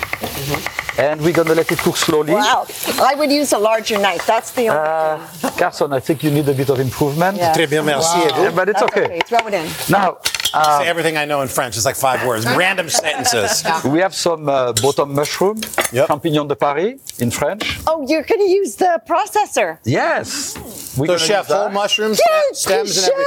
and 0.98 1.22
we're 1.22 1.32
gonna 1.34 1.54
let 1.54 1.72
it 1.72 1.78
cook 1.80 1.96
slowly. 1.98 2.34
Wow. 2.34 2.66
I 3.02 3.16
would 3.16 3.32
use 3.32 3.54
a 3.54 3.58
larger 3.58 3.98
knife. 3.98 4.26
That's 4.28 4.52
the 4.52 4.70
only 4.70 4.82
Uh, 4.82 5.50
Carson, 5.58 5.94
I 5.94 6.00
think 6.02 6.22
you 6.24 6.32
need 6.32 6.48
a 6.50 6.54
bit 6.54 6.70
of 6.70 6.80
improvement. 6.80 7.38
Yeah. 7.38 7.54
Très 7.54 7.68
bien, 7.70 7.84
merci. 7.84 8.18
Wow. 8.18 8.44
Yeah, 8.44 8.50
but 8.54 8.68
it's 8.70 8.80
That's 8.82 8.92
okay. 8.98 9.20
Throw 9.26 9.48
it 9.48 9.54
in. 9.54 9.61
Now, 9.89 10.17
uh, 10.54 10.80
Say 10.80 10.88
everything 10.88 11.15
I 11.17 11.26
know 11.26 11.41
in 11.41 11.47
French. 11.47 11.78
It's 11.78 11.86
like 11.86 11.95
five 11.95 12.26
words. 12.28 12.45
Random 12.58 12.89
sentences. 12.89 13.63
we 13.86 14.00
have 14.00 14.13
some 14.13 14.50
uh, 14.50 14.74
bottom 14.74 15.13
mushroom, 15.15 15.62
Yep. 15.93 16.08
champignon 16.10 16.47
de 16.47 16.56
Paris 16.56 17.00
in 17.19 17.32
French. 17.32 17.80
Oh, 17.88 18.06
you're 18.08 18.24
going 18.24 18.41
to 18.41 18.50
use 18.52 18.76
the 18.76 19.02
processor. 19.08 19.78
Yes. 19.86 20.56
We're 20.98 21.06
So, 21.08 21.14
gonna 21.14 21.20
chef, 21.20 21.48
use 21.50 21.58
whole 21.58 21.70
mushrooms, 21.70 22.18
Dude, 22.18 22.56
stems, 22.58 22.98
and 22.98 23.06
sure. 23.06 23.26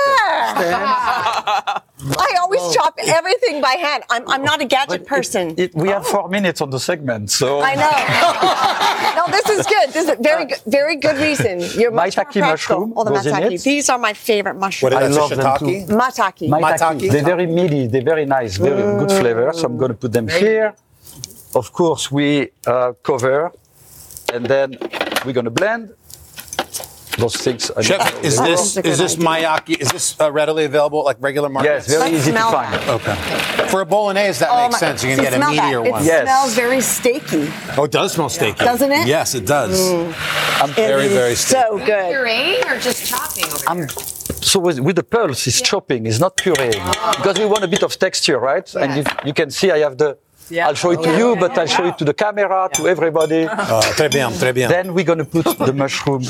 everything. 0.48 0.74
I 2.18 2.36
always 2.42 2.74
chop 2.74 2.94
everything 2.98 3.62
by 3.62 3.76
hand. 3.80 4.02
I'm, 4.10 4.28
I'm 4.28 4.42
not 4.42 4.60
a 4.60 4.66
gadget 4.66 5.06
person. 5.06 5.54
It, 5.56 5.74
we 5.74 5.88
have 5.88 6.06
four 6.06 6.28
minutes 6.28 6.60
on 6.60 6.68
the 6.68 6.78
segment, 6.78 7.30
so 7.30 7.62
I 7.62 7.74
know. 7.74 9.26
no, 9.26 9.32
this 9.32 9.48
is 9.48 9.66
good. 9.66 9.90
This 9.94 10.08
is 10.10 10.16
very 10.20 10.44
good. 10.44 10.60
Very 10.66 10.96
good 10.96 11.16
reason. 11.16 11.60
You're 11.80 11.90
Maitake 11.92 12.38
mushroom 12.40 12.92
Oh, 12.96 13.04
the 13.04 13.12
goes 13.12 13.24
in 13.26 13.34
maitake. 13.34 13.52
it. 13.52 13.62
These 13.62 13.88
are 13.88 13.98
my 13.98 14.12
favorite 14.12 14.56
mushrooms. 14.56 14.92
What 14.92 15.02
I 15.02 15.06
is 15.06 15.14
that? 15.14 15.20
love 15.20 15.30
them 15.30 15.58
too. 15.58 15.94
Mataki. 15.94 16.48
Maitake. 16.50 17.00
Maitake? 17.00 17.10
They're 17.12 17.22
very 17.24 17.46
meaty. 17.46 17.86
They're 17.86 18.02
very 18.02 18.26
nice. 18.26 18.58
Very 18.58 18.82
good 18.98 19.10
flavor. 19.10 19.50
So 19.54 19.64
I'm 19.66 19.78
going 19.78 19.90
to 19.92 19.96
put 19.96 20.12
them 20.12 20.28
here. 20.28 20.74
Of 21.54 21.72
course, 21.72 22.10
we 22.12 22.50
uh, 22.66 22.92
cover, 23.02 23.52
and 24.34 24.44
then 24.44 24.76
we're 25.24 25.32
going 25.32 25.44
to 25.46 25.50
blend. 25.50 25.94
Those 27.18 27.36
things. 27.36 27.70
I 27.70 27.74
mean, 27.76 27.84
Chef, 27.84 28.24
is 28.24 28.38
they- 28.38 28.50
this 28.50 28.76
is 28.76 28.98
this 28.98 29.16
mayaki? 29.16 29.76
Is 29.80 29.90
this 29.90 30.20
uh, 30.20 30.30
readily 30.32 30.64
available 30.64 31.04
like 31.04 31.16
regular 31.20 31.48
markets? 31.48 31.88
Yes, 31.88 31.98
very 31.98 32.16
easy 32.16 32.32
to 32.32 32.38
find. 32.38 32.74
Okay. 32.88 33.14
For 33.68 33.80
a 33.80 33.86
bolognese, 33.86 34.40
that 34.40 34.50
Oh 34.50 34.62
makes 34.62 34.72
my- 34.74 34.78
sense. 34.78 35.02
You 35.02 35.10
can 35.10 35.18
See, 35.18 35.22
get 35.24 35.32
a 35.32 35.36
smell 35.36 35.54
that. 35.54 35.72
meatier 35.72 35.86
It 35.86 35.92
one. 35.92 36.02
smells 36.02 36.54
very 36.54 36.78
steaky. 36.78 37.78
Oh, 37.78 37.84
it 37.84 37.90
does 37.92 38.12
smell 38.12 38.28
steaky. 38.28 38.58
Doesn't 38.58 38.92
it? 38.92 39.06
Yes, 39.06 39.34
it 39.34 39.46
does. 39.46 39.78
Mm. 39.78 40.74
Very, 40.74 41.04
It 41.06 41.10
is 41.10 41.12
very 41.12 41.34
steaky. 41.34 41.62
So 41.68 41.78
good. 41.78 42.14
Pureeing 42.14 42.64
or 42.70 42.78
just 42.80 43.06
chopping 43.06 43.44
over 43.46 43.64
I'm, 43.68 43.88
so 44.40 44.60
with, 44.60 44.78
with 44.80 44.96
the 44.96 45.02
pulse, 45.02 45.46
it's 45.46 45.60
chopping, 45.60 46.06
it's 46.06 46.20
not 46.20 46.36
pureeing. 46.36 46.82
Because 47.16 47.38
we 47.38 47.46
want 47.46 47.64
a 47.64 47.68
bit 47.68 47.82
of 47.82 47.98
texture, 47.98 48.38
right? 48.38 48.72
And 48.74 48.96
you, 48.98 49.04
you 49.24 49.32
can 49.34 49.50
see 49.50 49.70
I 49.70 49.78
have 49.78 49.96
the. 49.98 50.18
yeah. 50.50 50.68
I'll 50.68 50.74
show 50.74 50.90
it 50.92 51.02
to 51.02 51.16
you, 51.16 51.36
but 51.36 51.56
I'll 51.58 51.66
show 51.66 51.86
it 51.86 51.96
to 51.98 52.04
the 52.04 52.12
camera, 52.14 52.68
to 52.74 52.86
everybody. 52.88 53.46
Oh, 53.48 53.80
très 53.96 54.10
bien, 54.10 54.30
très 54.32 54.52
bien. 54.54 54.68
Then 54.68 54.92
we're 54.94 55.04
going 55.04 55.18
to 55.18 55.24
put 55.24 55.44
the 55.58 55.72
mushroom 55.72 56.22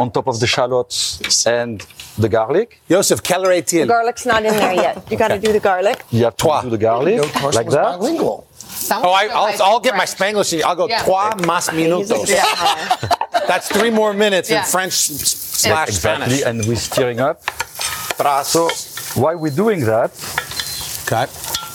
on 0.00 0.10
top 0.10 0.26
of 0.26 0.40
the 0.40 0.46
shallots 0.46 1.46
and 1.46 1.86
the 2.18 2.28
garlic. 2.28 2.80
Joseph, 2.88 3.22
quelle 3.22 3.42
The 3.44 3.84
garlic's 3.86 4.26
not 4.26 4.44
in 4.44 4.54
there 4.56 4.72
yet. 4.74 5.10
You 5.10 5.16
got 5.16 5.28
to 5.28 5.38
do 5.38 5.52
the 5.52 5.60
garlic. 5.60 6.02
You 6.10 6.24
have 6.24 6.36
to 6.36 6.60
do 6.64 6.70
the 6.70 6.78
garlic 6.78 7.20
like 7.54 7.68
that. 7.68 7.98
Bilingual. 7.98 8.46
Oh, 8.92 9.10
I, 9.12 9.26
I'll, 9.26 9.62
I'll 9.62 9.80
get 9.80 9.94
my 9.96 10.04
Spanglish. 10.06 10.60
I'll 10.62 10.74
go 10.74 10.88
Yeah. 10.88 11.02
trois 11.02 11.30
más 11.50 11.70
minutos. 11.72 12.26
That's 13.46 13.68
three 13.68 13.90
more 13.90 14.12
minutes 14.14 14.48
Yeah. 14.50 14.60
in 14.60 14.64
French 14.64 14.92
s- 14.94 15.60
slash 15.62 15.88
exactly, 15.88 16.36
Spanish. 16.38 16.42
and 16.46 16.66
we're 16.66 16.76
stirring 16.76 17.20
up. 17.20 17.42
So 18.44 18.68
while 19.14 19.36
we're 19.36 19.54
doing 19.54 19.80
that, 19.84 20.10
okay. 21.06 21.26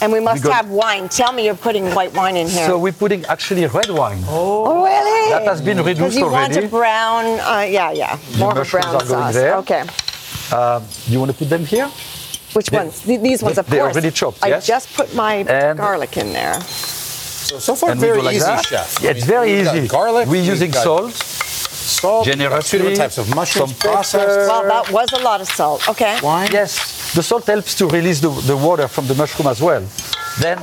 And 0.01 0.11
we 0.11 0.19
must 0.19 0.43
have 0.43 0.69
wine. 0.69 1.09
Tell 1.09 1.31
me 1.31 1.45
you're 1.45 1.55
putting 1.55 1.85
white 1.95 2.13
wine 2.13 2.35
in 2.35 2.47
here. 2.47 2.67
so 2.67 2.77
we're 2.77 2.91
putting 2.91 3.25
actually 3.25 3.65
red 3.65 3.89
wine. 3.89 4.23
oh, 4.27 4.83
really? 4.83 5.31
That 5.31 5.43
has 5.45 5.61
been 5.61 5.77
Because 5.77 5.99
reduced 5.99 6.17
you 6.17 6.29
want 6.29 6.55
a 6.57 6.67
brown, 6.67 7.25
uh, 7.39 7.65
yeah, 7.67 7.91
yeah, 7.91 8.15
The 8.31 8.37
more 8.37 8.51
of 8.59 8.67
a 8.67 8.69
brown 8.69 8.85
are 8.95 8.99
going 8.99 9.07
sauce. 9.07 9.33
there. 9.33 9.55
Okay. 9.57 9.83
Um, 10.55 10.83
you 11.07 11.19
want 11.19 11.31
to 11.31 11.37
put 11.37 11.49
them 11.49 11.65
here? 11.65 11.87
Which 12.53 12.71
ones? 12.71 13.01
These 13.01 13.41
ones, 13.43 13.57
of 13.57 13.67
They're 13.67 13.81
course. 13.81 13.95
already 13.95 14.11
chopped, 14.11 14.39
Yes? 14.45 14.63
I 14.63 14.73
just 14.73 14.93
put 14.93 15.13
my 15.15 15.35
And- 15.47 15.77
garlic 15.77 16.17
in 16.17 16.33
there. 16.33 16.59
So, 16.61 17.59
so 17.59 17.75
far, 17.75 17.91
And 17.91 17.99
very 17.99 18.17
go 18.19 18.23
like 18.25 18.35
easy, 18.35 18.45
that. 18.45 18.65
chef. 18.65 18.99
Yeah, 19.01 19.11
it's 19.11 19.23
very 19.25 19.59
easy. 19.61 19.87
Garlic. 19.87 20.27
We're 20.27 20.41
using 20.43 20.71
salt. 20.73 21.13
Salt. 21.13 22.25
we've 22.25 22.33
Generously. 22.35 22.69
Two 22.71 22.77
different 22.79 22.97
types 22.97 23.17
of 23.17 23.33
mushrooms 23.35 23.75
some 23.77 23.91
processed. 23.91 24.27
pepper. 24.27 24.47
Well, 24.47 24.63
that 24.63 24.91
was 24.91 25.11
a 25.13 25.19
lot 25.19 25.41
of 25.41 25.47
salt. 25.47 25.87
Okay. 25.87 26.19
Wine. 26.21 26.49
Yes, 26.51 26.73
the 27.15 27.23
salt 27.23 27.45
helps 27.47 27.75
to 27.75 27.87
release 27.87 28.19
the, 28.19 28.29
the 28.29 28.55
water 28.57 28.87
from 28.87 29.07
the 29.07 29.15
mushroom 29.15 29.47
as 29.47 29.61
well. 29.61 29.83
Then 30.39 30.57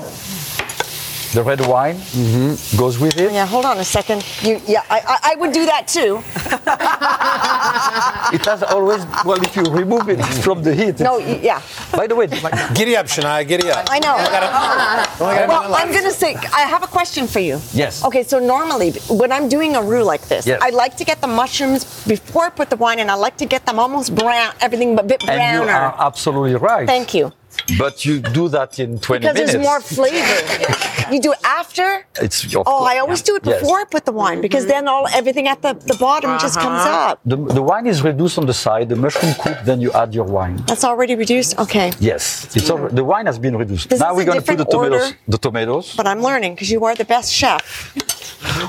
the 1.35 1.43
red 1.43 1.61
wine 1.67 1.97
Mm-hmm. 1.97 2.77
goes 2.77 2.99
with 2.99 3.19
it. 3.19 3.33
Yeah, 3.33 3.47
hold 3.47 3.65
on 3.65 3.79
a 3.79 3.85
second. 3.85 4.23
You, 4.43 4.61
yeah, 4.67 4.83
I, 4.91 5.01
I, 5.01 5.19
I 5.33 5.35
would 5.37 5.53
do 5.53 5.65
that 5.67 5.89
too. 5.89 6.21
It 8.33 8.45
has 8.47 8.63
always, 8.63 9.05
well, 9.25 9.41
if 9.43 9.55
you 9.57 9.63
remove 9.65 10.09
it 10.09 10.21
from 10.45 10.63
the 10.63 10.75
heat. 10.75 11.01
No, 11.01 11.19
yeah. 11.19 11.61
By 11.93 12.07
the 12.07 12.15
way, 12.17 12.27
Giddy 12.75 12.97
up, 12.97 13.07
Shania. 13.07 13.47
Giddy 13.47 13.71
up. 13.71 13.87
I 13.91 13.99
know. 13.99 14.15
Only 14.17 14.31
got 14.31 14.43
a- 14.43 14.53
only 14.65 14.77
got 14.79 14.99
a 15.21 15.47
minute 15.47 15.49
Well. 15.49 15.75
I'm 15.75 15.91
going 15.93 16.05
to 16.05 16.11
say, 16.13 16.35
I 16.35 16.63
have 16.63 16.83
a 16.83 16.87
question 16.87 17.27
for 17.27 17.41
you. 17.41 17.61
Yes. 17.73 18.05
Okay, 18.05 18.23
so 18.23 18.39
normally 18.39 18.93
when 19.11 19.31
I'm 19.33 19.49
doing 19.49 19.77
a 19.77 19.83
roux 19.83 20.03
like 20.03 20.23
this, 20.29 20.47
Yes. 20.47 20.61
I 20.63 20.71
like 20.71 20.97
to 20.97 21.05
get 21.05 21.21
the 21.21 21.27
mushrooms 21.29 21.85
before 22.07 22.45
I 22.47 22.51
put 22.51 22.71
the 22.71 22.77
wine 22.77 22.99
in. 22.99 23.11
I 23.11 23.15
like 23.15 23.37
to 23.39 23.47
get 23.47 23.67
them 23.67 23.79
almost 23.79 24.15
brown, 24.15 24.55
everything 24.61 24.99
a 24.99 25.03
bit 25.03 25.23
and 25.29 25.65
you 25.65 25.69
are 25.69 25.95
absolutely 25.99 26.55
right. 26.57 26.87
Thank 26.87 27.15
you. 27.15 27.33
But 27.79 28.05
you 28.05 28.21
do 28.21 28.49
that 28.49 28.79
in 28.79 28.99
20 28.99 29.21
Because 29.21 29.35
minutes. 29.35 29.53
Because 29.53 29.53
there's 29.53 29.65
more 29.65 29.81
flavor. 29.81 31.13
you 31.15 31.21
do 31.21 31.33
it 31.33 31.39
after? 31.45 32.07
It's 32.21 32.45
of 32.45 32.57
Oh, 32.57 32.65
course- 32.65 32.91
I 32.93 32.99
always 32.99 33.23
do 33.23 33.37
it 33.37 33.43
Yes. 33.45 33.61
before 33.61 33.79
I 33.81 33.85
put 33.85 34.05
the 34.05 34.13
wine 34.13 34.41
because 34.41 34.67
then 34.67 34.89
all 34.89 35.07
everything 35.13 35.49
at 35.49 35.63
the, 35.63 35.75
the 35.75 35.97
bottom 35.99 36.39
just 36.39 36.59
comes 36.59 36.83
uh-huh. 36.83 37.11
up. 37.13 37.21
The, 37.25 37.37
the 37.37 37.63
wine 37.63 37.87
is 37.87 38.03
reduced 38.03 38.39
on 38.39 38.47
the 38.47 38.55
side, 38.55 38.89
the 38.89 38.97
mushroom 38.97 39.35
cooked, 39.43 39.65
then 39.65 39.81
you 39.81 39.93
add 39.93 40.15
your 40.15 40.25
wine. 40.25 40.57
That's 40.67 40.85
already 40.85 41.15
reduced? 41.15 41.59
Okay. 41.59 41.93
Yes, 42.01 42.55
it's 42.57 42.69
al- 42.71 42.89
the 42.89 43.05
wine 43.05 43.27
has 43.27 43.39
been 43.39 43.57
reduced. 43.57 43.89
This 43.91 44.01
now 44.01 44.15
we're 44.15 44.25
going 44.25 44.41
to 44.41 44.45
put 44.47 44.59
the 44.59 44.65
tomatoes. 44.65 45.03
order. 45.03 45.17
The 45.29 45.39
tomatoes. 45.39 45.95
But 45.97 46.07
I'm 46.07 46.21
learning 46.23 46.55
because 46.55 46.71
you 46.71 46.85
are 46.85 46.95
the 46.95 47.05
best 47.05 47.33
chef. 47.33 47.95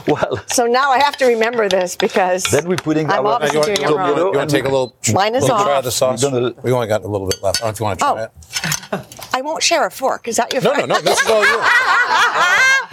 Well, 0.07 0.39
So 0.47 0.65
now 0.65 0.91
I 0.91 0.99
have 0.99 1.17
to 1.17 1.25
remember 1.25 1.67
this 1.67 1.95
because 1.95 2.43
then 2.45 2.67
we're 2.67 2.75
putting 2.77 3.09
I'm 3.09 3.25
our 3.25 3.33
obviously 3.33 3.55
you 3.59 3.59
want, 3.59 3.75
doing 3.75 3.81
you 3.81 3.87
it 3.87 3.95
want, 3.95 4.17
wrong. 4.17 4.33
you 4.33 4.37
want 4.37 4.49
to 4.49 4.55
take 4.55 4.65
a 4.65 4.69
little, 4.69 4.95
Mine 5.13 5.35
is 5.35 5.41
little 5.43 5.57
off. 5.57 5.65
try 5.65 5.77
of 5.79 5.83
the 5.83 5.91
sauce? 5.91 6.23
We're 6.23 6.31
gonna- 6.31 6.53
we 6.63 6.71
only 6.71 6.87
got 6.87 7.03
a 7.03 7.07
little 7.07 7.27
bit 7.27 7.41
left. 7.41 7.61
I 7.63 7.65
don't 7.65 7.67
know 7.67 7.71
if 7.73 7.79
you 7.79 7.85
want 7.85 7.99
to 7.99 8.05
try 8.05 8.11
Oh. 8.11 8.23
it. 8.23 8.31
I 9.33 9.41
won't 9.41 9.63
share 9.63 9.85
a 9.85 9.91
fork. 9.91 10.27
Is 10.27 10.35
that 10.37 10.51
your 10.53 10.61
No, 10.61 10.73
no, 10.73 10.85
no. 10.85 11.01
This 11.01 11.19
is 11.21 11.29
all 11.29 11.41
you. 11.45 11.59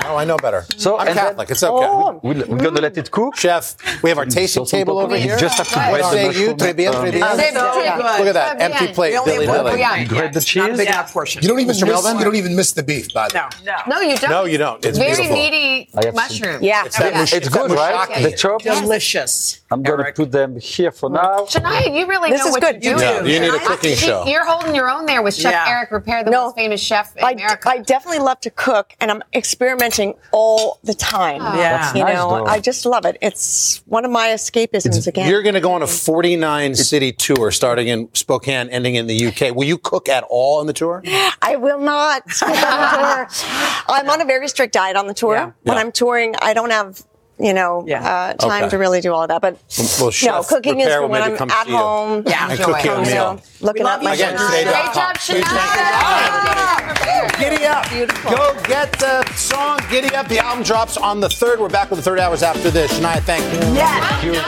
No, 0.03 0.17
I 0.17 0.25
know 0.25 0.39
better. 0.39 0.65
So, 0.79 0.97
I'm 0.99 1.09
and 1.09 1.17
then- 1.17 1.27
Catholic. 1.27 1.51
It's 1.51 1.63
okay. 1.63 1.87
Oh. 1.87 2.19
we, 2.23 2.31
we're 2.35 2.57
going 2.57 2.75
to 2.75 2.81
let 2.81 2.97
it 2.97 3.11
cook. 3.11 3.37
Chef, 3.37 3.77
we 4.03 4.09
have 4.09 4.17
our 4.19 4.25
tasting 4.25 4.65
table 4.65 4.99
over 4.99 5.15
here. 5.15 5.37
Just 5.37 5.59
have 5.59 5.69
to 5.69 5.79
What 5.93 6.05
say 6.11 6.33
you? 6.41 6.55
Très 6.55 6.75
bien, 6.75 6.95
um, 6.95 7.05
très 7.05 7.13
bien. 7.13 7.23
So. 7.53 8.19
Look 8.19 8.27
at 8.29 8.33
that. 8.35 8.61
Empty 8.63 8.95
plate, 8.95 9.13
Billy 9.27 9.47
Billy. 9.47 10.07
Grate 10.07 10.33
the 10.33 10.41
cheese. 10.41 10.77
Big 10.79 10.89
enough 10.89 11.13
portion. 11.13 11.43
You 11.43 11.49
don't 11.49 11.61
even 11.61 11.69
miss, 11.69 11.81
you 11.81 12.25
don't 12.25 12.35
even 12.35 12.57
miss 12.57 12.73
the 12.73 12.83
beef, 12.83 13.13
by 13.13 13.29
the 13.29 13.35
way. 13.39 13.49
No. 13.67 13.77
No, 13.97 14.01
you 14.01 14.17
don't. 14.17 14.31
No, 14.31 14.45
you 14.47 14.57
don't. 14.59 14.85
It's 14.85 14.97
Very 14.99 15.11
beautiful. 15.17 15.37
meaty 15.37 15.89
I 15.95 15.97
have 15.97 16.05
some- 16.05 16.15
mushroom. 16.15 16.63
Yeah. 16.63 16.87
It's 16.87 16.99
that 16.99 17.13
mush- 17.15 17.33
It's 17.35 17.49
that 17.51 17.69
good, 17.69 17.71
right? 17.73 18.09
mushaki. 18.09 18.23
The 18.23 18.37
chop. 18.37 18.63
Delicious. 18.63 19.61
I'm 19.71 19.83
going 19.83 19.99
to 19.99 20.05
Eric. 20.05 20.17
put 20.17 20.33
them 20.33 20.59
here 20.59 20.91
for 20.91 21.11
now. 21.11 21.45
Shania, 21.45 21.95
you 21.97 22.07
really 22.07 22.31
This 22.31 22.41
know 22.41 22.47
is 22.49 22.53
what 22.53 22.61
good. 22.63 22.83
you're 22.83 22.95
You 22.95 22.99
doing. 23.01 23.25
do. 23.25 23.31
You 23.31 23.41
need 23.41 23.51
a 23.55 23.61
I- 23.61 23.65
cooking 23.67 23.97
show. 23.97 24.25
You're 24.27 24.45
holding 24.47 24.75
your 24.75 24.91
own 24.91 25.07
there 25.07 25.23
with 25.23 25.35
Chef 25.37 25.55
Eric 25.69 25.90
Ripert, 25.91 26.25
the 26.25 26.31
No. 26.31 26.45
most 26.47 26.57
famous 26.57 26.81
chef 26.81 27.17
in 27.17 27.25
I, 27.25 27.33
America. 27.33 27.69
I 27.69 27.79
definitely 27.79 28.21
love 28.21 28.41
to 28.41 28.51
cook 28.51 28.95
and 29.01 29.11
I'm 29.11 29.23
experimenting 29.35 30.15
all 30.33 30.79
the 30.85 30.95
time. 30.95 31.41
Ah. 31.43 31.57
Yeah. 31.59 31.77
That's 31.79 31.95
You 31.99 32.05
nice, 32.05 32.15
know, 32.15 32.31
though. 32.31 32.47
I 32.47 32.61
just 32.61 32.87
love 32.87 33.05
it. 33.05 33.17
It's 33.21 33.83
one 33.87 34.05
of 34.05 34.11
my 34.11 34.29
escapisms 34.29 35.07
again. 35.07 35.29
You're 35.29 35.43
going 35.43 35.55
to 35.55 35.61
go 35.61 35.73
on 35.73 35.83
a 35.83 35.87
49 35.87 36.75
city 36.77 37.13
tour 37.13 37.51
starting 37.51 37.89
in 37.89 38.09
Spokane, 38.15 38.69
ending 38.71 38.95
in 38.95 39.07
the 39.07 39.27
UK. 39.27 39.55
Will 39.55 39.65
you 39.67 39.79
cook 39.79 40.09
at 40.09 40.25
all 40.31 40.61
on 40.61 40.67
the 40.67 40.73
tour? 40.73 41.03
I 41.43 41.57
will 41.57 41.81
not 41.81 42.23
on 42.43 42.51
the 42.51 43.27
tour. 43.37 43.47
I'm 43.89 44.09
on 44.09 44.21
a 44.21 44.25
very 44.25 44.49
strict 44.49 44.73
diet 44.73 44.97
on 44.97 45.07
the 45.07 45.15
tour. 45.15 45.35
Yeah. 45.35 45.45
When 45.65 45.77
Yeah. 45.77 45.81
I'm 45.83 45.93
touring, 45.93 46.35
I 46.41 46.55
don't 46.55 46.71
have, 46.71 47.03
you 47.41 47.53
know, 47.53 47.85
Yeah. 47.87 48.07
uh, 48.07 48.35
time 48.35 48.65
Okay. 48.65 48.71
to 48.71 48.79
really 48.79 49.01
do 49.01 49.13
all 49.13 49.27
that. 49.27 49.41
But 49.41 49.57
Well, 50.01 50.11
no, 50.25 50.43
cooking 50.43 50.81
is 50.81 50.93
for 50.95 51.07
when 51.07 51.23
I'm 51.23 51.35
at 51.35 51.69
home. 51.69 52.23
Yeah. 52.27 52.45
And 52.51 52.59
enjoy 52.59 52.73
cook 52.75 52.85
you 52.85 52.93
a 52.93 53.03
meal. 53.03 53.15
know, 53.15 53.39
looking 53.61 53.85
We 53.85 53.89
at 53.89 53.93
love 53.95 54.03
my 54.05 54.15
Again, 54.15 54.37
Shania. 54.37 54.59
today. 54.59 54.65
Great 54.65 54.95
job, 54.95 55.17
Shania. 55.17 57.39
Giddy 57.39 57.65
up. 57.65 57.85
Go 58.25 58.55
get 58.65 58.93
the 58.99 59.25
song 59.35 59.81
Giddy 59.91 60.15
Up. 60.15 60.29
The 60.29 60.39
album 60.39 60.63
drops 60.63 60.97
on 60.97 61.21
the 61.21 61.29
3rd. 61.29 61.61
We're 61.61 61.69
back 61.69 61.91
with 61.91 61.99
the 61.99 62.03
third 62.03 62.19
hours 62.21 62.43
after 62.43 62.71
this. 62.71 62.93
Shania, 62.99 63.21
thank 63.23 64.25
you. 64.25 64.41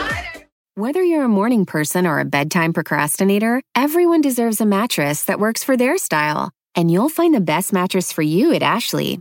Whether 0.75 1.03
you're 1.03 1.25
a 1.25 1.29
morning 1.29 1.67
person 1.67 2.07
or 2.07 2.19
a 2.21 2.25
bedtime 2.25 2.73
procrastinator, 2.73 3.63
everyone 3.75 4.21
deserves 4.23 4.61
a 4.61 4.67
mattress 4.67 5.25
that 5.25 5.39
works 5.39 5.63
for 5.65 5.77
their 5.77 5.99
style. 5.99 6.51
And 6.75 6.91
you'll 6.91 7.11
find 7.11 7.35
the 7.35 7.41
best 7.41 7.73
mattress 7.75 8.11
for 8.13 8.23
you 8.23 8.55
at 8.55 8.63
Ashley. 8.63 9.21